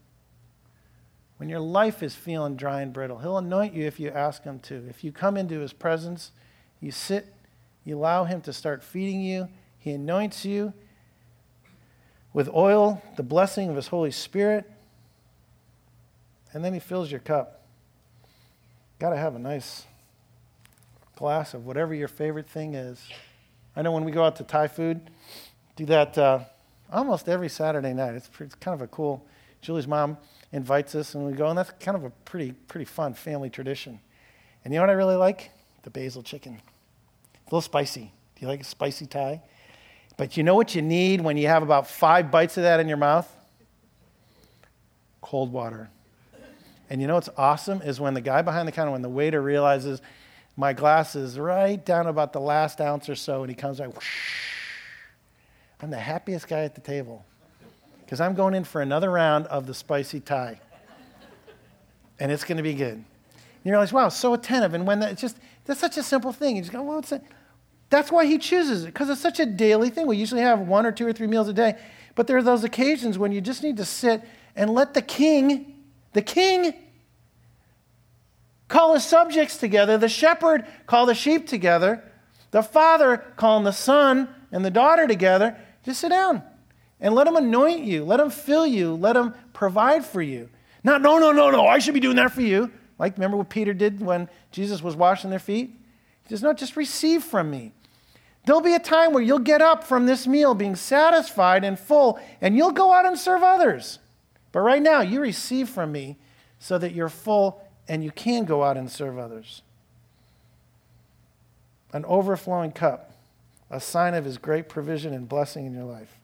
when 1.41 1.49
your 1.49 1.59
life 1.59 2.03
is 2.03 2.15
feeling 2.15 2.55
dry 2.55 2.83
and 2.83 2.93
brittle, 2.93 3.17
He'll 3.17 3.39
anoint 3.39 3.73
you 3.73 3.87
if 3.87 3.99
you 3.99 4.11
ask 4.11 4.45
Him 4.45 4.59
to. 4.59 4.87
If 4.91 5.03
you 5.03 5.11
come 5.11 5.39
into 5.39 5.61
His 5.61 5.73
presence, 5.73 6.33
you 6.83 6.91
sit, 6.91 7.33
you 7.83 7.97
allow 7.97 8.25
Him 8.25 8.43
to 8.43 8.53
start 8.53 8.85
feeding 8.85 9.23
you, 9.23 9.49
He 9.79 9.93
anoints 9.93 10.45
you 10.45 10.75
with 12.35 12.51
oil, 12.51 13.01
the 13.17 13.23
blessing 13.23 13.71
of 13.71 13.77
His 13.77 13.87
Holy 13.87 14.11
Spirit, 14.11 14.71
and 16.53 16.63
then 16.63 16.75
He 16.75 16.79
fills 16.79 17.11
your 17.11 17.21
cup. 17.21 17.65
Got 18.99 19.11
to 19.11 19.17
have 19.17 19.35
a 19.35 19.39
nice 19.39 19.87
glass 21.17 21.55
of 21.55 21.65
whatever 21.65 21.95
your 21.95 22.09
favorite 22.09 22.51
thing 22.51 22.75
is. 22.75 23.03
I 23.75 23.81
know 23.81 23.93
when 23.93 24.05
we 24.05 24.13
go 24.13 24.23
out 24.23 24.37
to 24.37 24.45
Thai 24.45 24.69
food, 24.69 25.11
do 25.75 25.87
that 25.87 26.19
uh, 26.19 26.41
almost 26.93 27.31
every 27.31 27.49
Saturday 27.49 27.95
night. 27.95 28.15
It's, 28.15 28.29
pretty, 28.29 28.49
it's 28.49 28.57
kind 28.57 28.75
of 28.75 28.83
a 28.83 28.89
cool. 28.89 29.27
Julie's 29.63 29.89
mom 29.89 30.19
invites 30.53 30.95
us, 30.95 31.15
and 31.15 31.25
we 31.25 31.33
go, 31.33 31.49
and 31.49 31.57
that's 31.57 31.71
kind 31.81 31.97
of 31.97 32.05
a 32.05 32.11
pretty 32.11 32.53
pretty 32.53 32.85
fun 32.85 33.15
family 33.15 33.51
tradition. 33.51 34.01
And 34.65 34.75
you 34.75 34.79
know 34.79 34.83
what 34.83 34.91
I 34.91 34.95
really 34.95 35.17
like? 35.17 35.51
The 35.83 35.91
basil 35.91 36.23
chicken. 36.23 36.61
It's 37.35 37.43
a 37.43 37.47
little 37.47 37.61
spicy. 37.61 38.13
Do 38.35 38.41
you 38.41 38.49
like 38.49 38.61
a 38.61 38.65
spicy 38.65 39.07
Thai? 39.07 39.43
But 40.17 40.37
you 40.37 40.43
know 40.43 40.55
what 40.55 40.75
you 40.75 40.83
need 40.83 41.23
when 41.23 41.37
you 41.37 41.47
have 41.47 41.63
about 41.63 41.89
five 41.89 42.31
bites 42.31 42.57
of 42.57 42.65
that 42.65 42.81
in 42.81 42.89
your 42.89 42.99
mouth? 42.99 43.29
Cold 45.23 45.53
water. 45.53 45.89
And 46.91 47.01
you 47.01 47.07
know 47.07 47.15
what's 47.15 47.31
awesome 47.37 47.81
is 47.83 48.01
when 48.01 48.15
the 48.15 48.21
guy 48.21 48.43
behind 48.43 48.67
the 48.67 48.73
counter, 48.73 48.91
when 48.91 49.03
the 49.03 49.09
waiter 49.09 49.41
realizes 49.41 50.03
my 50.57 50.73
glass 50.73 51.15
is 51.15 51.39
right 51.39 51.83
down 51.83 52.07
about 52.07 52.33
the 52.33 52.41
last 52.41 52.81
ounce 52.81 53.09
or 53.09 53.15
so, 53.15 53.43
and 53.43 53.49
he 53.49 53.55
comes 53.55 53.79
like, 53.79 53.91
I'm 55.81 55.91
the 55.91 55.97
happiest 55.97 56.49
guy 56.49 56.65
at 56.65 56.75
the 56.75 56.81
table 56.81 57.25
because 58.11 58.21
I'm 58.21 58.35
going 58.35 58.55
in 58.55 58.65
for 58.65 58.83
another 58.83 59.09
round 59.09 59.47
of 59.47 59.69
the 59.69 59.73
spicy 59.73 60.19
Thai. 60.19 60.59
and 62.19 62.33
it's 62.33 62.43
going 62.43 62.57
to 62.57 62.63
be 62.65 62.75
good. 62.75 62.95
And 62.95 63.05
you 63.63 63.71
realize, 63.71 63.93
wow, 63.93 64.09
so 64.09 64.35
attentive. 64.35 64.75
And 64.75 64.85
when 64.85 64.99
that, 64.99 65.13
it's 65.13 65.21
just, 65.21 65.37
that's 65.65 65.79
such 65.79 65.97
a 65.97 66.03
simple 66.03 66.33
thing. 66.33 66.57
You 66.57 66.63
just 66.63 66.73
go, 66.73 66.83
well, 66.83 66.99
it's 66.99 67.13
a, 67.13 67.23
that's 67.89 68.11
why 68.11 68.27
he 68.27 68.37
chooses 68.39 68.83
it, 68.83 68.87
because 68.87 69.11
it's 69.11 69.21
such 69.21 69.39
a 69.39 69.47
daily 69.47 69.91
thing. 69.91 70.09
We 70.09 70.17
usually 70.17 70.41
have 70.41 70.59
one 70.59 70.87
or 70.87 70.91
two 70.91 71.07
or 71.07 71.13
three 71.13 71.29
meals 71.29 71.47
a 71.47 71.53
day. 71.53 71.79
But 72.17 72.27
there 72.27 72.37
are 72.37 72.43
those 72.43 72.65
occasions 72.65 73.17
when 73.17 73.31
you 73.31 73.41
just 73.41 73.63
need 73.63 73.77
to 73.77 73.85
sit 73.85 74.25
and 74.57 74.71
let 74.71 74.93
the 74.93 75.03
king, 75.03 75.77
the 76.13 76.23
king, 76.23 76.75
call 78.67 78.95
his 78.95 79.05
subjects 79.05 79.57
together, 79.57 79.99
the 79.99 80.09
shepherd 80.09 80.67
call 80.89 81.07
the 81.07 81.15
sheep 81.15 81.47
together, 81.47 82.03
the 82.51 82.65
father 82.65 83.19
calling 83.37 83.63
the 83.63 83.73
son 83.73 84.29
and 84.51 84.65
the 84.65 84.71
daughter 84.73 85.07
together. 85.07 85.57
Just 85.85 86.01
sit 86.01 86.09
down 86.09 86.43
and 87.01 87.15
let 87.15 87.27
him 87.27 87.37
anoint 87.37 87.83
you, 87.83 88.05
let 88.05 88.21
him 88.21 88.31
fill 88.31 88.67
you, 88.67 88.95
let 88.95 89.17
him 89.17 89.35
provide 89.53 90.05
for 90.05 90.23
you. 90.23 90.49
Not, 90.85 91.03
no, 91.03 91.19
no, 91.19 91.33
no, 91.33 91.51
no, 91.51 91.67
I 91.67 91.79
should 91.79 91.95
be 91.95 92.01
doing 92.01 92.17
that 92.17 92.33
for 92.33 92.43
you. 92.43 92.71
Like, 92.99 93.17
remember 93.17 93.37
what 93.37 93.49
Peter 93.49 93.73
did 93.73 94.01
when 94.01 94.29
Jesus 94.53 94.83
was 94.83 94.95
washing 94.95 95.31
their 95.31 95.39
feet? 95.39 95.71
He 96.25 96.29
says, 96.29 96.43
No, 96.43 96.53
just 96.53 96.77
receive 96.77 97.25
from 97.25 97.51
me. 97.51 97.73
There'll 98.45 98.61
be 98.61 98.75
a 98.75 98.79
time 98.79 99.13
where 99.13 99.23
you'll 99.23 99.39
get 99.39 99.63
up 99.63 99.85
from 99.85 100.07
this 100.07 100.27
meal 100.27 100.55
being 100.55 100.77
satisfied 100.77 101.65
and 101.65 101.79
full, 101.79 102.19
and 102.41 102.57
you'll 102.57 102.73
go 102.73 102.93
out 102.93 103.07
and 103.07 103.19
serve 103.19 103.43
others. 103.43 103.99
But 104.53 104.61
right 104.61 104.83
now, 104.83 105.01
you 105.01 105.21
receive 105.21 105.69
from 105.69 105.93
me 105.93 106.17
so 106.59 106.79
that 106.79 106.93
you're 106.93 107.09
full 107.09 107.63
and 107.89 108.05
you 108.05 108.11
can 108.11 108.45
go 108.45 108.63
out 108.63 108.77
and 108.77 108.91
serve 108.91 109.19
others. 109.19 109.63
An 111.93 112.05
overflowing 112.05 112.71
cup, 112.71 113.13
a 113.69 113.81
sign 113.81 114.15
of 114.15 114.25
his 114.25 114.39
great 114.39 114.69
provision 114.69 115.13
and 115.13 115.29
blessing 115.29 115.67
in 115.67 115.75
your 115.75 115.85
life. 115.85 116.20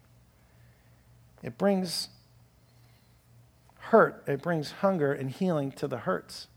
It 1.46 1.56
brings 1.56 2.09
hurt, 3.78 4.24
it 4.26 4.42
brings 4.42 4.72
hunger 4.72 5.12
and 5.12 5.30
healing 5.30 5.70
to 5.72 5.87
the 5.87 5.98
hurts. 5.98 6.48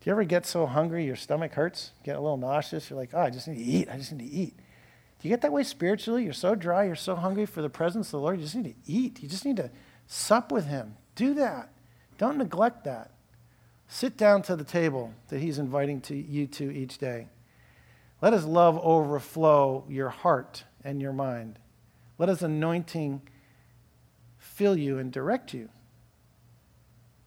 Do 0.00 0.08
you 0.08 0.12
ever 0.12 0.22
get 0.22 0.46
so 0.46 0.66
hungry 0.66 1.04
your 1.04 1.16
stomach 1.16 1.54
hurts? 1.54 1.90
Get 2.04 2.14
a 2.14 2.20
little 2.20 2.36
nauseous? 2.36 2.88
You're 2.88 2.98
like, 3.00 3.10
oh, 3.12 3.20
I 3.20 3.30
just 3.30 3.48
need 3.48 3.56
to 3.56 3.64
eat. 3.64 3.88
I 3.90 3.96
just 3.96 4.12
need 4.12 4.30
to 4.30 4.32
eat. 4.32 4.54
Do 4.56 5.28
you 5.28 5.30
get 5.30 5.40
that 5.40 5.52
way 5.52 5.64
spiritually? 5.64 6.22
You're 6.22 6.32
so 6.32 6.54
dry, 6.54 6.84
you're 6.84 6.94
so 6.94 7.16
hungry 7.16 7.46
for 7.46 7.62
the 7.62 7.68
presence 7.68 8.08
of 8.08 8.12
the 8.12 8.20
Lord, 8.20 8.38
you 8.38 8.44
just 8.44 8.54
need 8.54 8.76
to 8.76 8.92
eat. 8.92 9.20
You 9.20 9.28
just 9.28 9.44
need 9.44 9.56
to 9.56 9.70
sup 10.06 10.52
with 10.52 10.66
Him. 10.66 10.94
Do 11.16 11.34
that. 11.34 11.70
Don't 12.16 12.38
neglect 12.38 12.84
that. 12.84 13.10
Sit 13.88 14.16
down 14.16 14.42
to 14.42 14.54
the 14.54 14.62
table 14.62 15.12
that 15.30 15.40
He's 15.40 15.58
inviting 15.58 16.00
to 16.02 16.14
you 16.14 16.46
to 16.46 16.72
each 16.72 16.98
day. 16.98 17.26
Let 18.22 18.34
His 18.34 18.44
love 18.44 18.78
overflow 18.78 19.84
your 19.88 20.10
heart 20.10 20.62
and 20.84 21.02
your 21.02 21.12
mind. 21.12 21.58
Let 22.18 22.28
His 22.28 22.42
anointing 22.42 23.22
fill 24.54 24.76
you 24.78 24.98
and 24.98 25.12
direct 25.12 25.52
you. 25.52 25.68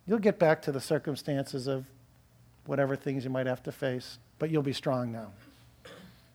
You'll 0.05 0.19
get 0.19 0.39
back 0.39 0.61
to 0.63 0.71
the 0.71 0.79
circumstances 0.79 1.67
of 1.67 1.85
whatever 2.65 2.95
things 2.95 3.23
you 3.23 3.29
might 3.29 3.45
have 3.45 3.61
to 3.63 3.71
face, 3.71 4.17
but 4.39 4.49
you'll 4.49 4.63
be 4.63 4.73
strong 4.73 5.11
now. 5.11 5.27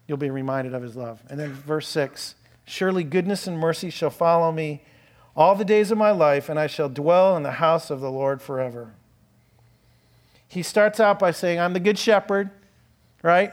You'll 0.06 0.18
be 0.18 0.30
reminded 0.30 0.74
of 0.74 0.82
His 0.82 0.94
love. 0.94 1.22
And 1.30 1.40
then 1.40 1.52
verse 1.52 1.88
6 1.88 2.34
Surely 2.64 3.02
goodness 3.02 3.46
and 3.46 3.58
mercy 3.58 3.90
shall 3.90 4.10
follow 4.10 4.52
me 4.52 4.82
all 5.34 5.54
the 5.54 5.64
days 5.64 5.90
of 5.90 5.98
my 5.98 6.10
life, 6.10 6.48
and 6.48 6.58
I 6.58 6.66
shall 6.66 6.88
dwell 6.88 7.36
in 7.36 7.42
the 7.42 7.52
house 7.52 7.90
of 7.90 8.00
the 8.00 8.10
Lord 8.10 8.42
forever. 8.42 8.92
He 10.46 10.62
starts 10.62 11.00
out 11.00 11.18
by 11.18 11.30
saying, 11.30 11.58
I'm 11.58 11.72
the 11.72 11.80
good 11.80 11.98
shepherd, 11.98 12.50
right? 13.22 13.52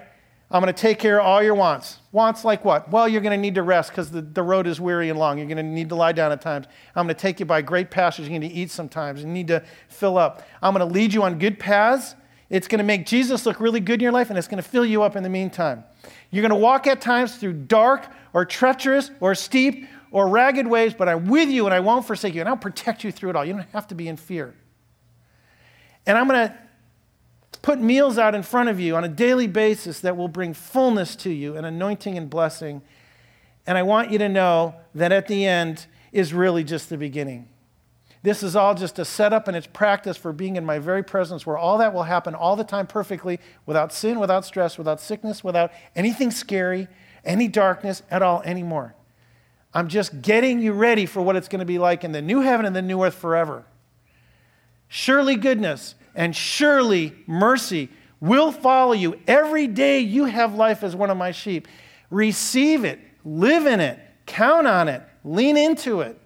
I'm 0.52 0.62
going 0.64 0.74
to 0.74 0.82
take 0.82 0.98
care 0.98 1.20
of 1.20 1.28
all 1.28 1.44
your 1.44 1.54
wants. 1.54 2.00
Wants 2.12 2.44
like 2.44 2.66
what? 2.66 2.90
Well, 2.90 3.08
you're 3.08 3.22
going 3.22 3.38
to 3.38 3.42
need 3.42 3.56
to 3.56 3.62
rest 3.62 3.92
because 3.92 4.10
the, 4.10 4.22
the 4.22 4.42
road 4.42 4.66
is 4.66 4.82
weary 4.82 5.10
and 5.10 5.20
long. 5.20 5.38
You're 5.38 5.48
going 5.48 5.58
to 5.58 5.64
need 5.64 5.90
to 5.90 5.96
lie 5.96 6.12
down 6.12 6.32
at 6.32 6.42
times. 6.42 6.66
I'm 6.96 7.06
going 7.06 7.16
to 7.16 7.22
take 7.22 7.40
you 7.40 7.46
by 7.46 7.62
great 7.62 7.92
pastures. 7.92 8.28
You're 8.28 8.40
going 8.40 8.50
to 8.50 8.56
eat 8.56 8.72
sometimes. 8.72 9.22
You 9.22 9.28
need 9.28 9.48
to 9.50 9.64
fill 9.90 10.18
up. 10.18 10.42
I'm 10.64 10.74
going 10.74 10.88
to 10.88 10.92
lead 10.92 11.14
you 11.14 11.22
on 11.22 11.38
good 11.38 11.60
paths. 11.60 12.16
It's 12.50 12.68
going 12.68 12.80
to 12.80 12.84
make 12.84 13.06
Jesus 13.06 13.46
look 13.46 13.60
really 13.60 13.80
good 13.80 14.00
in 14.00 14.02
your 14.02 14.12
life, 14.12 14.30
and 14.30 14.40
it's 14.40 14.48
going 14.48 14.62
to 14.62 14.68
fill 14.68 14.86
you 14.86 15.04
up 15.04 15.16
in 15.16 15.22
the 15.22 15.30
meantime. 15.30 15.84
You're 16.32 16.42
going 16.42 16.50
to 16.50 16.56
walk 16.56 16.88
at 16.88 17.00
times 17.00 17.36
through 17.36 17.54
dark 17.54 18.08
or 18.34 18.44
treacherous 18.44 19.12
or 19.20 19.36
steep 19.36 19.88
or 20.10 20.28
ragged 20.28 20.66
ways, 20.66 20.96
but 20.96 21.08
I'm 21.08 21.28
with 21.28 21.50
you 21.50 21.66
and 21.66 21.76
I 21.76 21.80
won't 21.80 22.08
forsake 22.08 22.34
you, 22.34 22.40
and 22.40 22.50
I'll 22.50 22.58
protect 22.58 23.04
you 23.04 23.12
through 23.12 23.30
it 23.30 23.36
all. 23.36 23.46
You 23.46 23.54
don't 23.54 23.70
have 23.74 23.88
to 23.90 23.96
be 23.96 24.08
in 24.08 24.18
fear. 24.18 24.56
And 26.08 26.18
I'm 26.18 26.28
going 26.28 26.48
to 26.48 26.58
put 27.62 27.80
meals 27.80 28.18
out 28.18 28.36
in 28.36 28.44
front 28.44 28.70
of 28.70 28.80
you 28.80 28.96
on 28.96 29.04
a 29.04 29.10
daily 29.10 29.48
basis 29.48 30.00
that 30.02 30.16
will 30.16 30.28
bring 30.28 30.54
fullness 30.54 31.16
to 31.18 31.30
you 31.30 31.56
and 31.56 31.66
anointing 31.66 32.18
and 32.18 32.30
blessing. 32.30 32.82
And 33.68 33.78
I 33.78 33.84
want 33.84 34.12
you 34.12 34.18
to 34.20 34.30
know 34.30 34.76
that 34.96 35.12
at 35.12 35.28
the 35.28 35.46
end 35.46 35.86
is 36.12 36.34
really 36.34 36.64
just 36.64 36.90
the 36.90 36.98
beginning. 36.98 37.48
This 38.22 38.44
is 38.44 38.56
all 38.56 38.76
just 38.76 39.00
a 39.00 39.06
setup 39.06 39.48
and 39.48 39.56
it's 39.56 39.68
practice 39.68 40.18
for 40.18 40.34
being 40.34 40.58
in 40.58 40.66
my 40.66 40.80
very 40.80 41.04
presence 41.04 41.46
where 41.46 41.58
all 41.58 41.78
that 41.78 41.94
will 41.94 42.04
happen 42.04 42.36
all 42.36 42.56
the 42.56 42.66
time 42.66 42.86
perfectly 42.86 43.40
without 43.66 43.94
sin, 43.94 44.20
without 44.20 44.44
stress, 44.44 44.78
without 44.78 45.00
sickness, 45.00 45.44
without 45.44 45.72
anything 45.96 46.30
scary, 46.30 46.88
any 47.24 47.48
darkness 47.48 48.04
at 48.12 48.22
all 48.22 48.42
anymore. 48.44 48.96
I'm 49.74 49.88
just 49.88 50.22
getting 50.22 50.60
you 50.60 50.74
ready 50.74 51.06
for 51.06 51.22
what 51.22 51.36
it's 51.36 51.48
going 51.48 51.60
to 51.60 51.66
be 51.66 51.78
like 51.78 52.04
in 52.04 52.12
the 52.12 52.22
new 52.22 52.42
heaven 52.42 52.66
and 52.66 52.76
the 52.76 52.82
new 52.82 53.04
earth 53.04 53.16
forever. 53.16 53.66
Surely 54.88 55.36
goodness 55.36 55.96
and 56.16 56.36
surely 56.36 57.16
mercy 57.28 57.90
will 58.20 58.52
follow 58.52 58.94
you 58.94 59.20
every 59.28 59.68
day 59.68 60.00
you 60.00 60.26
have 60.26 60.54
life 60.54 60.84
as 60.84 60.96
one 60.96 61.10
of 61.10 61.18
my 61.18 61.32
sheep. 61.32 61.68
Receive 62.10 62.84
it, 62.84 63.00
live 63.24 63.66
in 63.66 63.80
it, 63.80 64.00
count 64.26 64.68
on 64.68 64.88
it, 64.88 65.02
lean 65.24 65.58
into 65.58 66.02
it. 66.02 66.20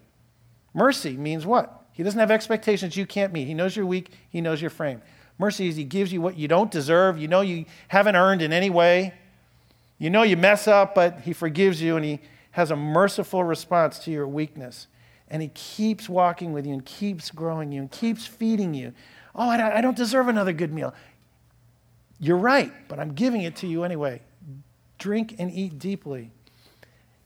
Mercy 0.73 1.15
means 1.15 1.45
what? 1.45 1.85
He 1.93 2.01
doesn't 2.01 2.19
have 2.19 2.31
expectations 2.31 2.97
you 2.97 3.05
can't 3.05 3.31
meet. 3.31 3.47
He 3.47 3.53
knows 3.53 3.75
you're 3.75 3.85
weak, 3.85 4.11
He 4.29 4.41
knows 4.41 4.61
your 4.61 4.71
frame. 4.71 5.01
Mercy 5.37 5.67
is 5.67 5.75
He 5.75 5.83
gives 5.83 6.11
you 6.11 6.21
what 6.21 6.37
you 6.37 6.47
don't 6.47 6.71
deserve, 6.71 7.19
you 7.19 7.27
know 7.27 7.41
you 7.41 7.65
haven't 7.87 8.15
earned 8.15 8.41
in 8.41 8.51
any 8.51 8.69
way. 8.69 9.13
You 9.99 10.09
know 10.09 10.23
you 10.23 10.35
mess 10.35 10.67
up, 10.67 10.95
but 10.95 11.21
He 11.21 11.33
forgives 11.33 11.81
you 11.81 11.95
and 11.95 12.03
He 12.03 12.19
has 12.51 12.71
a 12.71 12.75
merciful 12.75 13.43
response 13.43 13.99
to 13.99 14.11
your 14.11 14.27
weakness. 14.27 14.87
And 15.29 15.41
He 15.41 15.49
keeps 15.49 16.09
walking 16.09 16.53
with 16.53 16.65
you 16.65 16.73
and 16.73 16.85
keeps 16.85 17.29
growing 17.29 17.71
you 17.71 17.81
and 17.81 17.91
keeps 17.91 18.25
feeding 18.25 18.73
you. 18.73 18.93
Oh, 19.35 19.49
I 19.49 19.81
don't 19.81 19.97
deserve 19.97 20.27
another 20.27 20.53
good 20.53 20.71
meal. 20.71 20.93
You're 22.19 22.37
right, 22.37 22.71
but 22.87 22.99
I'm 22.99 23.13
giving 23.13 23.41
it 23.41 23.55
to 23.57 23.67
you 23.67 23.83
anyway. 23.83 24.21
Drink 24.97 25.35
and 25.39 25.51
eat 25.51 25.79
deeply. 25.79 26.31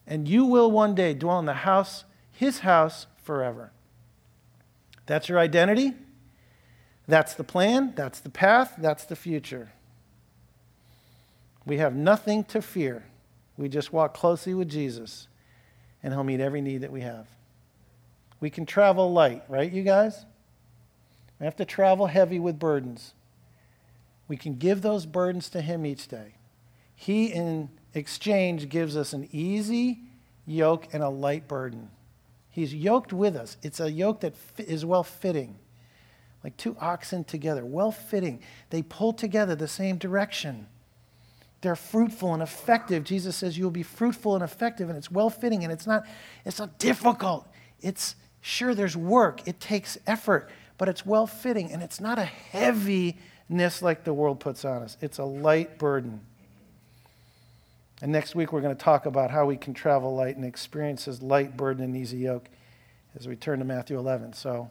And 0.08 0.28
you 0.28 0.46
will 0.46 0.72
one 0.72 0.96
day 0.96 1.14
dwell 1.14 1.38
in 1.40 1.46
the 1.46 1.54
house, 1.54 2.06
His 2.32 2.60
house, 2.60 3.08
forever. 3.22 3.72
That's 5.06 5.28
your 5.28 5.38
identity. 5.38 5.94
That's 7.08 7.34
the 7.34 7.44
plan. 7.44 7.94
That's 7.96 8.20
the 8.20 8.30
path. 8.30 8.76
That's 8.78 9.04
the 9.04 9.16
future. 9.16 9.74
We 11.66 11.78
have 11.78 11.94
nothing 11.94 12.46
to 12.46 12.62
fear. 12.62 13.06
We 13.58 13.68
just 13.68 13.92
walk 13.92 14.14
closely 14.14 14.54
with 14.54 14.70
Jesus, 14.70 15.28
and 16.02 16.14
He'll 16.14 16.24
meet 16.24 16.40
every 16.40 16.62
need 16.62 16.82
that 16.82 16.92
we 16.92 17.02
have. 17.02 17.28
We 18.40 18.50
can 18.50 18.66
travel 18.66 19.12
light, 19.12 19.44
right, 19.50 19.72
you 19.72 19.84
guys? 19.84 20.26
We 21.40 21.46
have 21.46 21.56
to 21.58 21.66
travel 21.66 22.08
heavy 22.08 22.40
with 22.40 22.60
burdens. 22.60 23.14
We 24.28 24.38
can 24.38 24.56
give 24.56 24.82
those 24.82 25.06
burdens 25.06 25.50
to 25.50 25.62
Him 25.62 25.86
each 25.86 26.08
day. 26.08 26.36
He, 26.96 27.28
in 27.28 27.70
exchange, 27.94 28.70
gives 28.70 28.98
us 28.98 29.14
an 29.14 29.30
easy 29.32 30.00
yoke 30.46 30.88
and 30.94 31.04
a 31.04 31.10
light 31.10 31.48
burden. 31.48 31.90
He's 32.50 32.74
yoked 32.74 33.14
with 33.14 33.36
us. 33.36 33.58
It's 33.62 33.80
a 33.80 33.92
yoke 33.92 34.22
that 34.22 34.34
is 34.58 34.84
well 34.84 35.04
fitting, 35.04 35.60
like 36.44 36.58
two 36.58 36.76
oxen 36.82 37.24
together, 37.24 37.64
well 37.64 37.92
fitting. 37.92 38.42
They 38.72 38.82
pull 38.82 39.14
together 39.14 39.56
the 39.56 39.68
same 39.68 39.98
direction. 39.98 40.68
They're 41.62 41.76
fruitful 41.76 42.34
and 42.34 42.42
effective. 42.42 43.04
Jesus 43.04 43.36
says 43.36 43.58
you'll 43.58 43.72
be 43.72 43.84
fruitful 43.84 44.36
and 44.36 44.44
effective, 44.44 44.90
and 44.90 44.98
it's 44.98 45.12
well 45.12 45.30
fitting, 45.30 45.64
and 45.64 45.72
it's 45.72 45.86
not, 45.86 46.06
it's 46.46 46.60
not 46.60 46.80
difficult. 46.80 47.48
It's 47.80 48.16
sure 48.42 48.74
there's 48.74 48.98
work, 48.98 49.48
it 49.48 49.60
takes 49.60 49.98
effort, 50.08 50.50
but 50.78 50.90
it's 50.90 51.06
well 51.06 51.28
fitting, 51.28 51.72
and 51.72 51.82
it's 51.82 52.00
not 52.00 52.20
a 52.20 52.26
heaviness 52.26 53.82
like 53.82 54.04
the 54.04 54.14
world 54.14 54.40
puts 54.40 54.64
on 54.66 54.84
us. 54.84 54.98
It's 55.02 55.18
a 55.18 55.24
light 55.24 55.78
burden. 55.78 56.22
And 58.02 58.12
next 58.12 58.36
week, 58.36 58.54
we're 58.54 58.62
going 58.62 58.76
to 58.76 58.84
talk 58.84 59.08
about 59.08 59.32
how 59.32 59.46
we 59.46 59.58
can 59.58 59.74
travel 59.74 60.16
light 60.16 60.36
and 60.36 60.46
experience 60.46 61.06
his 61.06 61.22
light 61.22 61.58
burden 61.58 61.84
and 61.84 61.98
easy 61.98 62.18
yoke 62.18 62.48
as 63.18 63.28
we 63.28 63.36
turn 63.36 63.60
to 63.60 63.66
Matthew 63.66 63.98
11. 63.98 64.34
So 64.34 64.70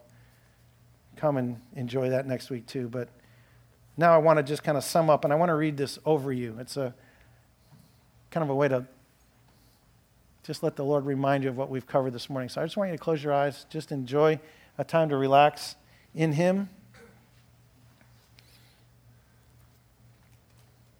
come 1.16 1.36
and 1.36 1.60
enjoy 1.74 2.10
that 2.10 2.26
next 2.26 2.50
week, 2.50 2.66
too. 2.66 2.88
But 2.88 3.08
now 3.96 4.14
I 4.14 4.18
want 4.18 4.36
to 4.36 4.44
just 4.44 4.62
kind 4.62 4.78
of 4.78 4.84
sum 4.84 5.10
up, 5.10 5.24
and 5.24 5.32
I 5.32 5.36
want 5.36 5.48
to 5.48 5.56
read 5.56 5.76
this 5.76 5.98
over 6.04 6.32
you. 6.32 6.56
It's 6.60 6.76
a 6.76 6.94
kind 8.30 8.44
of 8.44 8.50
a 8.50 8.54
way 8.54 8.68
to 8.68 8.86
just 10.44 10.62
let 10.62 10.76
the 10.76 10.84
Lord 10.84 11.04
remind 11.04 11.42
you 11.42 11.50
of 11.50 11.56
what 11.56 11.68
we've 11.68 11.86
covered 11.86 12.12
this 12.12 12.30
morning. 12.30 12.48
So 12.48 12.60
I 12.60 12.64
just 12.64 12.76
want 12.76 12.92
you 12.92 12.96
to 12.96 13.02
close 13.02 13.24
your 13.24 13.32
eyes, 13.32 13.66
just 13.70 13.90
enjoy 13.90 14.38
a 14.78 14.84
time 14.84 15.08
to 15.08 15.16
relax 15.16 15.74
in 16.16 16.32
Him. 16.32 16.68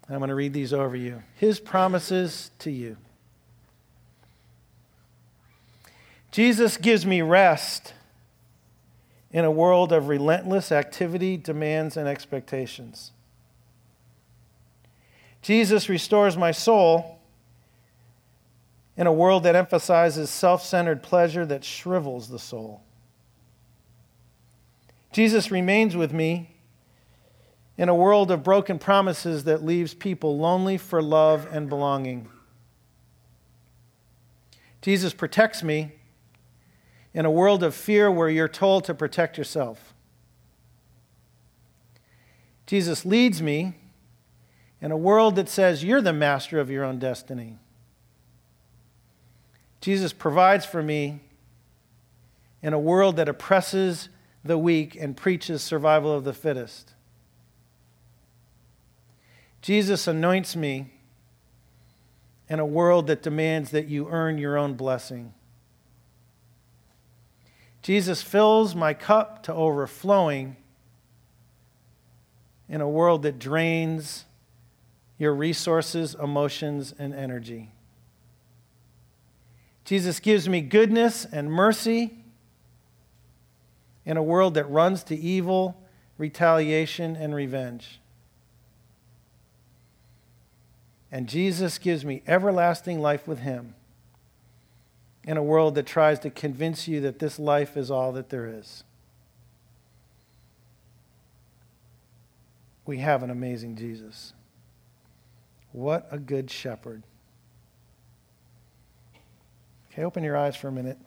I'm 0.09 0.19
going 0.19 0.29
to 0.29 0.35
read 0.35 0.53
these 0.53 0.71
over 0.71 0.95
you. 0.95 1.21
His 1.35 1.59
promises 1.59 2.51
to 2.59 2.71
you. 2.71 2.95
Jesus 6.31 6.77
gives 6.77 7.05
me 7.05 7.21
rest 7.21 7.93
in 9.31 9.43
a 9.43 9.51
world 9.51 9.91
of 9.91 10.07
relentless 10.07 10.71
activity, 10.71 11.35
demands, 11.35 11.97
and 11.97 12.07
expectations. 12.07 13.11
Jesus 15.41 15.89
restores 15.89 16.37
my 16.37 16.51
soul 16.51 17.19
in 18.95 19.07
a 19.07 19.13
world 19.13 19.43
that 19.43 19.55
emphasizes 19.55 20.29
self 20.29 20.63
centered 20.63 21.03
pleasure 21.03 21.45
that 21.45 21.63
shrivels 21.63 22.29
the 22.29 22.39
soul. 22.39 22.81
Jesus 25.17 25.49
remains 25.49 25.95
with 25.95 26.13
me 26.13 26.51
in 27.75 27.89
a 27.89 27.95
world 27.95 28.29
of 28.29 28.43
broken 28.43 28.77
promises 28.77 29.45
that 29.45 29.65
leaves 29.65 29.95
people 29.95 30.37
lonely 30.37 30.77
for 30.77 31.01
love 31.01 31.47
and 31.51 31.67
belonging. 31.67 32.29
Jesus 34.79 35.15
protects 35.15 35.63
me 35.63 35.93
in 37.15 37.25
a 37.25 37.31
world 37.31 37.63
of 37.63 37.73
fear 37.73 38.11
where 38.11 38.29
you're 38.29 38.47
told 38.47 38.83
to 38.83 38.93
protect 38.93 39.39
yourself. 39.39 39.95
Jesus 42.67 43.03
leads 43.03 43.41
me 43.41 43.73
in 44.79 44.91
a 44.91 44.97
world 44.97 45.35
that 45.37 45.49
says 45.49 45.83
you're 45.83 45.99
the 45.99 46.13
master 46.13 46.59
of 46.59 46.69
your 46.69 46.83
own 46.83 46.99
destiny. 46.99 47.57
Jesus 49.81 50.13
provides 50.13 50.67
for 50.67 50.83
me 50.83 51.21
in 52.61 52.71
a 52.71 52.79
world 52.79 53.15
that 53.15 53.27
oppresses 53.27 54.09
the 54.47 54.57
weak 54.57 54.95
and 54.95 55.15
preaches 55.15 55.61
survival 55.61 56.11
of 56.11 56.23
the 56.23 56.33
fittest. 56.33 56.93
Jesus 59.61 60.07
anoints 60.07 60.55
me 60.55 60.91
in 62.49 62.59
a 62.59 62.65
world 62.65 63.07
that 63.07 63.21
demands 63.21 63.71
that 63.71 63.87
you 63.87 64.07
earn 64.09 64.37
your 64.37 64.57
own 64.57 64.75
blessing. 64.75 65.33
Jesus 67.81 68.21
fills 68.21 68.75
my 68.75 68.93
cup 68.93 69.43
to 69.43 69.53
overflowing 69.53 70.57
in 72.69 72.81
a 72.81 72.89
world 72.89 73.21
that 73.23 73.39
drains 73.39 74.25
your 75.17 75.33
resources, 75.33 76.15
emotions, 76.15 76.93
and 76.97 77.13
energy. 77.13 77.71
Jesus 79.85 80.19
gives 80.19 80.49
me 80.49 80.61
goodness 80.61 81.25
and 81.25 81.51
mercy 81.51 82.16
in 84.07 84.15
a 84.15 84.23
world 84.23 84.53
that 84.53 84.63
runs 84.69 85.03
to 85.03 85.15
evil, 85.15 85.77
retaliation, 86.17 87.17
and 87.17 87.35
revenge. 87.35 87.99
And 91.11 91.27
Jesus 91.27 91.77
gives 91.77 92.05
me 92.05 92.23
everlasting 92.25 93.01
life 93.01 93.27
with 93.27 93.39
Him 93.39 93.75
in 95.25 95.35
a 95.35 95.43
world 95.43 95.75
that 95.75 95.85
tries 95.85 96.19
to 96.19 96.29
convince 96.29 96.87
you 96.87 97.01
that 97.01 97.19
this 97.19 97.37
life 97.37 97.75
is 97.75 97.91
all 97.91 98.13
that 98.13 98.29
there 98.29 98.47
is. 98.47 98.85
We 102.85 102.99
have 102.99 103.23
an 103.23 103.29
amazing 103.29 103.75
Jesus. 103.75 104.31
What 105.73 106.07
a 106.11 106.17
good 106.17 106.49
shepherd. 106.49 107.03
Okay, 109.91 110.05
open 110.05 110.23
your 110.23 110.37
eyes 110.37 110.55
for 110.55 110.69
a 110.69 110.71
minute. 110.71 110.97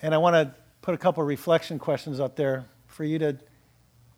And 0.00 0.14
I 0.14 0.18
want 0.18 0.34
to 0.34 0.54
put 0.86 0.94
a 0.94 0.98
couple 0.98 1.24
reflection 1.24 1.80
questions 1.80 2.20
up 2.20 2.36
there 2.36 2.64
for 2.86 3.02
you 3.02 3.18
to 3.18 3.36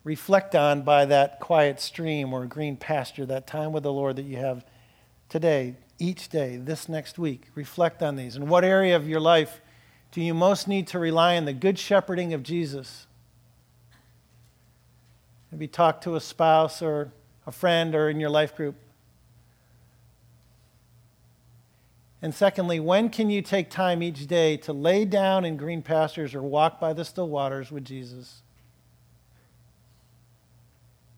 reflect 0.04 0.54
on 0.54 0.82
by 0.82 1.06
that 1.06 1.40
quiet 1.40 1.80
stream 1.80 2.34
or 2.34 2.44
green 2.44 2.76
pasture, 2.76 3.24
that 3.24 3.46
time 3.46 3.72
with 3.72 3.82
the 3.82 3.90
Lord 3.90 4.16
that 4.16 4.26
you 4.26 4.36
have 4.36 4.66
today 5.30 5.74
each 5.98 6.28
day, 6.28 6.58
this 6.58 6.86
next 6.86 7.18
week. 7.18 7.44
Reflect 7.54 8.02
on 8.02 8.16
these. 8.16 8.36
In 8.36 8.48
what 8.48 8.64
area 8.64 8.94
of 8.96 9.08
your 9.08 9.18
life 9.18 9.62
do 10.12 10.20
you 10.20 10.34
most 10.34 10.68
need 10.68 10.86
to 10.88 10.98
rely 10.98 11.38
on 11.38 11.46
the 11.46 11.54
good 11.54 11.78
shepherding 11.78 12.34
of 12.34 12.42
Jesus? 12.42 13.06
Maybe 15.50 15.68
talk 15.68 16.02
to 16.02 16.16
a 16.16 16.20
spouse 16.20 16.82
or 16.82 17.12
a 17.46 17.50
friend 17.50 17.94
or 17.94 18.10
in 18.10 18.20
your 18.20 18.28
life 18.28 18.54
group. 18.54 18.74
And 22.20 22.34
secondly, 22.34 22.80
when 22.80 23.10
can 23.10 23.30
you 23.30 23.42
take 23.42 23.70
time 23.70 24.02
each 24.02 24.26
day 24.26 24.56
to 24.58 24.72
lay 24.72 25.04
down 25.04 25.44
in 25.44 25.56
green 25.56 25.82
pastures 25.82 26.34
or 26.34 26.42
walk 26.42 26.80
by 26.80 26.92
the 26.92 27.04
still 27.04 27.28
waters 27.28 27.70
with 27.70 27.84
Jesus? 27.84 28.42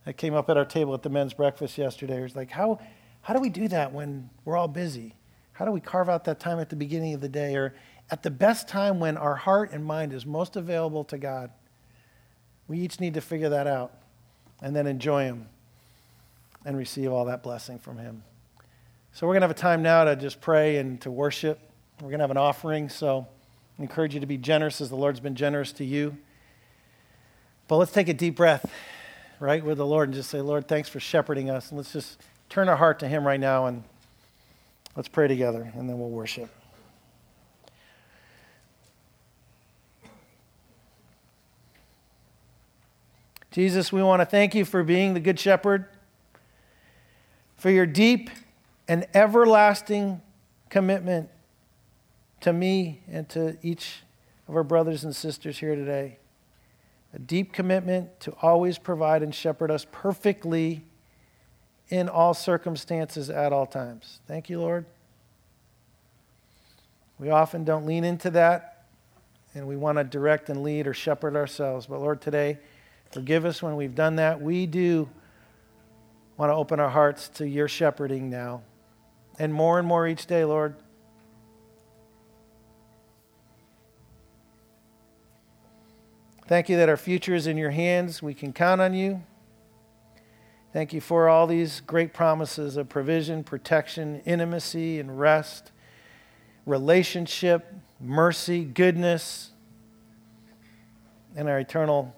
That 0.05 0.15
came 0.15 0.35
up 0.35 0.51
at 0.51 0.57
our 0.57 0.65
table 0.65 0.93
at 0.93 1.03
the 1.03 1.09
men's 1.09 1.33
breakfast 1.33 1.79
yesterday. 1.79 2.19
It 2.19 2.23
was 2.23 2.37
like, 2.37 2.51
how, 2.51 2.81
how 3.23 3.33
do 3.33 3.41
we 3.41 3.49
do 3.49 3.69
that 3.69 3.93
when 3.93 4.29
we're 4.45 4.57
all 4.57 4.69
busy? 4.69 5.15
How 5.53 5.65
do 5.65 5.73
we 5.73 5.81
carve 5.81 6.09
out 6.09 6.25
that 6.25 6.41
time 6.41 6.59
at 6.59 6.69
the 6.69 6.77
beginning 6.77 7.15
of 7.15 7.21
the 7.21 7.29
day 7.29 7.55
or 7.55 7.75
at 8.11 8.23
the 8.23 8.31
best 8.31 8.69
time 8.69 8.99
when 8.99 9.17
our 9.17 9.37
heart 9.37 9.73
and 9.73 9.85
mind 9.85 10.13
is 10.13 10.27
most 10.27 10.57
available 10.57 11.05
to 11.05 11.19
God? 11.19 11.51
We 12.69 12.79
each 12.79 13.01
need 13.01 13.15
to 13.15 13.21
figure 13.21 13.49
that 13.49 13.67
out 13.67 13.95
and 14.63 14.77
then 14.77 14.87
enjoy 14.87 15.25
Him 15.25 15.49
and 16.65 16.77
receive 16.77 17.11
all 17.11 17.25
that 17.27 17.43
blessing 17.43 17.79
from 17.79 17.99
Him. 17.99 18.23
So, 19.13 19.27
we're 19.27 19.35
going 19.35 19.43
to 19.43 19.49
have 19.49 19.57
a 19.57 19.61
time 19.61 19.83
now 19.83 20.05
to 20.05 20.17
just 20.17 20.41
pray 20.41 20.77
and 20.77 21.01
to 21.03 21.11
worship. 21.11 21.59
We're 22.01 22.09
going 22.09 22.21
to 22.21 22.25
have 22.25 22.31
an 22.31 22.37
offering, 22.37 22.89
so 22.89 23.27
I 23.79 23.83
encourage 23.83 24.15
you 24.15 24.21
to 24.21 24.27
be 24.27 24.39
generous 24.39 24.81
as 24.81 24.89
the 24.89 24.97
Lord's 24.97 25.21
been 25.21 25.35
generous 25.35 25.73
to 25.73 25.85
you. 25.85 26.17
But 27.69 27.77
let's 27.77 27.93
take 27.93 28.09
a 28.09 28.15
deep 28.15 28.37
breath, 28.37 28.71
right, 29.39 29.65
with 29.65 29.79
the 29.79 29.87
Lord 29.87 30.09
and 30.09 30.15
just 30.15 30.31
say, 30.31 30.41
Lord, 30.41 30.67
thanks 30.67 30.89
for 30.89 30.99
shepherding 30.99 31.51
us. 31.51 31.71
And 31.71 31.79
let's 31.79 31.93
just 31.93 32.21
turn 32.49 32.69
our 32.69 32.77
heart 32.77 32.99
to 33.01 33.09
Him 33.09 33.27
right 33.27 33.39
now 33.39 33.67
and 33.67 33.85
let's 34.97 35.09
pray 35.09 35.29
together 35.29 35.71
and 35.75 35.89
then 35.89 35.99
we'll 35.99 36.09
worship. 36.09 36.51
Jesus, 43.51 43.93
we 43.93 44.03
want 44.03 44.21
to 44.21 44.27
thank 44.27 44.55
you 44.55 44.65
for 44.65 44.83
being 44.83 45.15
the 45.15 45.21
Good 45.21 45.39
Shepherd, 45.39 45.87
for 47.57 47.69
your 47.69 47.87
deep 47.87 48.31
an 48.91 49.05
everlasting 49.15 50.21
commitment 50.69 51.31
to 52.41 52.53
me 52.53 53.01
and 53.09 53.29
to 53.29 53.57
each 53.63 54.03
of 54.49 54.57
our 54.57 54.65
brothers 54.65 55.05
and 55.05 55.15
sisters 55.15 55.57
here 55.61 55.77
today. 55.77 56.19
A 57.15 57.21
deep 57.21 57.53
commitment 57.53 58.19
to 58.19 58.35
always 58.43 58.79
provide 58.79 59.23
and 59.23 59.33
shepherd 59.33 59.71
us 59.71 59.87
perfectly 59.93 60.83
in 61.89 62.09
all 62.09 62.35
circumstances 62.35 63.31
at 63.31 63.53
all 63.53 63.65
times. 63.65 64.19
Thank 64.27 64.51
you, 64.51 64.59
Lord. 64.59 64.87
We 67.21 67.31
often 67.31 67.63
don't 67.63 67.87
lean 67.87 68.03
into 68.03 68.31
that, 68.31 68.87
and 69.55 69.69
we 69.69 69.77
want 69.77 69.99
to 69.99 70.05
direct 70.05 70.49
and 70.49 70.65
lead 70.65 70.89
or 70.89 70.95
shepherd 70.95 71.37
ourselves. 71.37 71.87
But 71.87 72.01
Lord, 72.01 72.21
today, 72.21 72.59
forgive 73.13 73.45
us 73.45 73.63
when 73.63 73.77
we've 73.77 73.95
done 73.95 74.17
that. 74.17 74.41
We 74.41 74.67
do 74.67 75.09
want 76.37 76.51
to 76.51 76.55
open 76.57 76.81
our 76.81 76.91
hearts 76.91 77.29
to 77.29 77.47
your 77.47 77.69
shepherding 77.69 78.29
now, 78.31 78.63
and 79.41 79.55
more 79.55 79.79
and 79.79 79.89
more 79.89 80.07
each 80.07 80.27
day, 80.27 80.45
Lord. 80.45 80.75
Thank 86.47 86.69
you 86.69 86.77
that 86.77 86.91
our 86.91 86.99
future 86.99 87.35
is 87.35 87.47
in 87.47 87.57
your 87.57 87.71
hands. 87.71 88.23
We 88.23 88.35
can 88.35 88.53
count 88.53 88.83
on 88.83 88.93
you. 88.93 89.23
Thank 90.75 90.93
you 90.93 91.01
for 91.01 91.27
all 91.27 91.47
these 91.47 91.81
great 91.81 92.13
promises 92.13 92.77
of 92.77 92.91
provision, 92.91 93.43
protection, 93.43 94.21
intimacy, 94.27 95.01
and 95.01 95.19
rest, 95.19 95.73
relationship, 96.67 97.73
mercy, 97.99 98.63
goodness, 98.63 99.53
and 101.35 101.49
our 101.49 101.59
eternal, 101.59 102.15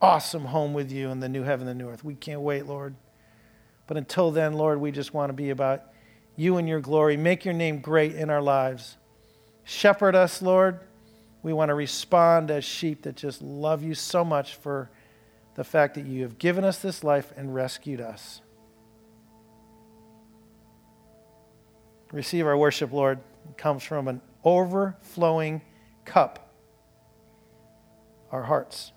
awesome 0.00 0.46
home 0.46 0.72
with 0.72 0.90
you 0.90 1.10
in 1.10 1.20
the 1.20 1.28
new 1.28 1.42
heaven 1.42 1.68
and 1.68 1.78
the 1.78 1.84
new 1.84 1.90
earth. 1.90 2.02
We 2.02 2.14
can't 2.14 2.40
wait, 2.40 2.64
Lord. 2.64 2.94
But 3.86 3.98
until 3.98 4.30
then, 4.30 4.54
Lord, 4.54 4.80
we 4.80 4.92
just 4.92 5.12
want 5.12 5.28
to 5.28 5.34
be 5.34 5.50
about 5.50 5.82
you 6.36 6.56
and 6.56 6.68
your 6.68 6.80
glory. 6.80 7.16
Make 7.16 7.44
your 7.44 7.54
name 7.54 7.80
great 7.80 8.14
in 8.14 8.30
our 8.30 8.42
lives. 8.42 8.96
Shepherd 9.64 10.14
us, 10.14 10.42
Lord. 10.42 10.80
We 11.42 11.52
want 11.52 11.68
to 11.68 11.74
respond 11.74 12.50
as 12.50 12.64
sheep 12.64 13.02
that 13.02 13.16
just 13.16 13.42
love 13.42 13.82
you 13.82 13.94
so 13.94 14.24
much 14.24 14.54
for 14.54 14.90
the 15.54 15.64
fact 15.64 15.94
that 15.94 16.06
you 16.06 16.22
have 16.22 16.38
given 16.38 16.64
us 16.64 16.78
this 16.78 17.04
life 17.04 17.32
and 17.36 17.54
rescued 17.54 18.00
us. 18.00 18.40
Receive 22.12 22.46
our 22.46 22.56
worship, 22.56 22.92
Lord. 22.92 23.18
It 23.50 23.58
comes 23.58 23.82
from 23.82 24.08
an 24.08 24.20
overflowing 24.44 25.62
cup, 26.04 26.50
our 28.30 28.42
hearts. 28.42 28.92